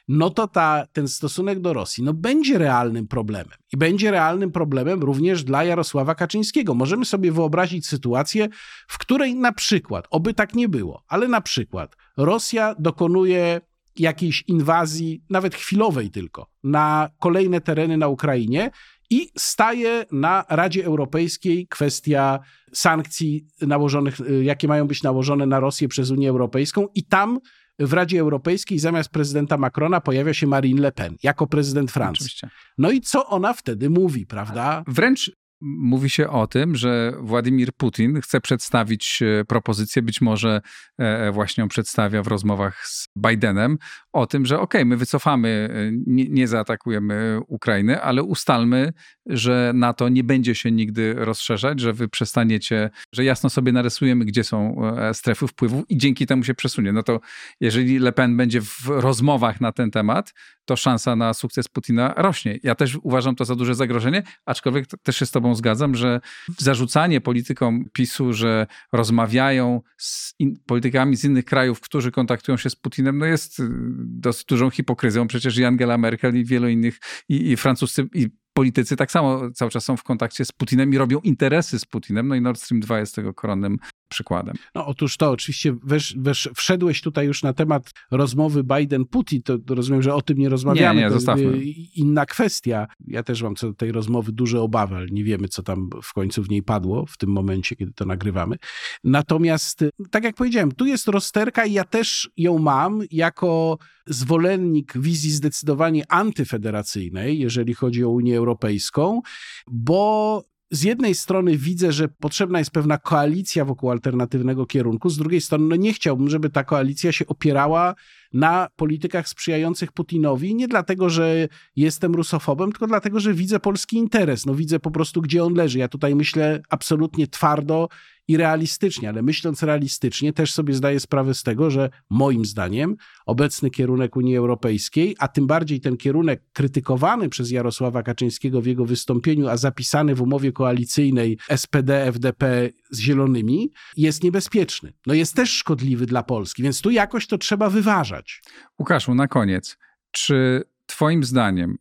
no 0.08 0.30
to 0.30 0.48
ta, 0.48 0.88
ten 0.94 1.08
stosunek 1.08 1.60
do 1.60 1.74
Rosji 1.74 2.04
no 2.04 2.14
będzie 2.14 2.58
realnym 2.58 3.08
problemem. 3.08 3.58
I 3.74 3.78
będzie 3.78 4.12
realnym 4.12 4.52
problemem 4.52 5.04
również 5.04 5.44
dla 5.44 5.64
Jarosława 5.64 6.16
Kaczyńskiego. 6.16 6.74
Możemy 6.74 7.06
sobie 7.06 7.32
wyobrazić 7.32 7.88
sytuację, 7.88 8.48
w 8.88 8.98
której 8.98 9.36
na 9.36 9.52
przykład, 9.52 10.08
oby 10.10 10.34
tak 10.34 10.56
nie 10.56 10.70
było, 10.70 11.04
ale 11.08 11.28
na 11.28 11.42
przykład 11.42 11.96
Rosja 12.18 12.76
dokonuje 12.80 13.62
jakiejś 14.00 14.44
inwazji, 14.48 15.24
nawet 15.30 15.56
chwilowej 15.56 16.12
tylko, 16.12 16.50
na 16.64 17.10
kolejne 17.20 17.62
tereny 17.62 17.98
na 17.98 18.08
Ukrainie 18.08 18.72
i 19.10 19.30
staje 19.38 20.06
na 20.12 20.46
Radzie 20.50 20.86
Europejskiej 20.86 21.68
kwestia 21.68 22.40
sankcji 22.74 23.46
nałożonych, 23.62 24.20
y, 24.20 24.44
jakie 24.44 24.68
mają 24.68 24.88
być 24.88 25.04
nałożone 25.04 25.46
na 25.46 25.60
Rosję 25.60 25.88
przez 25.88 26.12
Unię 26.12 26.30
Europejską 26.30 26.88
i 26.96 27.04
tam 27.04 27.40
w 27.80 27.94
Radzie 27.94 28.20
Europejskiej 28.20 28.80
zamiast 28.80 29.10
prezydenta 29.10 29.58
Macrona 29.58 30.02
pojawia 30.02 30.34
się 30.34 30.48
Marine 30.48 30.82
Le 30.82 30.92
Pen 30.92 31.16
jako 31.24 31.48
prezydent 31.48 31.92
Francji. 31.92 32.24
Oczywiście. 32.24 32.50
No 32.78 32.92
i 32.92 33.02
co 33.02 33.28
ona 33.28 33.54
wtedy 33.54 33.90
mówi, 33.90 34.26
prawda? 34.26 34.84
Wręcz 34.88 35.32
mówi 35.62 36.10
się 36.10 36.30
o 36.30 36.48
tym, 36.48 36.76
że 36.76 37.14
Władimir 37.20 37.74
Putin 37.74 38.22
chce 38.22 38.42
przedstawić 38.42 39.20
e, 39.22 39.46
propozycję, 39.46 40.02
być 40.02 40.22
może 40.22 40.62
e, 41.00 41.28
e, 41.28 41.32
właśnie 41.32 41.62
ją 41.62 41.68
przedstawia 41.68 42.24
w 42.24 42.28
rozmowach 42.28 42.86
z 42.86 43.08
Bidenem, 43.18 43.78
o 44.14 44.28
tym, 44.28 44.46
że 44.46 44.56
okej, 44.56 44.82
okay, 44.82 44.86
my 44.86 44.98
wycofamy, 44.98 45.70
nie, 46.08 46.30
nie 46.30 46.48
zaatakujemy 46.48 47.40
Ukrainy, 47.48 48.02
ale 48.02 48.24
ustalmy, 48.24 48.94
że 49.26 49.72
NATO 49.76 50.10
nie 50.10 50.24
będzie 50.24 50.56
się 50.56 50.72
nigdy 50.72 51.14
rozszerzać, 51.14 51.80
że 51.80 51.94
wy 51.94 52.08
przestaniecie, 52.08 52.90
że 53.14 53.24
jasno 53.24 53.50
sobie 53.50 53.72
narysujemy, 53.72 54.26
gdzie 54.26 54.44
są 54.44 54.82
strefy 55.14 55.48
wpływów 55.48 55.84
i 55.90 55.98
dzięki 55.98 56.28
temu 56.28 56.44
się 56.44 56.54
przesunie. 56.54 56.94
No 56.94 57.04
to 57.04 57.20
jeżeli 57.62 58.00
Le 58.00 58.12
Pen 58.12 58.38
będzie 58.38 58.62
w 58.62 58.88
rozmowach 58.88 59.62
na 59.62 59.72
ten 59.72 59.92
temat, 59.92 60.34
to 60.68 60.76
szansa 60.76 61.16
na 61.16 61.34
sukces 61.34 61.68
Putina 61.68 62.14
rośnie. 62.18 62.60
Ja 62.64 62.76
też 62.76 62.98
uważam 63.04 63.36
to 63.36 63.46
za 63.46 63.56
duże 63.56 63.76
zagrożenie, 63.76 64.24
aczkolwiek 64.46 64.86
też 65.04 65.18
się 65.18 65.26
z 65.26 65.32
tobą 65.32 65.56
zgadzam, 65.56 65.96
że 65.96 66.20
zarzucanie 66.58 67.22
politykom 67.22 67.86
PiSu, 67.94 68.34
że 68.34 68.68
rozmawiają 68.92 69.82
z 69.98 70.36
politykami 70.66 71.18
z 71.18 71.24
innych 71.24 71.46
krajów, 71.46 71.82
którzy 71.82 72.12
kontaktują 72.12 72.58
się 72.58 72.70
z 72.70 72.76
Putinem, 72.76 73.18
no 73.18 73.26
jest 73.26 73.60
y, 73.60 73.64
dosyć 74.00 74.46
dużą 74.46 74.70
hipokryzją. 74.70 75.28
Przecież 75.28 75.58
i 75.58 75.66
Angela 75.66 75.98
Merkel 75.98 76.38
i 76.38 76.46
wielu 76.46 76.68
innych, 76.68 77.00
i, 77.30 77.52
i 77.52 77.58
francuscy, 77.58 78.10
i 78.14 78.28
politycy 78.54 78.96
tak 78.96 79.12
samo 79.12 79.52
cały 79.52 79.72
czas 79.72 79.86
są 79.86 79.98
w 79.98 80.04
kontakcie 80.04 80.46
z 80.46 80.52
Putinem 80.52 80.94
i 80.94 80.98
robią 80.98 81.20
interesy 81.20 81.80
z 81.80 81.86
Putinem. 81.86 82.28
No 82.28 82.36
i 82.36 82.42
Nord 82.42 82.62
Stream 82.62 82.80
2 82.80 83.00
jest 83.00 83.16
tego 83.16 83.34
koronnym 83.34 83.78
przykładem. 84.08 84.56
No 84.76 84.86
otóż 84.86 85.18
to, 85.18 85.32
oczywiście 85.32 85.76
wesz, 85.84 86.16
wesz, 86.18 86.50
wszedłeś 86.56 87.02
tutaj 87.02 87.26
już 87.26 87.44
na 87.44 87.54
temat 87.54 87.92
rozmowy 88.12 88.64
Biden-Putin, 88.64 89.42
to 89.42 89.76
rozumiem, 89.76 90.02
że 90.02 90.16
o 90.16 90.22
tym 90.22 90.38
nie 90.38 90.50
rozmawiamy. 90.50 91.00
Nie, 91.00 91.06
nie, 91.06 91.12
zostawmy. 91.12 91.64
Inna 91.96 92.26
kwestia. 92.26 92.88
Ja 93.08 93.24
też 93.24 93.42
mam 93.42 93.56
co 93.56 93.68
do 93.68 93.74
tej 93.74 93.92
rozmowy 93.92 94.32
duże 94.32 94.62
obawy, 94.62 94.96
ale 94.96 95.06
nie 95.12 95.24
wiemy, 95.24 95.48
co 95.48 95.64
tam 95.64 95.90
w 96.04 96.14
końcu 96.14 96.44
w 96.44 96.50
niej 96.50 96.64
padło 96.64 97.06
w 97.06 97.18
tym 97.18 97.30
momencie, 97.30 97.76
kiedy 97.76 97.94
to 97.94 98.06
nagrywamy. 98.06 98.56
Natomiast, 99.04 99.84
tak 100.12 100.24
jak 100.24 100.36
powiedziałem, 100.36 100.72
tu 100.72 100.86
jest 100.86 101.08
rozterka 101.08 101.66
i 101.66 101.74
ja 101.74 101.84
też 101.84 102.30
ją 102.38 102.60
mam 102.60 103.02
jako 103.12 103.78
zwolennik 104.08 104.98
wizji 104.98 105.32
zdecydowanie 105.32 106.04
antyfederacyjnej, 106.12 107.40
jeżeli 107.40 107.74
chodzi 107.74 108.04
o 108.04 108.10
Unię 108.10 108.38
Europejską, 108.38 109.22
bo 109.68 110.44
z 110.72 110.84
jednej 110.84 111.16
strony 111.16 111.58
widzę, 111.58 111.92
że 111.92 112.08
potrzebna 112.08 112.60
jest 112.60 112.72
pewna 112.72 112.98
koalicja 112.98 113.66
wokół 113.66 113.92
alternatywnego 113.92 114.66
kierunku, 114.66 115.10
z 115.10 115.18
drugiej 115.18 115.42
strony 115.42 115.68
no 115.68 115.76
nie 115.76 115.94
chciałbym, 115.94 116.30
żeby 116.30 116.50
ta 116.50 116.64
koalicja 116.64 117.12
się 117.12 117.28
opierała 117.28 117.96
na 118.34 118.68
politykach 118.76 119.30
sprzyjających 119.30 119.92
Putinowi, 119.92 120.56
nie 120.56 120.68
dlatego, 120.68 121.10
że 121.10 121.48
jestem 121.76 122.16
rusofobem, 122.16 122.72
tylko 122.72 122.88
dlatego, 122.88 123.20
że 123.20 123.34
widzę 123.34 123.60
polski 123.60 123.98
interes. 123.98 124.46
No 124.46 124.56
widzę 124.56 124.80
po 124.80 124.92
prostu, 124.92 125.22
gdzie 125.22 125.44
on 125.44 125.54
leży. 125.54 125.80
Ja 125.80 125.88
tutaj 125.88 126.16
myślę 126.16 126.62
absolutnie 126.70 127.28
twardo 127.28 127.88
i 128.28 128.38
realistycznie, 128.38 129.10
ale 129.10 129.22
myśląc 129.22 129.64
realistycznie, 129.64 130.34
też 130.34 130.54
sobie 130.54 130.74
zdaję 130.74 131.00
sprawę 131.00 131.34
z 131.34 131.44
tego, 131.44 131.70
że 131.70 131.90
moim 132.10 132.46
zdaniem 132.46 132.96
obecny 133.26 133.70
kierunek 133.70 134.16
Unii 134.16 134.38
Europejskiej, 134.38 135.16
a 135.20 135.28
tym 135.28 135.48
bardziej 135.48 135.80
ten 135.80 135.98
kierunek 135.98 136.44
krytykowany 136.54 137.30
przez 137.30 137.52
Jarosława 137.52 138.04
Kaczyńskiego 138.04 138.62
w 138.62 138.66
jego 138.66 138.86
wystąpieniu, 138.86 139.48
a 139.48 139.58
zapisany 139.58 140.16
w 140.16 140.22
umowie 140.22 140.52
koalicyjnej 140.52 141.38
SPD, 141.56 142.06
FDP 142.06 142.70
z 142.92 143.00
Zielonymi, 143.00 143.72
jest 143.98 144.24
niebezpieczny. 144.24 144.94
No 145.06 145.14
jest 145.14 145.36
też 145.36 145.50
szkodliwy 145.50 146.06
dla 146.06 146.24
Polski, 146.24 146.64
więc 146.64 146.82
tu 146.82 146.90
jakoś 146.90 147.28
to 147.28 147.38
trzeba 147.38 147.70
wyważać. 147.70 148.42
Łukaszu, 148.80 149.16
na 149.16 149.28
koniec, 149.28 149.78
czy 150.12 150.64
Twoim 150.86 151.24
zdaniem 151.24 151.78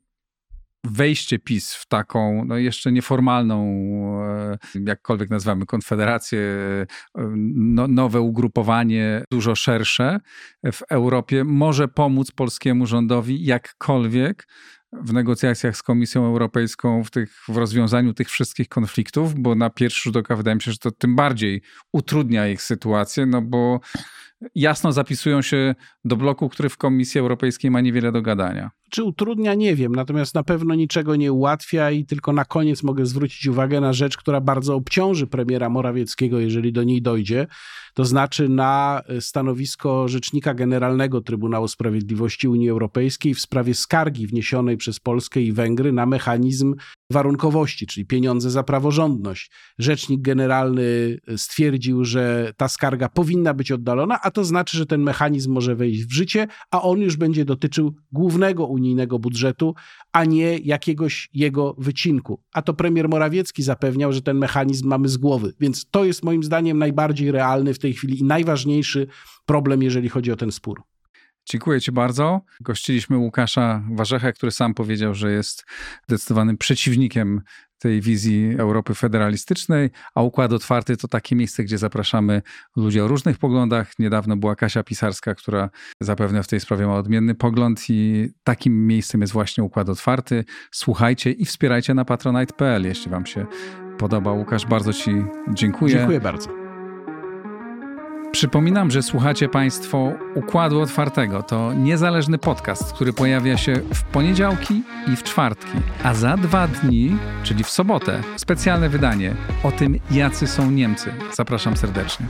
wejście 0.85 1.39
PiS 1.39 1.74
w 1.74 1.87
taką 1.87 2.45
no 2.45 2.57
jeszcze 2.57 2.93
nieformalną, 2.93 3.64
e, 4.22 4.59
jakkolwiek 4.87 5.31
nazywamy, 5.31 5.66
konfederację, 5.66 6.41
e, 6.41 6.87
no, 7.55 7.89
nowe 7.89 8.20
ugrupowanie, 8.20 9.24
dużo 9.31 9.55
szersze 9.55 10.20
w 10.72 10.83
Europie, 10.91 11.45
może 11.45 11.89
pomóc 11.89 12.31
polskiemu 12.31 12.87
rządowi 12.87 13.45
jakkolwiek 13.45 14.47
w 14.93 15.12
negocjacjach 15.12 15.77
z 15.77 15.83
Komisją 15.83 16.27
Europejską 16.27 17.05
w, 17.05 17.11
tych, 17.11 17.45
w 17.49 17.57
rozwiązaniu 17.57 18.14
tych 18.14 18.29
wszystkich 18.29 18.68
konfliktów, 18.68 19.35
bo 19.35 19.55
na 19.55 19.70
pierwszy 19.70 20.01
rzut 20.03 20.16
oka 20.16 20.37
wydaje 20.37 20.55
mi 20.55 20.62
się, 20.62 20.72
że 20.72 20.79
to 20.79 20.91
tym 20.91 21.16
bardziej 21.16 21.62
utrudnia 21.93 22.49
ich 22.49 22.62
sytuację, 22.62 23.27
no 23.27 23.43
bo 23.43 23.81
jasno 24.55 24.93
zapisują 24.93 25.43
się 25.43 25.74
do 26.05 26.16
bloku, 26.16 26.49
który 26.49 26.68
w 26.68 26.77
Komisji 26.77 27.20
Europejskiej 27.20 27.70
ma 27.70 27.81
niewiele 27.81 28.12
do 28.12 28.22
gadania. 28.22 28.70
Czy 28.91 29.05
utrudnia, 29.05 29.55
nie 29.55 29.76
wiem, 29.76 29.95
natomiast 29.95 30.34
na 30.34 30.43
pewno 30.43 30.74
niczego 30.74 31.16
nie 31.16 31.32
ułatwia 31.32 31.91
i 31.91 32.05
tylko 32.05 32.32
na 32.32 32.45
koniec 32.45 32.82
mogę 32.82 33.07
zwrócić 33.07 33.47
uwagę 33.47 33.80
na 33.80 33.93
rzecz, 33.93 34.16
która 34.16 34.41
bardzo 34.41 34.74
obciąży 34.74 35.26
premiera 35.26 35.68
Morawieckiego, 35.68 36.41
jeżeli 36.41 36.72
do 36.72 36.84
niej 36.84 37.03
dojdzie, 37.03 37.47
to 37.95 38.05
znaczy 38.05 38.49
na 38.49 39.03
stanowisko 39.20 40.09
Rzecznika 40.09 40.55
Generalnego 40.55 41.20
Trybunału 41.20 41.68
Sprawiedliwości 41.68 42.49
Unii 42.49 42.70
Europejskiej 42.70 43.34
w 43.34 43.41
sprawie 43.41 43.74
skargi 43.74 44.26
wniesionej 44.26 44.76
przez 44.76 45.01
Polskę 45.01 45.41
i 45.41 45.53
Węgry 45.53 45.93
na 45.93 46.07
mechanizm 46.07 46.74
warunkowości, 47.11 47.87
czyli 47.87 48.07
pieniądze 48.07 48.51
za 48.51 48.62
praworządność. 48.62 49.51
Rzecznik 49.78 50.20
Generalny 50.20 51.18
stwierdził, 51.37 52.05
że 52.05 52.53
ta 52.57 52.68
skarga 52.68 53.09
powinna 53.09 53.55
być 53.55 53.72
oddalona, 53.72 54.18
a 54.22 54.30
to 54.30 54.45
znaczy, 54.45 54.76
że 54.76 54.87
ten 54.87 55.03
mechanizm 55.03 55.53
może 55.53 55.76
wejść 55.76 56.05
w 56.05 56.12
życie, 56.12 56.47
a 56.70 56.82
on 56.82 57.01
już 57.01 57.16
będzie 57.16 57.45
dotyczył 57.45 57.95
głównego 58.12 58.66
unijnego 58.77 59.18
budżetu, 59.18 59.74
a 60.12 60.24
nie 60.24 60.59
jakiegoś 60.59 61.31
jego 61.35 61.74
wycinku. 61.79 62.41
A 62.53 62.62
to 62.62 62.74
premier 62.74 63.09
Morawiecki 63.09 63.62
zapewniał, 63.62 64.12
że 64.12 64.22
ten 64.22 64.39
mechanizm 64.39 64.89
mamy 64.89 65.09
z 65.09 65.16
głowy. 65.16 65.55
Więc 65.61 65.87
to 65.91 66.05
jest 66.05 66.24
moim 66.24 66.45
zdaniem 66.45 66.79
najbardziej 66.79 67.33
realny 67.33 67.74
w 67.74 67.79
tej 67.79 67.93
chwili 67.93 68.20
i 68.20 68.24
najważniejszy 68.24 69.07
problem, 69.47 69.83
jeżeli 69.83 70.09
chodzi 70.09 70.33
o 70.33 70.37
ten 70.37 70.53
spór. 70.53 70.83
Dziękuję 71.51 71.81
Ci 71.81 71.93
bardzo. 71.93 72.41
Gościliśmy 72.61 73.18
Łukasza 73.18 73.83
Warzechę, 73.91 74.33
który 74.33 74.53
sam 74.53 74.74
powiedział, 74.74 75.14
że 75.14 75.33
jest 75.33 75.64
zdecydowanym 76.09 76.59
przeciwnikiem 76.59 77.43
tej 77.79 78.01
wizji 78.01 78.55
Europy 78.59 78.95
federalistycznej, 78.95 79.91
a 80.14 80.22
Układ 80.22 80.53
Otwarty 80.53 80.97
to 80.97 81.09
takie 81.09 81.37
miejsce, 81.37 81.64
gdzie 81.64 81.79
zapraszamy 81.79 82.43
ludzi 82.77 83.01
o 83.01 83.09
różnych 83.09 83.39
poglądach. 83.39 83.99
Niedawno 83.99 84.37
była 84.37 84.57
Kasia 84.57 84.83
Pisarska, 84.83 85.35
która 85.35 85.70
zapewne 86.01 86.43
w 86.43 86.49
tej 86.49 86.61
sprawie 86.61 86.87
ma 86.87 86.95
odmienny 86.95 87.35
pogląd 87.35 87.81
i 87.89 88.29
takim 88.45 88.87
miejscem 88.87 89.20
jest 89.20 89.33
właśnie 89.33 89.64
Układ 89.64 89.89
Otwarty. 89.89 90.45
Słuchajcie 90.70 91.31
i 91.33 91.45
wspierajcie 91.45 91.95
na 91.95 92.05
patronite.pl, 92.05 92.85
jeśli 92.85 93.11
Wam 93.11 93.27
się 93.27 93.47
podoba. 93.99 94.33
Łukasz, 94.33 94.66
bardzo 94.66 94.93
Ci 94.93 95.11
dziękuję. 95.55 95.95
Dziękuję 95.95 96.20
bardzo. 96.20 96.65
Przypominam, 98.37 98.91
że 98.91 99.03
słuchacie 99.03 99.49
Państwo 99.49 100.12
Układu 100.34 100.80
Otwartego. 100.80 101.43
To 101.43 101.74
niezależny 101.74 102.39
podcast, 102.39 102.93
który 102.93 103.12
pojawia 103.12 103.57
się 103.57 103.74
w 103.74 104.03
poniedziałki 104.03 104.82
i 105.12 105.16
w 105.16 105.22
czwartki. 105.22 105.78
A 106.03 106.14
za 106.14 106.37
dwa 106.37 106.68
dni, 106.68 107.16
czyli 107.43 107.64
w 107.64 107.70
sobotę, 107.70 108.22
specjalne 108.37 108.89
wydanie 108.89 109.34
o 109.62 109.72
tym, 109.72 109.99
jacy 110.11 110.47
są 110.47 110.70
Niemcy. 110.70 111.12
Zapraszam 111.34 111.76
serdecznie. 111.76 112.26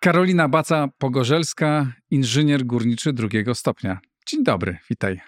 Karolina 0.00 0.48
Baca-Pogorzelska, 0.48 1.86
inżynier 2.10 2.64
górniczy 2.64 3.12
drugiego 3.12 3.54
stopnia. 3.54 3.98
Dzień 4.26 4.44
dobry, 4.44 4.78
witaj. 4.90 5.20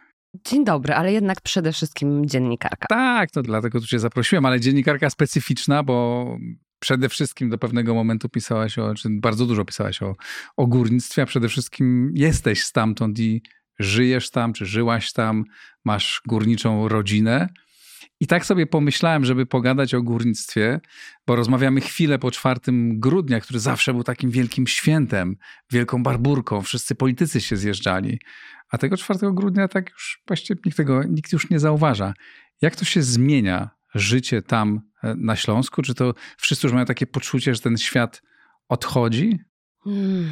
Dzień 0.44 0.64
dobry, 0.64 0.94
ale 0.94 1.12
jednak 1.12 1.40
przede 1.40 1.72
wszystkim 1.72 2.26
dziennikarka. 2.26 2.86
Tak, 2.88 3.30
to 3.30 3.42
dlatego 3.42 3.80
tu 3.80 3.86
cię 3.86 3.98
zaprosiłem, 3.98 4.46
ale 4.46 4.60
dziennikarka 4.60 5.10
specyficzna, 5.10 5.82
bo 5.82 6.26
przede 6.78 7.08
wszystkim 7.08 7.50
do 7.50 7.58
pewnego 7.58 7.94
momentu 7.94 8.28
pisałaś 8.28 8.78
o, 8.78 8.94
czy 8.94 9.08
bardzo 9.10 9.46
dużo 9.46 9.64
pisałaś 9.64 10.02
o, 10.02 10.16
o 10.56 10.66
górnictwie, 10.66 11.22
a 11.22 11.26
przede 11.26 11.48
wszystkim 11.48 12.12
jesteś 12.14 12.62
stamtąd 12.62 13.18
i 13.18 13.42
żyjesz 13.78 14.30
tam, 14.30 14.52
czy 14.52 14.66
żyłaś 14.66 15.12
tam, 15.12 15.44
masz 15.84 16.22
górniczą 16.26 16.88
rodzinę. 16.88 17.48
I 18.20 18.26
tak 18.26 18.46
sobie 18.46 18.66
pomyślałem, 18.66 19.24
żeby 19.24 19.46
pogadać 19.46 19.94
o 19.94 20.02
górnictwie, 20.02 20.80
bo 21.26 21.36
rozmawiamy 21.36 21.80
chwilę 21.80 22.18
po 22.18 22.30
4 22.30 22.60
grudnia, 22.92 23.40
który 23.40 23.60
zawsze 23.60 23.94
był 23.94 24.04
takim 24.04 24.30
wielkim 24.30 24.66
świętem, 24.66 25.36
wielką 25.70 26.02
barburką, 26.02 26.62
wszyscy 26.62 26.94
politycy 26.94 27.40
się 27.40 27.56
zjeżdżali. 27.56 28.20
A 28.70 28.78
tego 28.78 28.96
4 28.96 29.18
grudnia 29.32 29.68
tak 29.68 29.90
już 29.90 30.22
właściwie 30.26 30.60
nikt 30.66 30.76
tego 30.76 31.04
nikt 31.04 31.32
już 31.32 31.50
nie 31.50 31.58
zauważa. 31.58 32.14
Jak 32.60 32.76
to 32.76 32.84
się 32.84 33.02
zmienia 33.02 33.70
życie 33.94 34.42
tam 34.42 34.80
na 35.02 35.36
Śląsku? 35.36 35.82
Czy 35.82 35.94
to 35.94 36.14
wszyscy 36.36 36.66
już 36.66 36.74
mają 36.74 36.86
takie 36.86 37.06
poczucie, 37.06 37.54
że 37.54 37.60
ten 37.60 37.78
świat 37.78 38.22
odchodzi? 38.68 39.38
Hmm. 39.84 40.30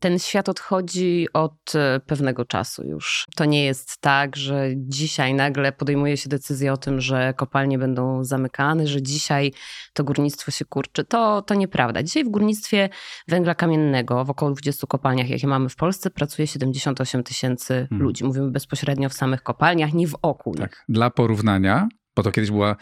Ten 0.00 0.18
świat 0.18 0.48
odchodzi 0.48 1.26
od 1.32 1.74
e, 1.74 2.00
pewnego 2.06 2.44
czasu 2.44 2.86
już. 2.86 3.26
To 3.36 3.44
nie 3.44 3.64
jest 3.64 4.00
tak, 4.00 4.36
że 4.36 4.68
dzisiaj 4.76 5.34
nagle 5.34 5.72
podejmuje 5.72 6.16
się 6.16 6.28
decyzję 6.28 6.72
o 6.72 6.76
tym, 6.76 7.00
że 7.00 7.34
kopalnie 7.36 7.78
będą 7.78 8.24
zamykane, 8.24 8.86
że 8.86 9.02
dzisiaj 9.02 9.52
to 9.92 10.04
górnictwo 10.04 10.50
się 10.50 10.64
kurczy. 10.64 11.04
To, 11.04 11.42
to 11.42 11.54
nieprawda. 11.54 12.02
Dzisiaj 12.02 12.24
w 12.24 12.28
górnictwie 12.28 12.88
węgla 13.28 13.54
kamiennego 13.54 14.24
w 14.24 14.30
około 14.30 14.50
20 14.50 14.86
kopalniach, 14.86 15.28
jakie 15.28 15.46
mamy 15.46 15.68
w 15.68 15.76
Polsce, 15.76 16.10
pracuje 16.10 16.46
78 16.46 17.22
tysięcy 17.22 17.74
hmm. 17.74 18.02
ludzi. 18.02 18.24
Mówimy 18.24 18.50
bezpośrednio 18.50 19.08
w 19.08 19.14
samych 19.14 19.42
kopalniach, 19.42 19.92
nie 19.92 20.08
w 20.08 20.16
oku. 20.22 20.54
Tak. 20.54 20.84
Dla 20.88 21.10
porównania, 21.10 21.88
bo 22.16 22.22
to 22.22 22.32
kiedyś 22.32 22.50
była 22.50 22.76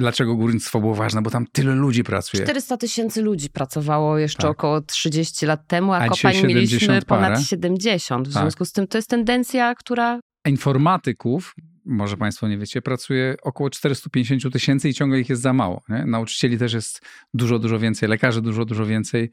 Dlaczego 0.00 0.36
górnictwo 0.36 0.80
było 0.80 0.94
ważne? 0.94 1.22
Bo 1.22 1.30
tam 1.30 1.46
tyle 1.52 1.74
ludzi 1.74 2.04
pracuje. 2.04 2.42
400 2.42 2.76
tysięcy 2.76 3.22
ludzi 3.22 3.50
pracowało 3.50 4.18
jeszcze 4.18 4.42
tak. 4.42 4.50
około 4.50 4.80
30 4.80 5.46
lat 5.46 5.66
temu, 5.66 5.92
a, 5.92 5.98
a 5.98 6.08
kopalń 6.08 6.46
mieliśmy 6.46 7.02
ponad 7.02 7.42
70. 7.42 8.28
W 8.28 8.32
tak. 8.32 8.42
związku 8.42 8.64
z 8.64 8.72
tym 8.72 8.86
to 8.86 8.98
jest 8.98 9.10
tendencja, 9.10 9.74
która... 9.74 10.20
Informatyków, 10.46 11.54
może 11.84 12.16
Państwo 12.16 12.48
nie 12.48 12.58
wiecie, 12.58 12.82
pracuje 12.82 13.34
około 13.42 13.70
450 13.70 14.52
tysięcy 14.52 14.88
i 14.88 14.94
ciągle 14.94 15.20
ich 15.20 15.28
jest 15.28 15.42
za 15.42 15.52
mało. 15.52 15.82
Nie? 15.88 16.06
Nauczycieli 16.06 16.58
też 16.58 16.72
jest 16.72 17.00
dużo, 17.34 17.58
dużo 17.58 17.78
więcej, 17.78 18.08
lekarzy 18.08 18.42
dużo, 18.42 18.64
dużo 18.64 18.86
więcej, 18.86 19.30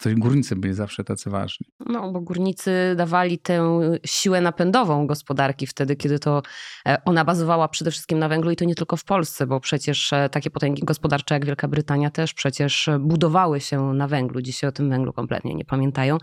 a 0.00 0.04
to 0.04 0.10
górnicy 0.16 0.56
byli 0.56 0.74
zawsze 0.74 1.04
tacy 1.04 1.30
ważni. 1.30 1.66
No, 1.86 2.12
bo 2.12 2.20
górnicy 2.20 2.94
dawali 2.96 3.38
tę 3.38 3.80
siłę 4.04 4.40
napędową 4.40 5.06
gospodarki 5.06 5.66
wtedy, 5.66 5.96
kiedy 5.96 6.18
to 6.18 6.42
e, 6.86 7.04
ona 7.04 7.24
bazowała 7.24 7.68
przede 7.68 7.90
wszystkim 7.90 8.18
na 8.18 8.28
węglu 8.28 8.50
i 8.50 8.56
to 8.56 8.64
nie 8.64 8.74
tylko 8.74 8.96
w 8.96 9.04
Polsce, 9.04 9.46
bo 9.46 9.60
przecież 9.60 10.12
e, 10.12 10.28
takie 10.28 10.50
potęgi 10.50 10.82
gospodarcze 10.84 11.34
jak 11.34 11.46
Wielka 11.46 11.68
Brytania 11.68 12.10
też 12.10 12.34
przecież 12.34 12.90
budowały 13.00 13.60
się 13.60 13.94
na 13.94 14.08
węglu. 14.08 14.42
Dzisiaj 14.42 14.68
o 14.68 14.72
tym 14.72 14.90
węglu 14.90 15.12
kompletnie 15.12 15.54
nie 15.54 15.64
pamiętają. 15.64 16.18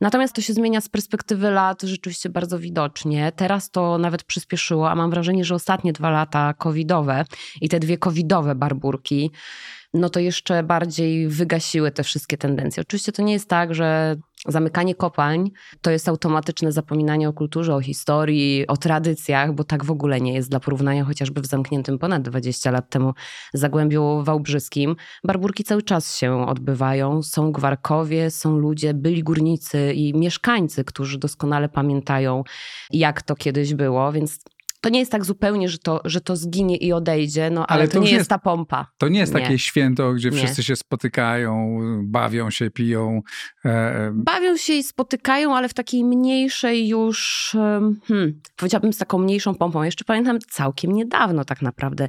Natomiast 0.00 0.34
to 0.34 0.42
się 0.42 0.52
zmienia 0.52 0.80
z 0.80 0.88
perspektywy 0.88 1.50
lat 1.50 1.82
rzeczywiście 1.82 2.28
bardzo 2.28 2.58
widocznie. 2.58 3.32
Teraz 3.36 3.70
to 3.70 3.98
nawet 3.98 4.24
przyspieszyło, 4.24 4.90
a 4.90 4.94
mam 4.94 5.10
wrażenie, 5.10 5.44
że 5.44 5.54
ostatnie 5.54 5.92
dwa 5.92 6.10
lata 6.10 6.54
covidowe 6.54 7.24
i 7.60 7.68
te 7.68 7.80
dwie 7.80 7.98
covidowe 7.98 8.54
barburki 8.54 9.30
no 9.94 10.10
to 10.10 10.20
jeszcze 10.20 10.62
bardziej 10.62 11.28
wygasiły 11.28 11.90
te 11.90 12.02
wszystkie 12.02 12.38
tendencje. 12.38 12.80
Oczywiście 12.80 13.12
to 13.12 13.22
nie 13.22 13.32
jest 13.32 13.48
tak, 13.48 13.74
że 13.74 14.16
zamykanie 14.46 14.94
kopalń 14.94 15.50
to 15.80 15.90
jest 15.90 16.08
automatyczne 16.08 16.72
zapominanie 16.72 17.28
o 17.28 17.32
kulturze, 17.32 17.74
o 17.74 17.80
historii, 17.80 18.66
o 18.66 18.76
tradycjach, 18.76 19.54
bo 19.54 19.64
tak 19.64 19.84
w 19.84 19.90
ogóle 19.90 20.20
nie 20.20 20.34
jest. 20.34 20.50
Dla 20.50 20.60
porównania 20.60 21.04
chociażby 21.04 21.40
w 21.40 21.46
zamkniętym 21.46 21.98
ponad 21.98 22.22
20 22.22 22.70
lat 22.70 22.90
temu 22.90 23.14
Zagłębiu 23.54 24.22
Wałbrzyskim 24.22 24.96
barburki 25.24 25.64
cały 25.64 25.82
czas 25.82 26.16
się 26.16 26.46
odbywają. 26.46 27.22
Są 27.22 27.52
gwarkowie, 27.52 28.30
są 28.30 28.58
ludzie, 28.58 28.94
byli 28.94 29.22
górnicy 29.22 29.92
i 29.92 30.14
mieszkańcy, 30.14 30.84
którzy 30.84 31.18
doskonale 31.18 31.68
pamiętają, 31.68 32.44
jak 32.90 33.22
to 33.22 33.36
kiedyś 33.36 33.74
było, 33.74 34.12
więc 34.12 34.38
to 34.80 34.88
nie 34.88 34.98
jest 34.98 35.12
tak 35.12 35.24
zupełnie, 35.24 35.68
że 35.68 35.78
to, 35.78 36.00
że 36.04 36.20
to 36.20 36.36
zginie 36.36 36.76
i 36.76 36.92
odejdzie, 36.92 37.50
no 37.50 37.66
ale, 37.66 37.80
ale 37.80 37.88
to, 37.88 37.94
to 37.94 38.04
nie 38.04 38.10
jest 38.10 38.30
ta 38.30 38.38
pompa. 38.38 38.86
To 38.98 39.08
nie 39.08 39.20
jest 39.20 39.34
nie. 39.34 39.40
takie 39.40 39.58
święto, 39.58 40.12
gdzie 40.12 40.30
nie. 40.30 40.36
wszyscy 40.36 40.62
się 40.62 40.76
spotykają, 40.76 41.78
bawią 42.04 42.50
się, 42.50 42.70
piją. 42.70 43.22
E, 43.64 43.68
e, 43.68 44.10
bawią 44.14 44.56
się 44.56 44.72
i 44.72 44.82
spotykają, 44.82 45.56
ale 45.56 45.68
w 45.68 45.74
takiej 45.74 46.04
mniejszej 46.04 46.88
już, 46.88 47.50
hmm, 48.08 48.40
powiedziałabym 48.56 48.92
z 48.92 48.98
taką 48.98 49.18
mniejszą 49.18 49.54
pompą. 49.54 49.82
Jeszcze 49.82 50.04
pamiętam 50.04 50.38
całkiem 50.50 50.92
niedawno 50.92 51.44
tak 51.44 51.62
naprawdę, 51.62 52.08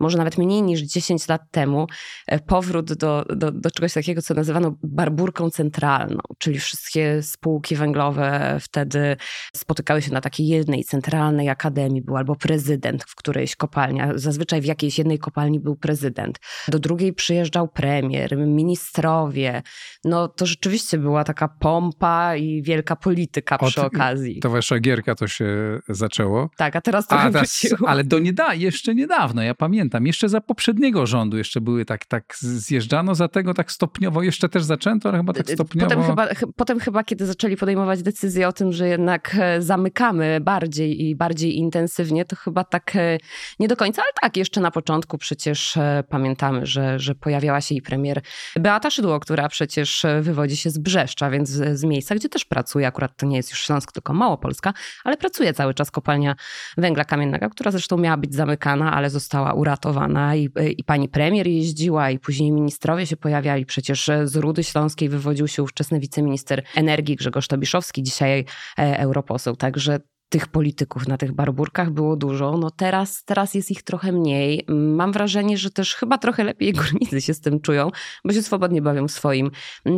może 0.00 0.18
nawet 0.18 0.38
mniej 0.38 0.62
niż 0.62 0.80
10 0.80 1.28
lat 1.28 1.42
temu, 1.50 1.86
e, 2.26 2.38
powrót 2.38 2.92
do, 2.92 3.24
do, 3.36 3.52
do 3.52 3.70
czegoś 3.70 3.92
takiego, 3.92 4.22
co 4.22 4.34
nazywano 4.34 4.74
barburką 4.82 5.50
centralną, 5.50 6.20
czyli 6.38 6.58
wszystkie 6.60 7.22
spółki 7.22 7.76
węglowe 7.76 8.58
wtedy 8.60 9.16
spotykały 9.56 10.02
się 10.02 10.12
na 10.12 10.20
takiej 10.20 10.46
jednej 10.46 10.84
centralnej 10.84 11.48
akademii, 11.48 12.02
był 12.12 12.16
albo 12.16 12.36
prezydent 12.36 13.04
w 13.04 13.14
którejś 13.14 13.56
kopalni. 13.56 14.00
Zazwyczaj 14.14 14.60
w 14.60 14.64
jakiejś 14.64 14.98
jednej 14.98 15.18
kopalni 15.18 15.60
był 15.60 15.76
prezydent. 15.76 16.38
Do 16.68 16.78
drugiej 16.78 17.12
przyjeżdżał 17.12 17.68
premier, 17.68 18.36
ministrowie. 18.36 19.62
No 20.04 20.28
to 20.28 20.46
rzeczywiście 20.46 20.98
była 20.98 21.24
taka 21.24 21.48
pompa 21.48 22.36
i 22.36 22.62
wielka 22.62 22.96
polityka 22.96 23.58
Od, 23.58 23.70
przy 23.70 23.82
okazji. 23.82 24.40
To 24.40 24.50
wasza 24.50 24.78
gierka 24.78 25.14
to 25.14 25.26
się 25.26 25.78
zaczęło. 25.88 26.50
Tak, 26.56 26.76
a 26.76 26.80
teraz 26.80 27.06
to 27.06 27.16
wróciło. 27.30 27.88
Ale 27.88 28.04
do 28.04 28.18
nieda 28.18 28.54
jeszcze 28.54 28.94
niedawno, 28.94 29.42
ja 29.42 29.54
pamiętam, 29.54 30.06
jeszcze 30.06 30.28
za 30.28 30.40
poprzedniego 30.40 31.06
rządu 31.06 31.38
jeszcze 31.38 31.60
były 31.60 31.84
tak, 31.84 32.06
tak 32.06 32.36
zjeżdżano 32.40 33.14
za 33.14 33.28
tego 33.28 33.54
tak 33.54 33.72
stopniowo, 33.72 34.22
jeszcze 34.22 34.48
też 34.48 34.64
zaczęto, 34.64 35.08
ale 35.08 35.18
chyba 35.18 35.32
tak 35.32 35.50
stopniowo. 35.50 35.88
Potem 35.88 36.04
chyba, 36.04 36.28
potem 36.56 36.80
chyba 36.80 37.04
kiedy 37.04 37.26
zaczęli 37.26 37.56
podejmować 37.56 38.02
decyzję 38.02 38.48
o 38.48 38.52
tym, 38.52 38.72
że 38.72 38.88
jednak 38.88 39.36
e, 39.40 39.62
zamykamy 39.62 40.40
bardziej 40.40 41.02
i 41.02 41.16
bardziej 41.16 41.56
intensywnie 41.56 42.01
intensywnie, 42.02 42.24
to 42.24 42.36
chyba 42.36 42.64
tak 42.64 42.96
e, 42.96 43.18
nie 43.58 43.68
do 43.68 43.76
końca, 43.76 44.02
ale 44.02 44.12
tak, 44.20 44.36
jeszcze 44.36 44.60
na 44.60 44.70
początku 44.70 45.18
przecież 45.18 45.76
e, 45.76 46.04
pamiętamy, 46.08 46.66
że, 46.66 46.98
że 46.98 47.14
pojawiała 47.14 47.60
się 47.60 47.74
i 47.74 47.82
premier 47.82 48.22
Beata 48.56 48.90
Szydło, 48.90 49.20
która 49.20 49.48
przecież 49.48 50.06
wywodzi 50.20 50.56
się 50.56 50.70
z 50.70 50.78
Brzeszcza, 50.78 51.30
więc 51.30 51.48
z, 51.48 51.84
miejsca, 51.84 52.14
gdzie 52.14 52.28
też 52.28 52.44
pracuje, 52.44 52.86
akurat 52.86 53.16
to 53.16 53.26
nie 53.26 53.36
jest 53.36 53.50
już 53.50 53.60
Śląsk, 53.60 53.92
tylko 53.92 54.12
Małopolska, 54.12 54.72
ale 55.04 55.16
pracuje 55.16 55.52
cały 55.52 55.74
czas 55.74 55.90
kopalnia 55.90 56.34
węgla 56.76 57.04
kamiennego, 57.04 57.50
która 57.50 57.70
zresztą 57.70 57.98
miała 57.98 58.16
być 58.16 58.34
zamykana, 58.34 58.92
ale 58.92 59.10
została 59.10 59.52
uratowana 59.52 60.36
i, 60.36 60.48
i 60.78 60.84
pani 60.84 61.08
premier 61.08 61.46
jeździła 61.46 62.10
i 62.10 62.18
później 62.18 62.52
ministrowie 62.52 63.06
się 63.06 63.16
pojawiali. 63.16 63.66
Przecież 63.66 64.10
z 64.24 64.36
Rudy 64.36 64.64
Śląskiej 64.64 65.08
wywodził 65.08 65.48
się 65.48 65.62
ówczesny 65.62 66.00
wiceminister 66.00 66.62
energii 66.76 67.16
Grzegorz 67.16 67.48
Tobiszowski, 67.48 68.02
dzisiaj 68.02 68.44
e, 68.78 68.98
europoseł. 68.98 69.56
Także 69.56 70.00
tych 70.32 70.46
polityków 70.48 71.08
na 71.08 71.16
tych 71.18 71.32
barburkach 71.32 71.90
było 71.90 72.16
dużo. 72.16 72.56
No 72.56 72.70
teraz, 72.70 73.24
teraz 73.24 73.54
jest 73.54 73.70
ich 73.70 73.82
trochę 73.82 74.12
mniej. 74.12 74.64
Mam 74.68 75.12
wrażenie, 75.12 75.58
że 75.58 75.70
też 75.70 75.94
chyba 75.94 76.18
trochę 76.18 76.44
lepiej 76.44 76.72
górnicy 76.78 77.20
się 77.20 77.34
z 77.34 77.40
tym 77.40 77.60
czują, 77.60 77.90
bo 78.24 78.32
się 78.32 78.42
swobodnie 78.42 78.82
bawią 78.82 79.08
w 79.08 79.10
swoim 79.10 79.50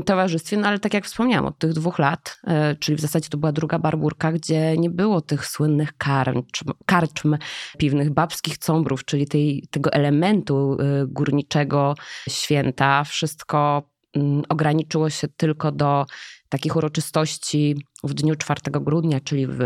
towarzystwie. 0.05 0.57
No 0.57 0.69
ale 0.69 0.79
tak 0.79 0.95
jak 0.95 1.05
wspomniałam, 1.05 1.47
od 1.47 1.59
tych 1.59 1.73
dwóch 1.73 1.99
lat, 1.99 2.41
e, 2.45 2.77
czyli 2.77 2.97
w 2.97 3.01
zasadzie 3.01 3.29
to 3.29 3.39
była 3.39 3.53
druga 3.53 3.79
barburka, 3.79 4.33
gdzie 4.33 4.77
nie 4.79 4.91
było 4.91 5.21
tych 5.21 5.47
słynnych 5.47 5.97
karczm, 5.97 6.73
karczm 6.87 7.37
piwnych, 7.79 8.11
babskich 8.11 8.59
cąbrów, 8.59 9.05
czyli 9.05 9.27
tej, 9.27 9.67
tego 9.71 9.93
elementu 9.93 10.77
e, 10.81 11.07
górniczego 11.07 11.95
święta. 12.29 13.05
Wszystko 13.05 13.91
mm, 14.17 14.43
ograniczyło 14.49 15.11
się 15.11 15.29
tylko 15.29 15.73
do 15.73 16.07
takich 16.49 16.77
uroczystości 16.77 17.77
w 18.05 18.15
dniu 18.15 18.35
4 18.37 18.61
grudnia, 18.71 19.21
czyli 19.21 19.47
w 19.47 19.59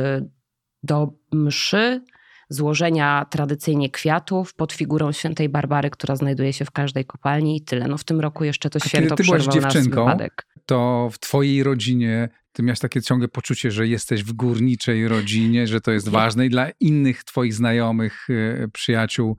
do 0.82 1.12
mszy, 1.32 2.02
złożenia 2.48 3.26
tradycyjnie 3.30 3.90
kwiatów 3.90 4.54
pod 4.54 4.72
figurą 4.72 5.12
świętej 5.12 5.48
Barbary, 5.48 5.90
która 5.90 6.16
znajduje 6.16 6.52
się 6.52 6.64
w 6.64 6.70
każdej 6.70 7.04
kopalni 7.04 7.56
i 7.56 7.60
tyle. 7.60 7.88
No 7.88 7.98
w 7.98 8.04
tym 8.04 8.20
roku 8.20 8.44
jeszcze 8.44 8.70
to 8.70 8.78
A 8.82 8.88
święto 8.88 9.16
kiedy 9.16 9.22
ty 9.22 9.38
byłaś 9.38 9.54
dziewczynką, 9.54 10.04
wypadek. 10.04 10.46
to 10.66 11.08
w 11.12 11.18
twojej 11.18 11.62
rodzinie 11.62 12.28
ty 12.52 12.62
miałeś 12.62 12.78
takie 12.78 13.02
ciągle 13.02 13.28
poczucie, 13.28 13.70
że 13.70 13.86
jesteś 13.88 14.24
w 14.24 14.32
górniczej 14.32 15.08
rodzinie, 15.08 15.66
że 15.66 15.80
to 15.80 15.90
jest 15.90 16.08
ważne 16.08 16.46
i 16.46 16.50
dla 16.50 16.70
innych 16.80 17.24
twoich 17.24 17.54
znajomych, 17.54 18.26
e, 18.30 18.68
przyjaciół 18.68 19.36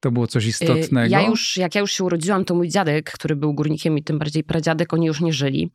to 0.00 0.10
było 0.10 0.26
coś 0.26 0.46
istotnego? 0.46 1.10
Ja 1.10 1.22
już, 1.22 1.56
jak 1.56 1.74
ja 1.74 1.80
już 1.80 1.92
się 1.92 2.04
urodziłam, 2.04 2.44
to 2.44 2.54
mój 2.54 2.68
dziadek, 2.68 3.12
który 3.12 3.36
był 3.36 3.54
górnikiem 3.54 3.98
i 3.98 4.02
tym 4.02 4.18
bardziej 4.18 4.44
pradziadek, 4.44 4.94
oni 4.94 5.06
już 5.06 5.20
nie 5.20 5.32
żyli. 5.32 5.70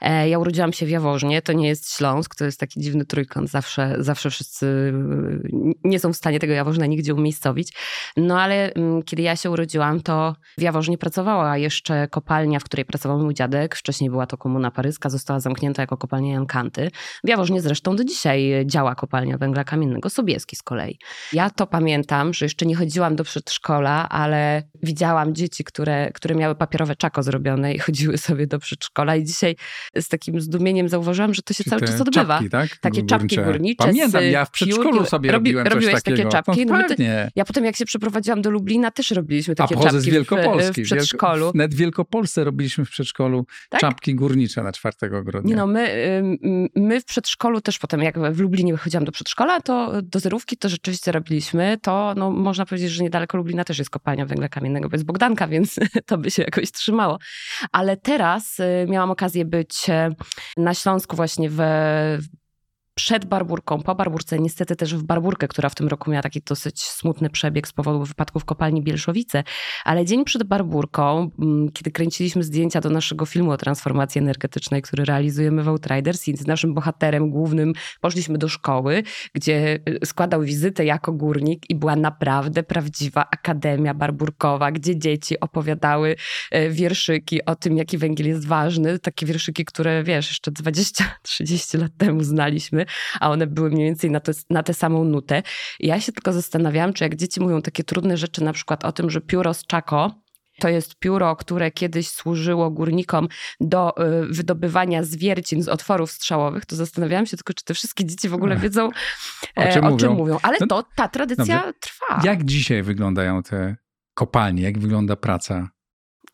E, 0.00 0.28
ja 0.28 0.38
urodziłam 0.38 0.72
się 0.72 0.86
w 0.86 0.90
Jaworznie, 0.90 1.42
to 1.42 1.52
nie 1.52 1.68
jest 1.68 1.96
Śląsk, 1.96 2.34
to 2.34 2.44
jest 2.44 2.60
taki 2.60 2.80
dziwny 2.80 3.04
trójkąt. 3.04 3.50
Zawsze, 3.50 3.96
zawsze 3.98 4.30
wszyscy 4.30 4.66
y, 4.66 5.74
nie 5.84 5.98
są 5.98 6.12
w 6.12 6.16
stanie 6.16 6.38
tego 6.38 6.52
Jaworzna 6.52 6.86
nigdzie 6.86 7.14
umiejscowić. 7.14 7.72
No 8.16 8.40
ale 8.40 8.72
mm, 8.72 9.02
kiedy 9.02 9.22
ja 9.22 9.36
się 9.36 9.50
urodziłam, 9.50 10.00
to 10.00 10.36
w 10.58 10.62
Jaworznie 10.62 10.98
pracowała 10.98 11.58
jeszcze 11.58 12.08
kopalnia, 12.08 12.60
w 12.60 12.64
której 12.64 12.84
pracował 12.84 13.18
mój 13.18 13.34
dziadek. 13.34 13.76
Wcześniej 13.76 14.10
była 14.10 14.26
to 14.26 14.36
komuna 14.36 14.70
paryska, 14.70 15.10
została 15.10 15.40
zamknięta 15.40 15.82
jako 15.82 15.96
kopalnia 15.96 16.32
Jankanty. 16.32 16.90
W 17.24 17.28
Jaworznie 17.28 17.60
zresztą 17.60 17.96
do 17.96 18.04
dzisiaj 18.04 18.64
działa 18.66 18.94
kopalnia 18.94 19.38
węgla 19.38 19.64
kamiennego, 19.64 20.10
Sobieski 20.10 20.56
z 20.56 20.62
kolei. 20.62 20.98
Ja 21.32 21.50
to 21.50 21.66
pamiętam, 21.66 22.34
że 22.34 22.44
jeszcze 22.44 22.66
nie 22.66 22.76
chodziłam 22.76 23.16
do 23.16 23.24
przedszkola, 23.24 23.63
przedszkola, 23.64 24.08
ale 24.08 24.62
widziałam 24.82 25.34
dzieci, 25.34 25.64
które, 25.64 26.10
które 26.14 26.34
miały 26.34 26.54
papierowe 26.54 26.96
czako 26.96 27.22
zrobione 27.22 27.74
i 27.74 27.78
chodziły 27.78 28.18
sobie 28.18 28.46
do 28.46 28.58
przedszkola 28.58 29.16
i 29.16 29.24
dzisiaj 29.24 29.56
z 29.96 30.08
takim 30.08 30.40
zdumieniem 30.40 30.88
zauważyłam, 30.88 31.34
że 31.34 31.42
to 31.42 31.54
się 31.54 31.64
cały 31.64 31.82
czas 31.82 32.00
odbywa. 32.00 32.34
Czapki, 32.34 32.50
tak? 32.50 32.76
Takie 32.76 33.02
czapki 33.02 33.36
górnicze. 33.36 33.84
Pamiętam, 33.86 34.24
ja 34.24 34.44
w 34.44 34.50
przedszkolu 34.50 35.04
sobie 35.04 35.32
robi, 35.32 35.50
robiłem 35.52 35.66
robiłeś 35.66 35.94
coś 35.94 36.02
takiego. 36.02 36.30
takie 36.30 36.44
czapki. 36.44 36.66
No, 36.66 36.78
No, 36.78 36.88
pewnie. 36.88 37.30
ja 37.36 37.44
potem 37.44 37.64
jak 37.64 37.76
się 37.76 37.84
przeprowadziłam 37.84 38.42
do 38.42 38.50
Lublina, 38.50 38.90
też 38.90 39.10
robiliśmy 39.10 39.54
takie 39.54 39.76
A 39.78 39.82
czapki 39.82 40.00
z 40.00 40.04
Wielkopolski. 40.04 40.82
w, 40.82 40.86
w 40.86 40.86
przedszkolu. 40.86 41.44
Wielko, 41.44 41.58
nawet 41.58 41.74
w 41.74 41.76
Wielkopolsce 41.76 42.44
robiliśmy 42.44 42.84
w 42.84 42.90
przedszkolu 42.90 43.46
Tak? 43.68 43.80
czapki 43.80 44.14
górnicze 44.14 44.62
na 44.62 44.72
4 44.72 44.94
grudnia. 45.24 45.50
Nie 45.50 45.56
no, 45.56 45.66
my, 45.66 46.38
my 46.76 47.00
w 47.00 47.04
przedszkolu 47.04 47.60
też 47.60 47.78
potem, 47.78 48.02
jak 48.02 48.18
w 48.32 48.40
Lublinie 48.40 48.76
chodziłam 48.76 49.04
do 49.04 49.12
przedszkola, 49.12 49.60
to 49.60 50.02
do 50.02 50.20
zerówki 50.20 50.56
to 50.56 50.68
rzeczywiście 50.68 51.12
robiliśmy. 51.12 51.78
To 51.82 52.14
no, 52.16 52.30
można 52.30 52.66
powiedzieć, 52.66 52.90
że 52.90 53.02
niedaleko 53.02 53.36
Lublina 53.36 53.53
też 53.64 53.78
jest 53.78 53.90
kopalnia 53.90 54.26
węgla 54.26 54.48
kamiennego 54.48 54.88
bez 54.88 55.02
Bogdanka, 55.02 55.48
więc 55.48 55.76
to 56.06 56.18
by 56.18 56.30
się 56.30 56.42
jakoś 56.42 56.72
trzymało. 56.72 57.18
Ale 57.72 57.96
teraz 57.96 58.60
y, 58.60 58.86
miałam 58.88 59.10
okazję 59.10 59.44
być 59.44 59.88
y, 59.88 60.14
na 60.56 60.74
Śląsku 60.74 61.16
właśnie 61.16 61.50
w 61.50 61.60
przed 62.94 63.24
Barburką, 63.24 63.82
po 63.82 63.94
Barburce, 63.94 64.38
niestety 64.38 64.76
też 64.76 64.94
w 64.94 65.02
Barburkę, 65.02 65.48
która 65.48 65.68
w 65.68 65.74
tym 65.74 65.88
roku 65.88 66.10
miała 66.10 66.22
taki 66.22 66.40
dosyć 66.40 66.82
smutny 66.82 67.30
przebieg 67.30 67.68
z 67.68 67.72
powodu 67.72 68.04
wypadku 68.04 68.40
w 68.40 68.44
kopalni 68.44 68.82
Bielszowice, 68.82 69.44
ale 69.84 70.04
dzień 70.04 70.24
przed 70.24 70.42
Barburką, 70.42 71.30
mm, 71.38 71.72
kiedy 71.72 71.90
kręciliśmy 71.90 72.42
zdjęcia 72.42 72.80
do 72.80 72.90
naszego 72.90 73.26
filmu 73.26 73.50
o 73.50 73.56
transformacji 73.56 74.18
energetycznej, 74.18 74.82
który 74.82 75.04
realizujemy 75.04 75.62
w 75.62 75.68
Outriders 75.68 76.28
i 76.28 76.36
z 76.36 76.46
naszym 76.46 76.74
bohaterem 76.74 77.30
głównym 77.30 77.72
poszliśmy 78.00 78.38
do 78.38 78.48
szkoły, 78.48 79.02
gdzie 79.34 79.78
y, 80.02 80.06
składał 80.06 80.42
wizytę 80.42 80.84
jako 80.84 81.12
górnik 81.12 81.70
i 81.70 81.74
była 81.74 81.96
naprawdę 81.96 82.62
prawdziwa 82.62 83.26
akademia 83.30 83.94
barburkowa, 83.94 84.72
gdzie 84.72 84.98
dzieci 84.98 85.40
opowiadały 85.40 86.16
e, 86.50 86.70
wierszyki 86.70 87.44
o 87.44 87.56
tym, 87.56 87.76
jaki 87.76 87.98
węgiel 87.98 88.28
jest 88.28 88.46
ważny, 88.46 88.98
takie 88.98 89.26
wierszyki, 89.26 89.64
które 89.64 90.04
wiesz, 90.04 90.28
jeszcze 90.28 90.50
20-30 90.50 91.78
lat 91.78 91.92
temu 91.98 92.22
znaliśmy, 92.22 92.83
a 93.20 93.30
one 93.30 93.46
były 93.46 93.70
mniej 93.70 93.84
więcej 93.86 94.10
na, 94.10 94.20
to, 94.20 94.32
na 94.50 94.62
tę 94.62 94.74
samą 94.74 95.04
nutę. 95.04 95.42
I 95.80 95.86
ja 95.86 96.00
się 96.00 96.12
tylko 96.12 96.32
zastanawiałam, 96.32 96.92
czy 96.92 97.04
jak 97.04 97.16
dzieci 97.16 97.40
mówią 97.40 97.62
takie 97.62 97.84
trudne 97.84 98.16
rzeczy, 98.16 98.44
na 98.44 98.52
przykład 98.52 98.84
o 98.84 98.92
tym, 98.92 99.10
że 99.10 99.20
pióro 99.20 99.54
z 99.54 99.66
czako 99.66 100.24
to 100.60 100.68
jest 100.68 100.94
pióro, 100.98 101.36
które 101.36 101.70
kiedyś 101.70 102.08
służyło 102.08 102.70
górnikom 102.70 103.28
do 103.60 103.94
y, 104.22 104.26
wydobywania 104.26 105.02
zwiercin 105.02 105.62
z 105.62 105.68
otworów 105.68 106.10
strzałowych, 106.10 106.66
to 106.66 106.76
zastanawiałam 106.76 107.26
się 107.26 107.36
tylko, 107.36 107.54
czy 107.54 107.64
te 107.64 107.74
wszystkie 107.74 108.04
dzieci 108.04 108.28
w 108.28 108.34
ogóle 108.34 108.56
wiedzą, 108.56 108.86
O 109.56 109.60
e, 109.62 109.72
czym 109.72 109.84
o 109.84 109.96
czym 109.96 110.08
mówią? 110.12 110.14
mówią. 110.14 110.38
Ale 110.42 110.56
No, 110.60 110.66
to, 110.66 110.84
ta 110.96 111.08
tradycja 111.08 111.44
dobrze. 111.58 111.72
trwa. 111.80 112.20
Jak 112.24 112.44
dzisiaj 112.44 112.82
wyglądają 112.82 113.42
te 113.42 113.76
kopalnie? 114.14 114.62
Jak 114.62 114.78
wygląda 114.78 115.16
praca? 115.16 115.68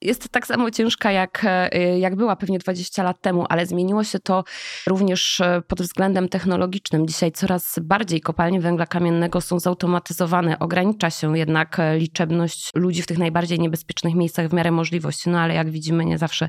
Jest 0.03 0.28
tak 0.28 0.46
samo 0.46 0.70
ciężka, 0.70 1.12
jak, 1.12 1.42
e, 1.44 1.98
jak 1.98 2.16
była 2.16 2.36
pewnie 2.36 2.59
20 2.59 3.03
lat 3.03 3.20
temu, 3.20 3.46
ale 3.48 3.66
zmieniło 3.66 4.05
się 4.05 4.18
to 4.18 4.44
również 4.86 5.40
e, 5.40 5.62
pod 5.68 5.82
względem 5.82 6.28
technologicznym. 6.28 7.07
Dzisiaj 7.07 7.32
coraz 7.32 7.78
bardziej 7.82 8.20
kopalnie 8.20 8.61
węgla 8.61 8.86
kamiennego 8.86 9.40
są 9.40 9.59
zautomatyzowane. 9.59 10.59
Ogranicza 10.59 11.11
się 11.11 11.38
jednak 11.38 11.78
e, 11.78 11.98
liczebność 11.98 12.70
ludzi 12.74 13.03
w 13.03 13.07
tych 13.07 13.18
najbardziej 13.18 13.59
niebezpiecznych 13.59 14.14
miejscach 14.14 14.48
w 14.48 14.53
miarę 14.53 14.70
możliwości, 14.70 15.30
no 15.30 15.40
ale 15.40 15.55
jak 15.55 15.70
widzimy, 15.70 16.05
nie 16.05 16.18
zawsze 16.18 16.48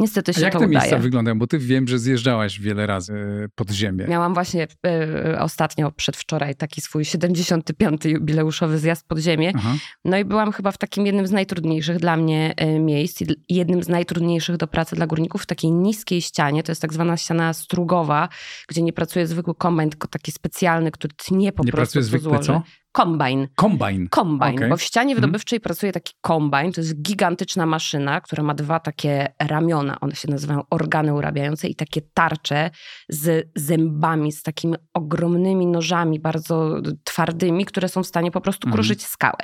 niestety 0.00 0.30
A 0.30 0.34
się 0.34 0.40
jak 0.40 0.52
to 0.52 0.58
te 0.58 0.64
udaje. 0.66 0.78
miejsca 0.80 0.98
wyglądają? 0.98 1.38
Bo 1.38 1.46
ty 1.46 1.58
wiem, 1.58 1.88
że 1.88 1.98
zjeżdżałaś 1.98 2.60
wiele 2.60 2.86
razy 2.86 3.12
e, 3.44 3.48
pod 3.54 3.70
ziemię. 3.70 4.04
Miałam 4.08 4.34
właśnie 4.34 4.66
e, 4.86 5.40
ostatnio, 5.40 5.92
przedwczoraj, 5.92 6.54
taki 6.54 6.80
swój 6.80 7.04
75. 7.04 8.04
jubileuszowy 8.04 8.78
zjazd 8.78 9.08
pod 9.08 9.18
ziemię. 9.18 9.52
Aha. 9.56 9.74
No 10.04 10.18
i 10.18 10.24
byłam 10.24 10.52
chyba 10.52 10.72
w 10.72 10.78
takim 10.78 11.06
jednym 11.06 11.26
z 11.26 11.30
najtrudniejszych 11.30 11.98
dla 11.98 12.16
mnie 12.16 12.54
miejsc 12.80 13.22
i 13.22 13.26
jednym 13.48 13.82
z 13.82 13.88
najtrudniejszych 13.88 14.56
do 14.56 14.66
pracy 14.66 14.96
dla 14.96 15.06
górników 15.06 15.42
w 15.42 15.46
takiej 15.46 15.70
niskiej 15.72 16.22
ścianie. 16.22 16.62
To 16.62 16.72
jest 16.72 16.82
tak 16.82 16.92
zwana 16.92 17.16
ściana 17.16 17.52
strugowa, 17.52 18.28
gdzie 18.68 18.82
nie 18.82 18.92
pracuje 18.92 19.26
zwykły 19.26 19.54
kombajn, 19.54 19.90
tylko 19.90 20.08
taki 20.08 20.32
specjalny, 20.32 20.90
który 20.90 21.14
tnie 21.16 21.52
po 21.52 21.64
Nie 21.64 21.72
prostu 21.72 21.92
pracuje 21.92 22.02
zwykły 22.02 22.28
złoży. 22.28 22.46
co? 22.46 22.62
Kombajn. 22.94 23.48
Kombajn. 23.54 24.08
Kombajn, 24.08 24.56
Okej. 24.56 24.68
bo 24.68 24.76
w 24.76 24.82
ścianie 24.82 25.12
Mhm. 25.12 25.20
wydobywczej 25.20 25.60
pracuje 25.60 25.92
taki 25.92 26.12
kombajn. 26.20 26.72
To 26.72 26.80
jest 26.80 27.02
gigantyczna 27.02 27.66
maszyna, 27.66 28.20
która 28.20 28.42
ma 28.42 28.54
dwa 28.54 28.80
takie 28.80 29.32
ramiona. 29.42 30.00
One 30.00 30.14
się 30.14 30.30
nazywają 30.30 30.62
organy 30.70 31.14
urabiające 31.14 31.68
i 31.68 31.74
takie 31.74 32.00
tarcze 32.14 32.70
z 33.08 33.50
zębami, 33.54 34.32
z 34.32 34.42
takimi 34.42 34.74
ogromnymi 34.94 35.66
nożami, 35.66 36.20
bardzo 36.20 36.80
twardymi, 37.04 37.64
które 37.64 37.88
są 37.88 38.02
w 38.02 38.06
stanie 38.06 38.30
po 38.30 38.40
prostu 38.40 38.66
Mhm. 38.68 38.74
kruszyć 38.74 39.06
skałę. 39.06 39.38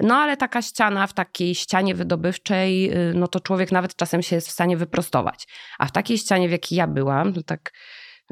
No 0.00 0.14
ale 0.14 0.36
taka 0.36 0.62
ściana 0.62 1.06
w 1.06 1.14
takiej 1.14 1.54
ścianie 1.54 1.94
wydobywczej, 1.94 2.92
y, 3.10 3.14
no 3.14 3.28
to 3.28 3.40
człowiek 3.40 3.72
nawet 3.72 3.96
czasem 3.96 4.22
się 4.22 4.36
jest 4.36 4.48
w 4.48 4.52
stanie 4.52 4.76
wyprostować. 4.76 5.48
A 5.78 5.86
w 5.86 5.92
takiej 5.92 6.18
ścianie, 6.18 6.48
w 6.48 6.52
jakiej 6.52 6.76
ja 6.78 6.86
byłam, 6.86 7.32
to 7.32 7.42
tak, 7.42 7.72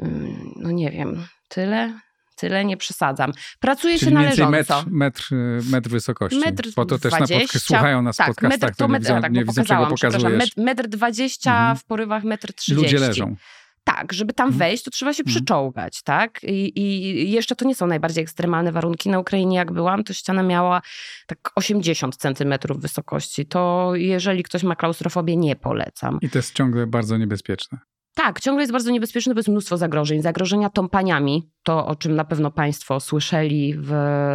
ym, 0.03 0.53
no 0.55 0.71
nie 0.71 0.91
wiem, 0.91 1.25
tyle... 1.47 1.99
Tyle 2.41 2.65
nie 2.65 2.77
przesadzam. 2.77 3.31
Pracuje 3.59 3.99
Czyli 3.99 4.09
się 4.11 4.15
należąco. 4.15 4.51
metr, 4.51 4.73
metr, 4.87 5.29
metr 5.71 5.89
wysokości. 5.89 6.39
Metr 6.39 6.69
Bo 6.75 6.85
to 6.85 6.99
też 6.99 7.11
na 7.11 7.17
20, 7.17 7.45
podca- 7.59 7.59
słuchają 7.59 8.01
nas 8.01 8.17
tak, 8.17 8.27
podcastach, 8.27 8.59
metr, 8.61 8.75
to, 8.75 8.77
to 8.77 8.85
nie 8.87 8.91
metr, 8.91 9.03
widzą, 9.03 9.21
tak, 9.21 9.31
nie 9.33 9.45
widzą 9.45 9.63
czego 9.63 9.87
pokazujesz. 9.87 10.37
metr, 10.37 10.51
metr 10.57 10.87
20, 10.87 11.51
Mhm. 11.51 11.77
w 11.77 11.85
porywach 11.85 12.23
metr 12.23 12.53
30. 12.53 12.83
Ludzie 12.83 12.99
leżą. 13.07 13.35
Tak, 13.83 14.13
żeby 14.13 14.33
tam 14.33 14.47
Mhm. 14.47 14.59
wejść, 14.59 14.83
to 14.83 14.91
trzeba 14.91 15.13
się 15.13 15.23
Mhm. 15.23 15.35
przyczołgać, 15.35 16.01
tak? 16.03 16.43
I, 16.43 16.79
I 16.79 17.31
jeszcze 17.31 17.55
to 17.55 17.65
nie 17.65 17.75
są 17.75 17.87
najbardziej 17.87 18.23
ekstremalne 18.23 18.71
warunki. 18.71 19.09
Na 19.09 19.19
Ukrainie 19.19 19.57
jak 19.57 19.71
byłam, 19.71 20.03
to 20.03 20.13
ściana 20.13 20.43
miała 20.43 20.81
tak 21.27 21.37
80 21.55 22.15
centymetrów 22.15 22.79
wysokości. 22.81 23.45
To 23.45 23.91
jeżeli 23.95 24.43
ktoś 24.43 24.63
ma 24.63 24.75
klaustrofobię, 24.75 25.37
nie 25.37 25.55
polecam. 25.55 26.17
I 26.21 26.29
to 26.29 26.37
jest 26.39 26.55
ciągle 26.55 26.87
bardzo 26.87 27.17
niebezpieczne. 27.17 27.77
Tak, 28.13 28.39
ciągle 28.39 28.63
jest 28.63 28.71
bardzo 28.71 28.91
niebezpieczny, 28.91 29.33
bo 29.33 29.39
jest 29.39 29.49
mnóstwo 29.49 29.77
zagrożeń. 29.77 30.21
Zagrożenia 30.21 30.69
tąpaniami, 30.69 31.51
to 31.63 31.87
o 31.87 31.95
czym 31.95 32.15
na 32.15 32.23
pewno 32.25 32.51
Państwo 32.51 32.99
słyszeli 32.99 33.75
w 33.77 33.93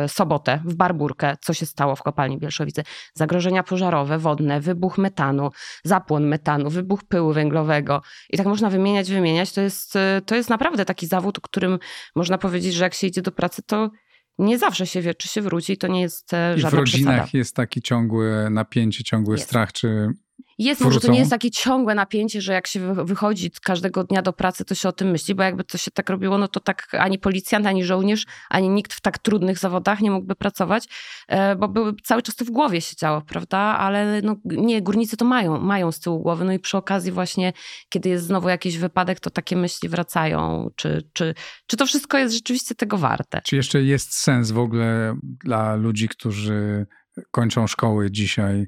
sobotę, 0.09 0.61
w 0.65 0.75
Barburkę, 0.75 1.37
co 1.41 1.55
się 1.55 1.67
stało 1.67 1.97
w 1.97 2.03
kopalni 2.03 2.39
Bielszowice. 2.39 2.83
Zagrożenia 3.15 3.63
pożarowe, 3.63 4.19
wodne, 4.19 4.61
wybuch 4.61 4.99
metanu, 4.99 5.51
zapłon 5.85 6.27
metanu, 6.27 6.71
wybuch 6.71 7.05
pyłu 7.05 7.33
węglowego. 7.33 8.03
I 8.31 8.37
tak 8.37 8.47
można 8.47 8.71
wymieniać, 8.71 9.11
wymieniać. 9.11 9.53
To 9.53 9.61
jest, 9.61 9.95
to 10.27 10.35
jest 10.35 10.51
naprawdę 10.51 10.85
taki 10.85 11.07
zawód, 11.07 11.41
którym 11.41 11.79
można 12.15 12.39
powiedzieć, 12.39 12.75
że 12.75 12.85
jak 12.85 12.95
się 12.95 13.07
idzie 13.07 13.23
do 13.23 13.33
pracy, 13.33 13.63
to 13.63 13.91
nie 14.39 14.59
zawsze 14.59 14.87
się 14.87 15.03
wie, 15.03 15.15
czy 15.15 15.29
się 15.29 15.43
wróci 15.43 15.73
i 15.73 15.77
to 15.77 15.89
nie 15.89 16.01
jest 16.01 16.35
e, 16.35 16.55
I 16.57 16.61
żadna 16.61 16.77
w 16.77 16.81
rodzinach 16.81 17.15
przesada. 17.23 17.39
jest 17.39 17.57
taki 17.57 17.83
ciągłe 17.83 18.51
napięcie, 18.51 19.05
ciągły 19.05 19.35
Jest. 19.35 19.47
strach, 19.47 19.73
czy 19.73 20.09
Jest, 20.59 20.81
może 20.81 21.01
to 21.01 21.13
nie 21.13 21.19
jest 21.19 21.31
takie 21.31 21.51
ciągłe 21.51 21.95
napięcie, 21.95 22.41
że 22.41 22.53
jak 22.53 22.67
się 22.67 22.95
wy- 22.95 23.05
wychodzi 23.05 23.51
każdego 23.63 24.05
dnia 24.05 24.23
do 24.23 24.33
pracy, 24.33 24.65
to 24.65 24.75
się 24.75 24.89
o 24.89 24.93
tym 24.93 25.11
myśli, 25.11 25.35
bo 25.35 25.43
jakby 25.43 25.65
to 25.65 25.79
się 25.79 25.91
tak 25.91 26.11
robiło, 26.11 26.39
no 26.39 26.49
to 26.49 26.61
tak 26.61 26.89
ani 26.93 27.19
policjant, 27.19 27.67
ani 27.67 27.85
żołnierz, 27.85 28.27
ani 28.51 28.69
nikt 28.69 28.95
w 28.95 29.01
tak 29.01 29.19
trudnych 29.19 29.59
zawodach 29.59 30.01
nie 30.01 30.11
mógłby 30.11 30.37
pracować, 30.37 30.89
e, 31.29 31.57
bo 31.57 31.69
były, 31.69 31.95
cały 32.05 32.23
czas 32.23 32.37
to 32.37 32.45
w 32.45 32.51
głowie 32.51 32.81
się 32.81 32.97
działo, 32.97 33.23
prawda? 33.23 33.59
Ale 33.59 34.23
no, 34.23 34.37
nie, 34.45 34.83
górnicy 34.83 35.17
to 35.17 35.25
mają, 35.25 35.61
mają 35.61 35.93
z 35.93 36.01
tyłu 36.01 36.21
głowy, 36.21 36.45
no 36.45 36.53
i 36.53 36.59
przy 36.59 36.77
okazji 36.77 37.13
właśnie, 37.13 37.53
kiedy 37.89 38.09
jest 38.09 38.25
znowu 38.25 38.49
jakiś 38.49 38.79
wypadek, 38.79 39.21
to 39.21 39.31
takie 39.31 39.57
myśli 39.57 39.89
wracają, 39.89 40.71
czy, 40.77 41.09
czy, 41.13 41.35
czy 41.67 41.77
to 41.77 41.87
wszystko 41.87 42.19
jest 42.19 42.35
rzeczywiście 42.35 42.75
tego 42.75 42.99
warte. 42.99 43.41
Czy 43.45 43.57
jeszcze 43.57 43.83
jest 43.83 44.15
sens 44.15 44.51
w 44.51 44.59
ogóle 44.59 45.17
dla 45.23 45.75
ludzi, 45.75 46.09
którzy 46.09 46.87
kończą 47.31 47.67
szkoły 47.67 48.11
dzisiaj, 48.11 48.67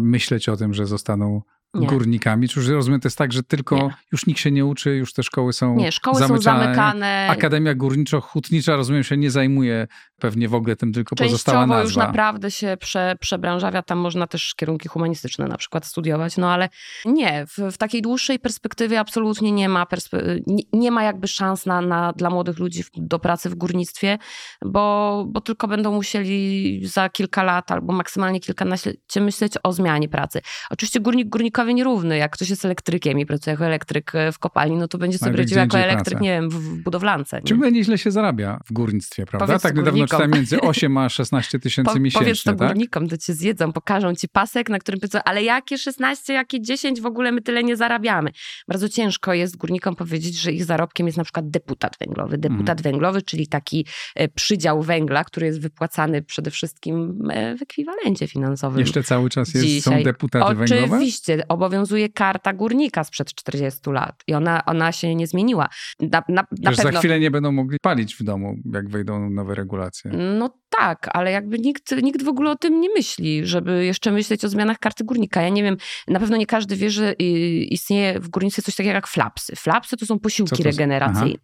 myśleć 0.00 0.48
o 0.48 0.56
tym, 0.56 0.74
że 0.74 0.86
zostaną 0.86 1.42
Nie. 1.74 1.86
górnikami? 1.86 2.48
Czy 2.48 2.60
już 2.60 2.68
rozumiem, 2.68 3.00
to 3.00 3.06
jest 3.06 3.18
tak, 3.18 3.32
że 3.32 3.42
tylko 3.42 3.76
Nie. 3.76 3.90
już 4.12 4.26
nikt 4.26 4.40
się 4.40 4.50
nie 4.50 4.66
uczy, 4.66 4.90
już 4.96 5.12
te 5.12 5.22
szkoły 5.22 5.52
są 5.52 5.76
Nie, 5.76 5.92
szkoły 5.92 6.20
są 6.20 6.26
zamykane. 6.28 6.64
zamykane. 6.64 7.28
Akademia 7.30 7.74
Górniczo-Hutnicza, 7.74 8.76
rozumiem, 8.76 9.04
się 9.04 9.16
nie 9.16 9.30
zajmuje 9.30 9.86
pewnie 10.22 10.48
w 10.48 10.54
ogóle 10.54 10.76
tym, 10.76 10.92
tylko 10.92 11.16
pozostała 11.16 11.58
Częściowo 11.58 11.74
nazwa. 11.74 11.82
już 11.82 11.96
naprawdę 11.96 12.50
się 12.50 12.76
prze, 12.80 13.16
przebranżawia, 13.20 13.82
tam 13.82 13.98
można 13.98 14.26
też 14.26 14.54
kierunki 14.54 14.88
humanistyczne 14.88 15.48
na 15.48 15.56
przykład 15.56 15.86
studiować, 15.86 16.36
no 16.36 16.52
ale 16.52 16.68
nie, 17.04 17.46
w, 17.46 17.72
w 17.72 17.78
takiej 17.78 18.02
dłuższej 18.02 18.38
perspektywie 18.38 19.00
absolutnie 19.00 19.52
nie 19.52 19.68
ma, 19.68 19.84
perspe- 19.84 20.40
nie, 20.46 20.62
nie 20.72 20.90
ma 20.90 21.02
jakby 21.02 21.28
szans 21.28 21.66
na, 21.66 21.80
na, 21.80 22.12
dla 22.12 22.30
młodych 22.30 22.58
ludzi 22.58 22.82
w, 22.82 22.90
do 22.96 23.18
pracy 23.18 23.50
w 23.50 23.54
górnictwie, 23.54 24.18
bo, 24.64 25.24
bo 25.28 25.40
tylko 25.40 25.68
będą 25.68 25.92
musieli 25.92 26.80
za 26.86 27.08
kilka 27.08 27.42
lat 27.42 27.70
albo 27.70 27.92
maksymalnie 27.92 28.40
kilkanaście 28.40 28.92
myśleć 29.20 29.52
o 29.62 29.72
zmianie 29.72 30.08
pracy. 30.08 30.40
Oczywiście 30.70 31.00
górnik 31.00 31.28
górnikowi 31.28 31.74
nierówny, 31.74 32.16
jak 32.16 32.32
ktoś 32.32 32.50
jest 32.50 32.64
elektrykiem 32.64 33.18
i 33.18 33.26
pracuje 33.26 33.52
jako 33.52 33.66
elektryk 33.66 34.12
w 34.32 34.38
kopalni, 34.38 34.76
no 34.76 34.88
to 34.88 34.98
będzie 34.98 35.18
sobie 35.18 35.36
radził 35.36 35.58
jako 35.58 35.78
elektryk, 35.78 36.20
nie 36.20 36.30
wiem, 36.30 36.50
w, 36.50 36.54
w 36.54 36.82
budowlance. 36.82 37.42
Czym 37.42 37.72
nieźle 37.72 37.98
się 37.98 38.10
zarabia 38.10 38.60
w 38.64 38.72
górnictwie, 38.72 39.26
prawda? 39.26 39.46
Powiedz 39.46 39.62
tak 39.62 39.76
niedawno 39.76 40.06
górnikom. 40.16 40.30
czytałem 40.30 40.30
między 40.30 40.60
8 40.60 40.98
a 40.98 41.08
16 41.08 41.58
tysięcy 41.58 41.92
Po, 41.92 42.00
miesięcznie, 42.00 42.24
powiedz 42.24 42.42
to 42.42 42.54
tak? 42.54 42.68
górnikom, 42.68 43.08
to 43.08 43.18
cię 43.18 43.34
zjedzą, 43.34 43.72
pokażą 43.72 44.14
ci 44.14 44.28
pasek, 44.28 44.70
na 44.70 44.78
którym 44.78 45.00
powiedzą, 45.00 45.18
ale 45.24 45.42
jakie 45.42 45.78
16, 45.78 46.32
jakie 46.32 46.60
10, 46.60 47.00
w 47.00 47.06
ogóle 47.06 47.32
my 47.32 47.42
tyle 47.42 47.64
nie 47.64 47.76
zarabiamy. 47.76 48.30
Bardzo 48.68 48.88
ciężko 48.88 49.34
jest 49.34 49.56
górnikom 49.56 49.96
powiedzieć, 49.96 50.36
że 50.36 50.52
ich 50.52 50.64
zarobkiem 50.64 51.06
jest 51.06 51.18
na 51.18 51.24
przykład 51.24 51.50
deputat 51.50 51.96
węglowy. 52.00 52.38
Deputat 52.38 52.78
Mhm. 52.78 52.92
węglowy, 52.92 53.22
czyli 53.22 53.46
taki 53.46 53.86
e, 54.14 54.28
przydział 54.28 54.82
węgla, 54.82 55.24
który 55.24 55.46
jest 55.46 55.60
wypłacany 55.60 56.22
przede 56.22 56.50
wszystkim 56.50 57.18
e, 57.30 57.56
w 57.56 57.62
ekwiwalencie 57.62 58.28
finansowym. 58.28 58.80
Jeszcze 58.80 59.02
cały 59.02 59.30
czas 59.30 59.54
jest, 59.54 59.84
są 59.84 60.02
deputaty 60.02 60.54
węglowe? 60.54 60.84
Oczywiście, 60.84 61.48
obowiązuje 61.48 62.08
karta 62.08 62.52
górnika 62.52 63.04
sprzed 63.04 63.34
40 63.34 63.90
lat 63.90 64.22
i 64.26 64.34
ona, 64.34 64.64
ona 64.64 64.92
się 64.92 65.14
nie 65.14 65.26
zmieniła. 65.26 65.68
Na, 66.00 66.22
na, 66.28 66.44
na 66.60 66.70
pewno... 66.70 66.92
za 66.92 66.98
chwilę 66.98 67.20
nie 67.20 67.30
będą 67.30 67.52
mogli 67.52 67.78
palić 67.82 68.16
w 68.16 68.22
domu, 68.22 68.56
jak 68.72 68.88
wejdą 68.88 69.30
nowe 69.30 69.54
regulacje. 69.54 70.01
No 70.04 70.61
tak, 70.78 71.08
ale 71.12 71.32
jakby 71.32 71.58
nikt, 71.58 72.02
nikt 72.02 72.22
w 72.22 72.28
ogóle 72.28 72.50
o 72.50 72.56
tym 72.56 72.80
nie 72.80 72.88
myśli, 72.88 73.46
żeby 73.46 73.84
jeszcze 73.84 74.10
myśleć 74.10 74.44
o 74.44 74.48
zmianach 74.48 74.78
karty 74.78 75.04
górnika. 75.04 75.42
Ja 75.42 75.48
nie 75.48 75.62
wiem, 75.62 75.76
na 76.08 76.20
pewno 76.20 76.36
nie 76.36 76.46
każdy 76.46 76.76
wie, 76.76 76.90
że 76.90 77.12
y, 77.12 77.24
istnieje 77.64 78.20
w 78.20 78.28
górnictwie 78.28 78.62
coś 78.62 78.74
takiego 78.74 78.94
jak 78.94 79.06
flapsy. 79.06 79.56
Flapsy 79.56 79.96
to 79.96 80.06
są 80.06 80.18
posiłki 80.18 80.56
to 80.56 80.62
regeneracyjne. 80.62 81.38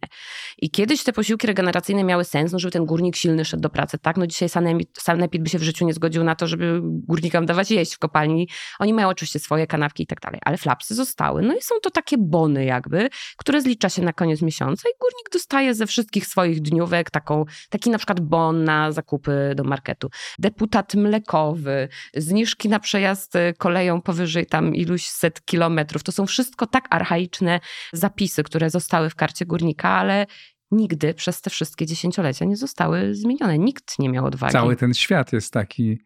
I 0.61 0.69
kiedyś 0.71 1.03
te 1.03 1.13
posiłki 1.13 1.47
regeneracyjne 1.47 2.03
miały 2.03 2.23
sens, 2.23 2.51
no, 2.51 2.59
żeby 2.59 2.71
ten 2.71 2.85
górnik 2.85 3.15
silny 3.15 3.45
szedł 3.45 3.61
do 3.61 3.69
pracy, 3.69 3.97
tak? 3.97 4.17
No 4.17 4.27
dzisiaj 4.27 4.49
sanepid, 4.49 4.89
sanepid 4.99 5.43
by 5.43 5.49
się 5.49 5.59
w 5.59 5.63
życiu 5.63 5.85
nie 5.85 5.93
zgodził 5.93 6.23
na 6.23 6.35
to, 6.35 6.47
żeby 6.47 6.79
górnikom 6.83 7.45
dawać 7.45 7.71
jeść 7.71 7.95
w 7.95 7.99
kopalni. 7.99 8.47
Oni 8.79 8.93
mają 8.93 9.07
oczywiście 9.07 9.39
swoje 9.39 9.67
kanapki 9.67 10.03
i 10.03 10.07
tak 10.07 10.21
dalej, 10.21 10.39
ale 10.45 10.57
flapsy 10.57 10.95
zostały. 10.95 11.41
No 11.41 11.55
i 11.55 11.61
są 11.61 11.75
to 11.83 11.91
takie 11.91 12.17
bony 12.17 12.65
jakby, 12.65 13.09
które 13.37 13.61
zlicza 13.61 13.89
się 13.89 14.01
na 14.01 14.13
koniec 14.13 14.41
miesiąca 14.41 14.89
i 14.89 14.93
górnik 15.01 15.29
dostaje 15.33 15.75
ze 15.75 15.85
wszystkich 15.85 16.27
swoich 16.27 16.61
dniówek 16.61 17.09
taką, 17.11 17.45
taki 17.69 17.89
na 17.89 17.97
przykład 17.97 18.19
bon 18.19 18.63
na 18.63 18.91
zakupy 19.19 19.55
do 19.55 19.63
marketu. 19.63 20.09
Deputat 20.39 20.95
mlekowy, 20.95 21.87
zniżki 22.13 22.69
na 22.69 22.79
przejazd 22.79 23.35
y, 23.35 23.53
koleją 23.57 24.01
powyżej 24.01 24.45
tam 24.45 24.75
iluś 24.75 25.05
set 25.07 25.45
kilometrów. 25.45 26.03
To 26.03 26.11
są 26.11 26.25
wszystko 26.25 26.67
tak 26.67 26.87
archaiczne 26.89 27.59
zapisy, 27.93 28.43
które 28.43 28.69
zostały 28.69 29.09
w 29.09 29.15
karcie 29.15 29.45
górnika, 29.45 29.89
ale 29.89 30.25
nigdy 30.71 31.13
przez 31.13 31.41
te 31.41 31.49
wszystkie 31.49 31.85
dziesięciolecia 31.85 32.45
nie 32.45 32.57
zostały 32.57 33.15
zmienione. 33.15 33.57
Nikt 33.57 33.99
nie 33.99 34.09
miał 34.09 34.25
odwagi. 34.25 34.53
Cały 34.53 34.75
ten 34.75 34.93
świat 34.93 35.33
jest 35.33 35.53
taki 35.53 35.97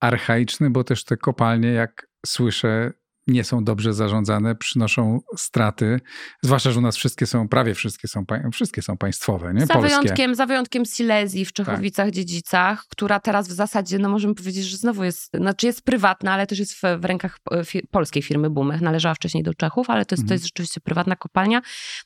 archaiczny, 0.00 0.70
bo 0.70 0.84
też 0.84 1.04
te 1.04 1.16
kopalnie, 1.16 1.68
jak 1.68 2.06
słyszę, 2.26 2.92
nie 3.26 3.44
są 3.44 3.64
dobrze 3.64 3.94
zarządzane, 3.94 4.54
przynoszą 4.54 5.20
straty. 5.36 6.00
Zwłaszcza, 6.42 6.70
że 6.70 6.78
u 6.78 6.82
nas 6.82 6.96
wszystkie 6.96 7.26
są, 7.26 7.48
prawie 7.48 7.74
wszystkie 7.74 8.08
są, 8.08 8.24
wszystkie 8.52 8.82
są 8.82 8.96
państwowe, 8.96 9.54
nie? 9.54 9.66
Za 9.66 9.74
Polskie. 9.74 9.88
wyjątkiem, 9.88 10.34
za 10.34 10.46
wyjątkiem 10.46 10.84
Silesii 10.84 11.44
w 11.44 11.52
Tak. 11.52 11.66
Czechowicach-Dziedzicach, 11.66 12.76
która 12.88 13.20
teraz 13.20 13.48
w 13.48 13.52
zasadzie, 13.52 13.98
no 13.98 14.08
możemy 14.08 14.34
powiedzieć, 14.34 14.64
że 14.64 14.76
znowu 14.76 15.04
jest, 15.04 15.30
znaczy 15.36 15.66
jest 15.66 15.82
prywatna, 15.84 16.32
ale 16.32 16.46
też 16.46 16.58
jest 16.58 16.74
w, 16.74 16.80
w 16.98 17.04
rękach 17.04 17.38
e, 17.50 17.64
fi, 17.64 17.86
polskiej 17.90 18.22
firmy 18.22 18.50
Bumech. 18.50 18.80
Należała 18.80 19.14
wcześniej 19.14 19.42
do 19.42 19.54
Czechów, 19.54 19.90
ale 19.90 20.04
to 20.04 20.14
jest, 20.14 20.22
to 20.22 20.24
Mhm. 20.24 20.34
jest 20.34 20.44
rzeczywiście 20.44 20.80
prywatna 20.80 21.16
kopalnia. 21.16 21.62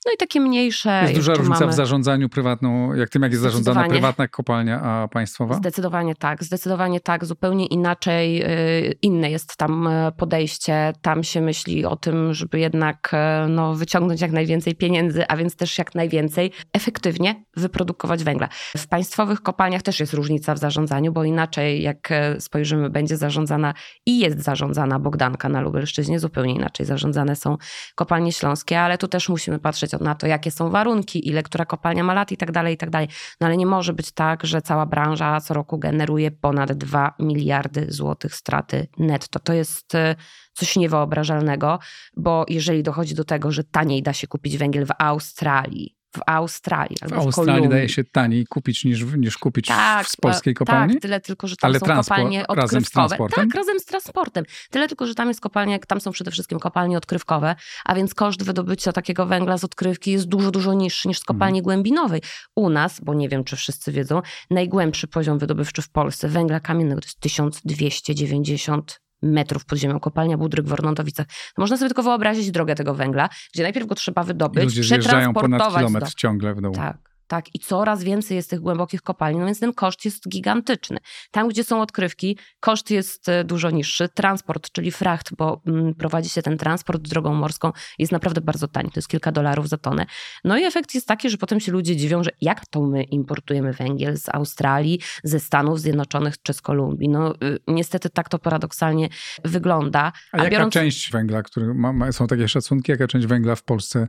No 0.07 0.13
i 0.15 0.17
takie 0.17 0.41
mniejsze. 0.41 1.01
Jest 1.03 1.15
duża 1.15 1.35
różnica 1.35 1.61
mamy. 1.61 1.73
w 1.73 1.77
zarządzaniu 1.77 2.29
prywatną, 2.29 2.95
jak 2.95 3.09
tym, 3.11 3.23
jak 3.23 3.33
jest 3.33 3.43
zarządzana 3.43 3.89
prywatna 3.89 4.29
kopalnia, 4.29 4.81
a 4.83 5.09
państwowa? 5.09 5.55
Zdecydowanie 5.55 6.15
tak, 6.15 6.45
zdecydowanie 6.45 7.01
tak. 7.01 7.25
Zupełnie 7.25 7.67
inaczej, 7.67 8.43
y, 8.91 8.99
inne 9.03 9.31
jest 9.31 9.57
tam 9.57 9.87
e, 9.87 10.13
podejście. 10.13 10.93
Tam 11.07 11.25
się 11.25 11.41
myśli 11.41 11.85
o 11.85 11.97
tym, 11.97 12.35
żeby 12.35 12.59
jednak 12.59 13.11
e, 13.13 13.47
no, 13.49 13.75
wyciągnąć 13.75 14.21
jak 14.21 14.33
najwięcej 14.33 14.75
pieniędzy, 14.75 15.27
a 15.29 15.37
więc 15.37 15.57
też 15.57 15.79
jak 15.79 15.95
najwięcej 15.95 16.53
efektywnie 16.73 17.45
wyprodukować 17.57 18.25
węgla. 18.25 18.49
W 18.77 18.89
państwowych 18.89 19.43
kopalniach 19.43 19.83
też 19.83 20.01
jest 20.01 20.13
różnica 20.13 20.55
w 20.55 20.59
zarządzaniu, 20.59 21.13
bo 21.13 21.25
inaczej 21.25 21.83
jak 21.83 22.11
e, 22.11 22.41
spojrzymy, 22.41 22.91
będzie 22.91 23.17
zarządzana 23.17 23.75
i 24.07 24.19
jest 24.19 24.41
zarządzana 24.41 24.99
Bogdanka 24.99 25.49
na 25.49 25.61
Lubelszczyźnie, 25.61 26.21
zupełnie 26.21 26.55
inaczej 26.55 26.87
zarządzane 26.87 27.37
są 27.37 27.57
kopalnie 27.95 28.33
śląskie, 28.33 28.81
ale 28.81 28.99
tu 28.99 29.09
też 29.09 29.29
musimy 29.29 29.59
patrzeć 29.59 29.93
na 30.01 30.15
to, 30.15 30.27
jakie 30.27 30.51
są 30.51 30.71
warunki, 30.71 31.29
ile 31.29 31.43
która 31.43 31.65
kopalnia 31.65 32.05
ma 32.05 32.15
lat 32.15 32.33
i 32.33 32.37
tak 32.37 32.53
dalej, 32.53 32.75
i 32.75 32.77
tak 32.77 32.91
dalej. 32.91 33.09
No 33.41 33.47
ale 33.47 33.57
nie 33.57 33.67
może 33.67 33.93
być 33.93 34.13
tak, 34.13 34.47
że 34.47 34.63
cała 34.63 34.87
branża 34.87 35.41
co 35.41 35.55
roku 35.55 35.79
generuje 35.79 36.31
ponad 36.31 36.73
2 36.73 37.15
miliardy 37.19 37.87
złotych 37.89 38.35
straty 38.35 38.87
netto. 38.99 39.39
To 39.39 39.53
jest 39.53 39.95
e, 39.95 40.15
coś 40.57 40.77
niewyobrażalnego, 40.77 41.79
bo 42.17 42.45
jeżeli 42.49 42.83
dochodzi 42.83 43.15
do 43.15 43.25
tego, 43.25 43.53
że 43.53 43.65
taniej 43.65 44.03
da 44.03 44.13
się 44.13 44.27
kupić 44.27 44.57
węgiel 44.59 44.87
w 44.87 44.91
Australii, 44.99 45.97
w 46.17 46.21
Australii 46.27 46.97
W 47.03 47.09
w 47.09 47.13
Australii 47.13 47.53
Kolumbii. 47.53 47.69
daje 47.71 47.89
się 47.89 48.05
taniej 48.05 48.47
kupić 48.47 48.85
niż, 48.85 49.03
niż 49.17 49.39
kupić 49.39 49.67
Tak, 49.67 50.07
w, 50.07 50.11
z 50.11 50.17
polskiej 50.17 50.55
kopalni? 50.55 50.93
Tak, 50.95 51.03
tyle 51.03 51.21
tylko, 51.21 51.49
że 51.49 51.57
tam 51.57 51.71
Ale 51.71 51.79
są 51.81 51.87
transport- 51.87 52.09
kopalnie 52.09 52.45
razem 52.49 52.81
z 52.81 52.87
odkrywkowe. 52.87 53.09
transportem? 53.09 53.49
Tak, 53.49 53.57
razem 53.59 53.81
z 53.81 53.85
transportem. 53.85 54.45
Tyle 54.71 54.89
tylko, 54.89 55.07
że 55.07 55.15
tam 55.15 55.29
jest 55.29 55.41
kopalnia, 55.41 55.79
tam 55.79 56.01
są 56.01 56.11
przede 56.13 56.31
wszystkim 56.31 56.59
kopalnie 56.59 56.97
odkrywkowe, 56.97 57.55
a 57.85 57.95
więc 57.95 58.15
koszt 58.15 58.43
wydobycia 58.43 58.93
takiego 58.93 59.27
węgla 59.27 59.59
z 59.59 59.65
odkrywki 59.65 60.11
jest 60.13 60.27
dużo, 60.29 60.51
dużo 60.51 60.75
niższy 60.75 61.09
niż 61.09 61.19
z 61.19 61.21
Mhm. 61.23 61.39
kopalni 61.39 61.63
głębinowej. 61.63 62.21
U 62.57 62.69
nas, 62.71 63.01
bo 63.01 63.15
nie 63.15 63.29
wiem, 63.29 63.45
czy 63.45 63.57
wszyscy 63.57 63.93
wiedzą, 63.93 64.23
najgłębszy 64.51 65.07
poziom 65.09 65.39
wydobywczy 65.39 65.83
w 65.83 65.89
Polsce 65.89 66.29
węgla 66.29 66.61
kamiennego 66.61 67.01
to 67.01 67.07
jest 67.07 67.21
1290 67.21 69.01
metrów 69.27 69.65
pod 69.65 69.79
ziemią. 69.79 70.01
Kopalnia 70.01 70.39
Budryk 70.39 70.67
w 70.67 70.73
Ornątowicach. 70.73 71.27
Można 71.59 71.77
sobie 71.77 71.89
tylko 71.89 72.03
wyobrazić 72.03 72.51
drogę 72.51 72.75
tego 72.75 72.95
węgla, 72.95 73.29
gdzie 73.55 73.63
najpierw 73.63 73.87
go 73.87 73.95
trzeba 73.95 74.23
wydobyć, 74.23 74.65
ludzie 74.65 74.83
zjeżdżają 74.83 75.35
ponad 75.35 75.61
przetransportować 75.61 75.81
kilometr 75.81 76.07
do... 76.07 76.13
ciągle 76.17 76.55
w 76.55 76.61
dół. 76.61 76.73
Tak. 76.73 77.16
Tak? 77.27 77.55
I 77.55 77.59
coraz 77.59 78.03
więcej 78.03 78.37
jest 78.37 78.51
tych 78.51 78.61
głębokich 78.61 79.03
kopalni, 79.03 79.39
no 79.41 79.47
więc 79.47 79.61
ten 79.61 79.73
koszt 79.73 80.05
jest 80.05 80.29
gigantyczny. 80.29 80.99
Tam, 81.31 81.49
gdzie 81.49 81.65
są 81.65 81.81
odkrywki, 81.81 82.39
koszt 82.61 82.91
jest 82.91 83.29
e, 83.29 83.45
dużo 83.45 83.71
niższy. 83.71 84.09
Transport, 84.09 84.73
czyli 84.73 84.91
fracht, 84.91 85.37
bo 85.37 85.63
mm, 85.67 85.95
prowadzi 85.95 86.29
się 86.29 86.43
ten 86.43 86.59
transport 86.59 87.03
drogą 87.03 87.35
morską, 87.35 87.73
jest 87.99 88.13
naprawdę 88.13 88.41
bardzo 88.41 88.69
tani. 88.69 88.91
To 88.91 88.99
jest 88.99 89.09
kilka 89.09 89.33
dolarów 89.33 89.69
za 89.69 89.79
tonę. 89.79 90.07
No 90.45 90.59
i 90.59 90.65
efekt 90.65 90.95
jest 90.95 91.07
taki, 91.07 91.31
że 91.31 91.37
potem 91.37 91.61
się 91.61 91.73
ludzie 91.73 91.97
dziwią, 91.97 92.23
że 92.23 92.31
jak 92.41 92.67
to 92.67 92.81
my 92.81 93.03
importujemy 93.03 93.73
węgiel 93.73 94.17
z 94.17 94.29
Australii, 94.29 95.01
ze 95.25 95.41
Stanów 95.41 95.81
Zjednoczonych 95.81 96.43
czy 96.43 96.53
z 96.53 96.61
Kolumbii. 96.61 97.09
No 97.09 97.35
y, 97.35 97.59
niestety 97.69 98.11
tak 98.11 98.29
to 98.29 98.39
paradoksalnie 98.39 99.09
wygląda. 99.45 100.01
A, 100.01 100.13
A 100.33 100.39
jaka 100.39 100.51
biorąc... 100.51 100.75
część 100.75 101.13
węgla, 101.13 101.43
który 101.43 101.75
ma, 101.75 101.93
ma, 101.93 102.13
są 102.13 102.27
takie 102.27 102.49
szacunki, 102.49 102.93
jaka 102.93 103.07
część 103.07 103.27
węgla 103.27 103.55
w 103.55 103.63
Polsce 103.63 104.09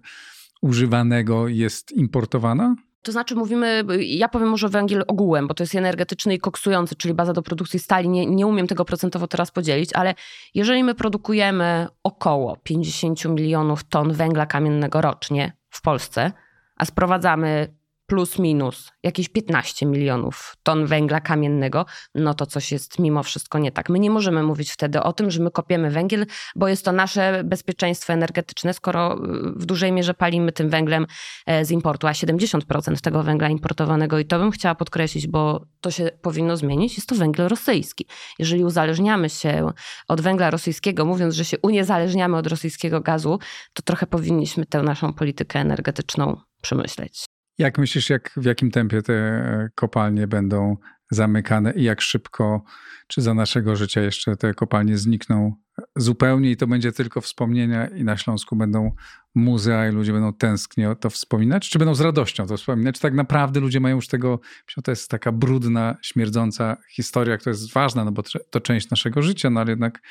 używanego 0.62 1.48
jest 1.48 1.92
importowana? 1.92 2.76
To 3.02 3.12
znaczy 3.12 3.36
mówimy, 3.36 3.84
ja 4.00 4.30
powiem 4.30 4.50
może 4.50 4.70
węgiel 4.70 5.04
ogółem, 5.08 5.48
bo 5.48 5.54
to 5.54 5.64
jest 5.64 5.76
energetyczny 5.76 6.34
i 6.34 6.40
koksujący, 6.40 6.96
czyli 6.96 7.14
baza 7.14 7.34
do 7.34 7.42
produkcji 7.42 7.80
stali. 7.80 8.10
Nie, 8.10 8.26
nie 8.26 8.48
umiem 8.48 8.68
tego 8.68 8.86
procentowo 8.86 9.28
teraz 9.28 9.52
podzielić, 9.52 9.94
ale 9.94 10.16
jeżeli 10.54 10.84
my 10.84 10.96
produkujemy 10.96 11.88
około 12.04 12.58
50 12.64 13.26
milionów 13.26 13.84
ton 13.84 14.14
węgla 14.14 14.46
kamiennego 14.46 15.02
rocznie 15.02 15.54
w 15.70 15.82
Polsce, 15.82 16.32
a 16.76 16.86
sprowadzamy 16.86 17.78
plus 18.08 18.40
minus 18.40 18.92
jakieś 19.04 19.30
15 19.30 19.86
milionów 19.86 20.56
ton 20.64 20.86
węgla 20.86 21.22
kamiennego, 21.22 21.86
no 22.16 22.34
to 22.34 22.46
coś 22.46 22.72
jest 22.72 23.00
mimo 23.00 23.24
wszystko 23.24 23.60
nie 23.60 23.72
tak. 23.72 23.90
My 23.90 24.00
nie 24.00 24.10
możemy 24.10 24.44
mówić 24.44 24.72
wtedy 24.72 25.04
o 25.04 25.14
tym, 25.14 25.32
że 25.32 25.44
my 25.44 25.52
kopiemy 25.52 25.92
węgiel, 25.92 26.26
bo 26.56 26.68
jest 26.68 26.86
to 26.86 26.92
nasze 26.92 27.44
bezpieczeństwo 27.44 28.14
energetyczne, 28.14 28.74
skoro 28.74 29.14
y, 29.14 29.18
w 29.56 29.66
dużej 29.66 29.92
mierze 29.92 30.14
palimy 30.14 30.52
tym 30.52 30.70
węglem 30.70 31.08
e, 31.46 31.66
z 31.66 31.72
importu, 31.72 32.08
a 32.08 32.12
70% 32.12 33.02
tego 33.02 33.24
węgla 33.24 33.50
importowanego, 33.50 34.20
i 34.20 34.26
to 34.26 34.40
bym 34.40 34.52
chciała 34.52 34.76
podkreślić, 34.76 35.28
bo 35.28 35.66
to 35.82 35.92
się 35.92 36.10
powinno 36.22 36.58
zmienić, 36.58 36.98
jest 36.98 37.10
to 37.10 37.16
węgiel 37.16 37.48
rosyjski. 37.48 38.06
Jeżeli 38.40 38.64
uzależniamy 38.64 39.30
się 39.30 39.72
od 40.08 40.22
węgla 40.22 40.50
rosyjskiego, 40.50 41.06
mówiąc, 41.06 41.36
że 41.36 41.46
się 41.46 41.58
uniezależniamy 41.62 42.38
od 42.38 42.48
rosyjskiego 42.48 43.02
gazu, 43.02 43.40
to 43.74 43.82
trochę 43.82 44.08
powinniśmy 44.08 44.66
tę 44.66 44.84
naszą 44.84 45.14
politykę 45.14 45.60
energetyczną 45.60 46.38
przemyśleć. 46.62 47.27
Jak 47.58 47.78
myślisz, 47.78 48.10
jak, 48.10 48.32
w 48.38 48.46
jakim 48.46 48.72
tempie 48.72 49.02
te 49.02 49.14
e, 49.14 49.70
kopalnie 49.76 50.28
będą 50.28 50.78
zamykane 51.12 51.74
i 51.74 51.84
jak 51.84 52.02
szybko, 52.02 52.64
czy 53.08 53.22
za 53.22 53.34
naszego 53.34 53.76
życia 53.76 54.02
jeszcze 54.02 54.36
te 54.36 54.54
kopalnie 54.54 54.98
znikną? 54.98 55.56
Zupełnie 55.96 56.52
i 56.52 56.58
to 56.58 56.68
będzie 56.68 56.92
tylko 56.92 57.22
wspomnienia 57.22 57.88
i 57.88 58.04
na 58.04 58.18
Śląsku 58.18 58.56
będą 58.56 58.92
muzea 59.36 59.90
i 59.90 59.92
ludzie 59.92 60.14
będą 60.14 60.34
tęsknie 60.34 60.96
to 61.00 61.10
wspominać, 61.10 61.70
czy 61.70 61.80
będą 61.80 61.96
z 61.96 62.02
radością 62.02 62.48
to 62.48 62.58
wspominać, 62.58 62.96
czy 62.96 63.02
tak 63.02 63.14
naprawdę 63.14 63.60
ludzie 63.60 63.80
mają 63.80 63.96
już 63.96 64.08
tego, 64.08 64.40
to 64.84 64.92
jest 64.92 65.10
taka 65.10 65.32
brudna, 65.32 65.98
śmierdząca 66.02 66.78
historia, 66.92 67.38
która 67.38 67.52
jest 67.52 67.74
ważna, 67.74 68.06
no 68.06 68.12
bo 68.12 68.24
to 68.50 68.62
część 68.62 68.90
naszego 68.90 69.22
życia, 69.22 69.50
no 69.50 69.60
ale 69.60 69.70
jednak 69.70 70.02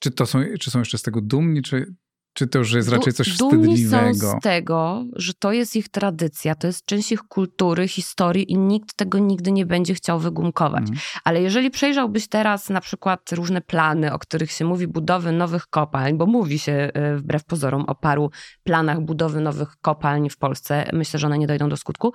czy, 0.00 0.10
to 0.10 0.26
są, 0.26 0.38
czy 0.60 0.70
są 0.70 0.78
jeszcze 0.78 0.98
z 0.98 1.02
tego 1.02 1.20
dumni, 1.20 1.62
czy 1.62 1.94
czy 2.38 2.46
to 2.46 2.58
już 2.58 2.72
jest 2.72 2.88
raczej 2.88 3.12
coś 3.12 3.36
Dumni 3.36 3.64
wstydliwego? 3.64 4.30
są 4.30 4.38
z 4.38 4.42
tego, 4.42 5.04
że 5.16 5.34
to 5.34 5.52
jest 5.52 5.76
ich 5.76 5.88
tradycja, 5.88 6.54
to 6.54 6.66
jest 6.66 6.84
część 6.84 7.12
ich 7.12 7.22
kultury, 7.22 7.88
historii 7.88 8.52
i 8.52 8.58
nikt 8.58 8.94
tego 8.96 9.18
nigdy 9.18 9.52
nie 9.52 9.66
będzie 9.66 9.94
chciał 9.94 10.18
wygumkować. 10.20 10.82
Mm. 10.82 10.98
Ale 11.24 11.42
jeżeli 11.42 11.70
przejrzałbyś 11.70 12.28
teraz 12.28 12.70
na 12.70 12.80
przykład 12.80 13.32
różne 13.32 13.60
plany, 13.60 14.12
o 14.12 14.18
których 14.18 14.50
się 14.50 14.64
mówi, 14.64 14.86
budowy 14.86 15.32
nowych 15.32 15.66
kopalń, 15.66 16.16
bo 16.16 16.26
mówi 16.26 16.58
się 16.58 16.72
e, 16.72 17.16
wbrew 17.16 17.44
pozorom 17.44 17.84
o 17.84 17.94
paru 17.94 18.30
planach 18.64 19.00
budowy 19.00 19.40
nowych 19.40 19.68
kopalń 19.80 20.30
w 20.30 20.36
Polsce, 20.36 20.90
myślę, 20.92 21.20
że 21.20 21.26
one 21.26 21.38
nie 21.38 21.46
dojdą 21.46 21.68
do 21.68 21.76
skutku, 21.76 22.12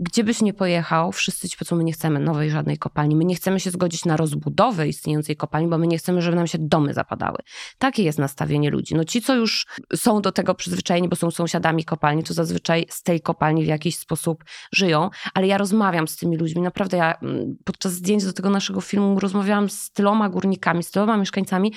gdzie 0.00 0.24
byś 0.24 0.42
nie 0.42 0.54
pojechał, 0.54 1.12
wszyscy 1.12 1.48
ci 1.48 1.56
powiedzą, 1.56 1.76
my 1.76 1.84
nie 1.84 1.92
chcemy 1.92 2.20
nowej 2.20 2.50
żadnej 2.50 2.78
kopalni, 2.78 3.16
my 3.16 3.24
nie 3.24 3.34
chcemy 3.34 3.60
się 3.60 3.70
zgodzić 3.70 4.04
na 4.04 4.16
rozbudowę 4.16 4.88
istniejącej 4.88 5.36
kopalni, 5.36 5.68
bo 5.68 5.78
my 5.78 5.86
nie 5.86 5.98
chcemy, 5.98 6.22
żeby 6.22 6.36
nam 6.36 6.46
się 6.46 6.58
domy 6.60 6.94
zapadały. 6.94 7.38
Takie 7.78 8.02
jest 8.02 8.18
nastawienie 8.18 8.70
ludzi. 8.70 8.94
No 8.94 9.04
ci, 9.04 9.22
co 9.22 9.34
już 9.34 9.66
są 9.94 10.22
do 10.22 10.32
tego 10.32 10.54
przyzwyczajeni, 10.54 11.08
bo 11.08 11.16
są 11.16 11.30
sąsiadami 11.30 11.84
kopalni, 11.84 12.22
to 12.22 12.34
zazwyczaj 12.34 12.86
z 12.88 13.02
tej 13.02 13.20
kopalni 13.20 13.64
w 13.64 13.66
jakiś 13.66 13.96
sposób 13.96 14.44
żyją, 14.72 15.10
ale 15.34 15.46
ja 15.46 15.58
rozmawiam 15.58 16.08
z 16.08 16.16
tymi 16.16 16.36
ludźmi, 16.36 16.62
naprawdę 16.62 16.96
ja 16.96 17.14
mm, 17.22 17.56
podczas 17.64 17.92
zdjęć 17.92 18.24
do 18.24 18.32
tego 18.32 18.50
naszego 18.50 18.80
filmu 18.80 19.20
rozmawiałam 19.20 19.68
z 19.68 19.90
tyloma 19.90 20.28
górnikami, 20.28 20.82
z 20.82 20.90
tyloma 20.90 21.16
mieszkańcami, 21.16 21.72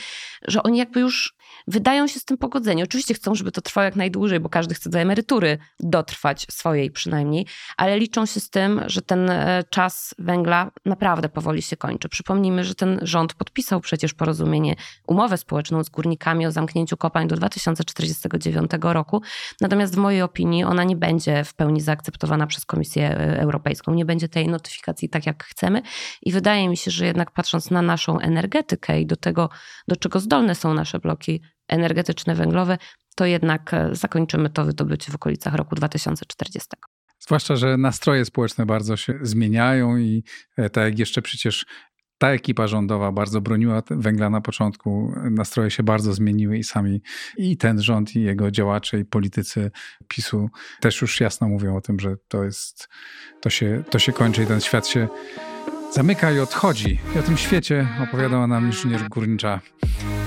że 0.48 0.64
oni 0.64 0.78
jakby 0.78 1.00
już 1.00 1.36
wydają 1.68 2.08
się 2.08 2.20
z 2.20 2.26
tym 2.26 2.38
pogodzeni. 2.38 2.84
Oczywiście 2.84 3.14
chcą, 3.14 3.36
żeby 3.36 3.52
to 3.52 3.62
trwało 3.62 3.86
jak 3.86 3.96
najdłużej, 3.96 4.40
bo 4.40 4.50
każdy 4.50 4.76
chce 4.76 4.90
do 4.90 5.00
emerytury 5.00 5.58
dotrwać 5.80 6.48
swojej 6.50 6.92
przynajmniej, 6.92 7.46
ale 7.78 8.00
liczą 8.00 8.26
się 8.26 8.40
z 8.40 8.50
tym, 8.50 8.82
że 8.86 9.02
ten 9.02 9.30
e, 9.30 9.64
czas 9.70 10.16
węgla 10.20 10.72
naprawdę 10.86 11.30
powoli 11.30 11.62
się 11.62 11.78
kończy. 11.78 12.10
Przypomnijmy, 12.10 12.64
że 12.64 12.76
ten 12.76 13.00
rząd 13.02 13.34
podpisał 13.34 13.80
przecież 13.80 14.14
porozumienie, 14.14 14.76
umowę 15.08 15.38
społeczną 15.38 15.84
z 15.84 15.90
górnikami 15.90 16.48
o 16.48 16.52
zamknięciu 16.52 16.98
kopalń 16.98 17.28
do 17.28 17.36
2049 17.36 18.72
roku. 18.82 19.22
Natomiast 19.62 19.96
w 19.96 19.98
mojej 19.98 20.22
opinii 20.22 20.64
ona 20.64 20.84
nie 20.84 20.96
będzie 20.96 21.44
w 21.44 21.54
pełni 21.54 21.82
zaakceptowana 21.82 22.48
przez 22.48 22.66
Komisję 22.66 23.10
e, 23.10 23.40
Europejską. 23.40 23.94
Nie 23.94 24.06
będzie 24.06 24.30
tej 24.30 24.48
notyfikacji 24.48 25.10
tak, 25.10 25.26
jak 25.26 25.44
chcemy. 25.44 25.82
I 26.22 26.32
wydaje 26.32 26.70
mi 26.70 26.78
się, 26.78 26.92
że 26.92 27.06
jednak 27.06 27.32
patrząc 27.32 27.72
na 27.72 27.82
naszą 27.82 28.20
energetykę 28.20 29.02
i 29.02 29.06
do 29.06 29.16
tego, 29.16 29.50
do 29.88 29.96
czego 29.96 30.20
zdolne 30.20 30.56
są 30.56 30.74
nasze 30.74 31.00
bloki 31.00 31.41
energetyczne, 31.72 32.36
węglowe, 32.36 32.78
to 33.16 33.26
jednak 33.26 33.74
e, 33.74 33.90
zakończymy 33.92 34.50
to 34.50 34.66
wydobycie 34.66 35.12
w 35.12 35.16
okolicach 35.16 35.56
roku 35.56 35.76
2040. 35.76 36.70
Zwłaszcza, 37.20 37.56
że 37.56 37.78
nastroje 37.78 38.26
społeczne 38.26 38.66
bardzo 38.66 38.98
się 38.98 39.20
zmieniają 39.22 39.98
i 39.98 40.24
e, 40.58 40.70
tak 40.70 40.84
jak 40.84 41.00
jeszcze 41.00 41.22
przecież 41.22 41.66
ta 42.22 42.32
ekipa 42.32 42.68
rządowa 42.68 43.12
bardzo 43.12 43.42
broniła 43.42 43.84
węgla 43.90 44.30
na 44.30 44.42
początku, 44.42 45.14
nastroje 45.32 45.72
się 45.72 45.84
bardzo 45.84 46.14
zmieniły 46.14 46.58
i 46.58 46.64
sami 46.64 47.02
i 47.38 47.58
ten 47.58 47.82
rząd, 47.82 48.16
i 48.16 48.22
jego 48.22 48.52
działacze, 48.52 49.00
i 49.00 49.06
politycy 49.06 49.72
PiSu 50.08 50.50
też 50.80 51.02
już 51.02 51.22
jasno 51.22 51.48
mówią 51.48 51.76
o 51.76 51.82
tym, 51.82 52.00
że 52.00 52.16
to 52.28 52.44
jest, 52.44 52.90
to 53.42 53.50
się, 53.50 53.84
to 53.90 54.00
się 54.00 54.14
kończy 54.14 54.44
i 54.44 54.46
ten 54.46 54.62
świat 54.62 54.88
się 54.88 55.08
zamyka 55.94 56.32
i 56.32 56.40
odchodzi. 56.40 57.00
I 57.16 57.20
o 57.20 57.24
tym 57.24 57.38
świecie 57.38 57.88
opowiadała 58.04 58.48
nam 58.48 58.66
inżynier 58.66 59.10
górnicza, 59.10 59.60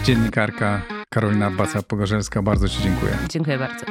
dziennikarka 0.05 0.83
Karolina 1.15 1.51
Baca-Pogorzelska. 1.51 2.43
Bardzo 2.43 2.69
Ci 2.69 2.83
dziękuję. 2.83 3.19
Dziękuję 3.29 3.59
bardzo. 3.59 3.87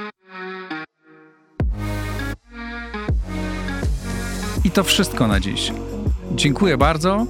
I 4.63 4.71
to 4.71 4.83
wszystko 4.83 5.27
na 5.27 5.39
dziś. 5.39 5.71
Dziękuję 6.35 6.77
bardzo. 6.77 7.25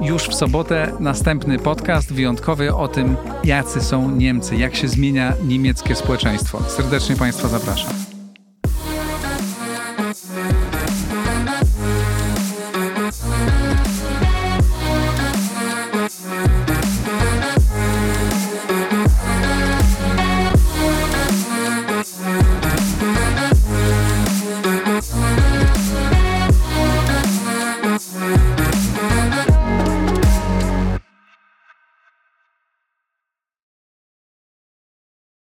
Już 0.00 0.22
w 0.22 0.34
sobotę 0.34 0.92
następny 1.00 1.58
podcast 1.58 2.12
wyjątkowy 2.12 2.74
o 2.74 2.88
tym, 2.88 3.16
jacy 3.44 3.80
są 3.80 4.10
Niemcy, 4.10 4.56
jak 4.56 4.76
się 4.76 4.88
zmienia 4.88 5.32
niemieckie 5.44 5.94
społeczeństwo. 5.94 6.62
Serdecznie 6.68 7.16
Państwa 7.16 7.48
zapraszam. 7.48 8.09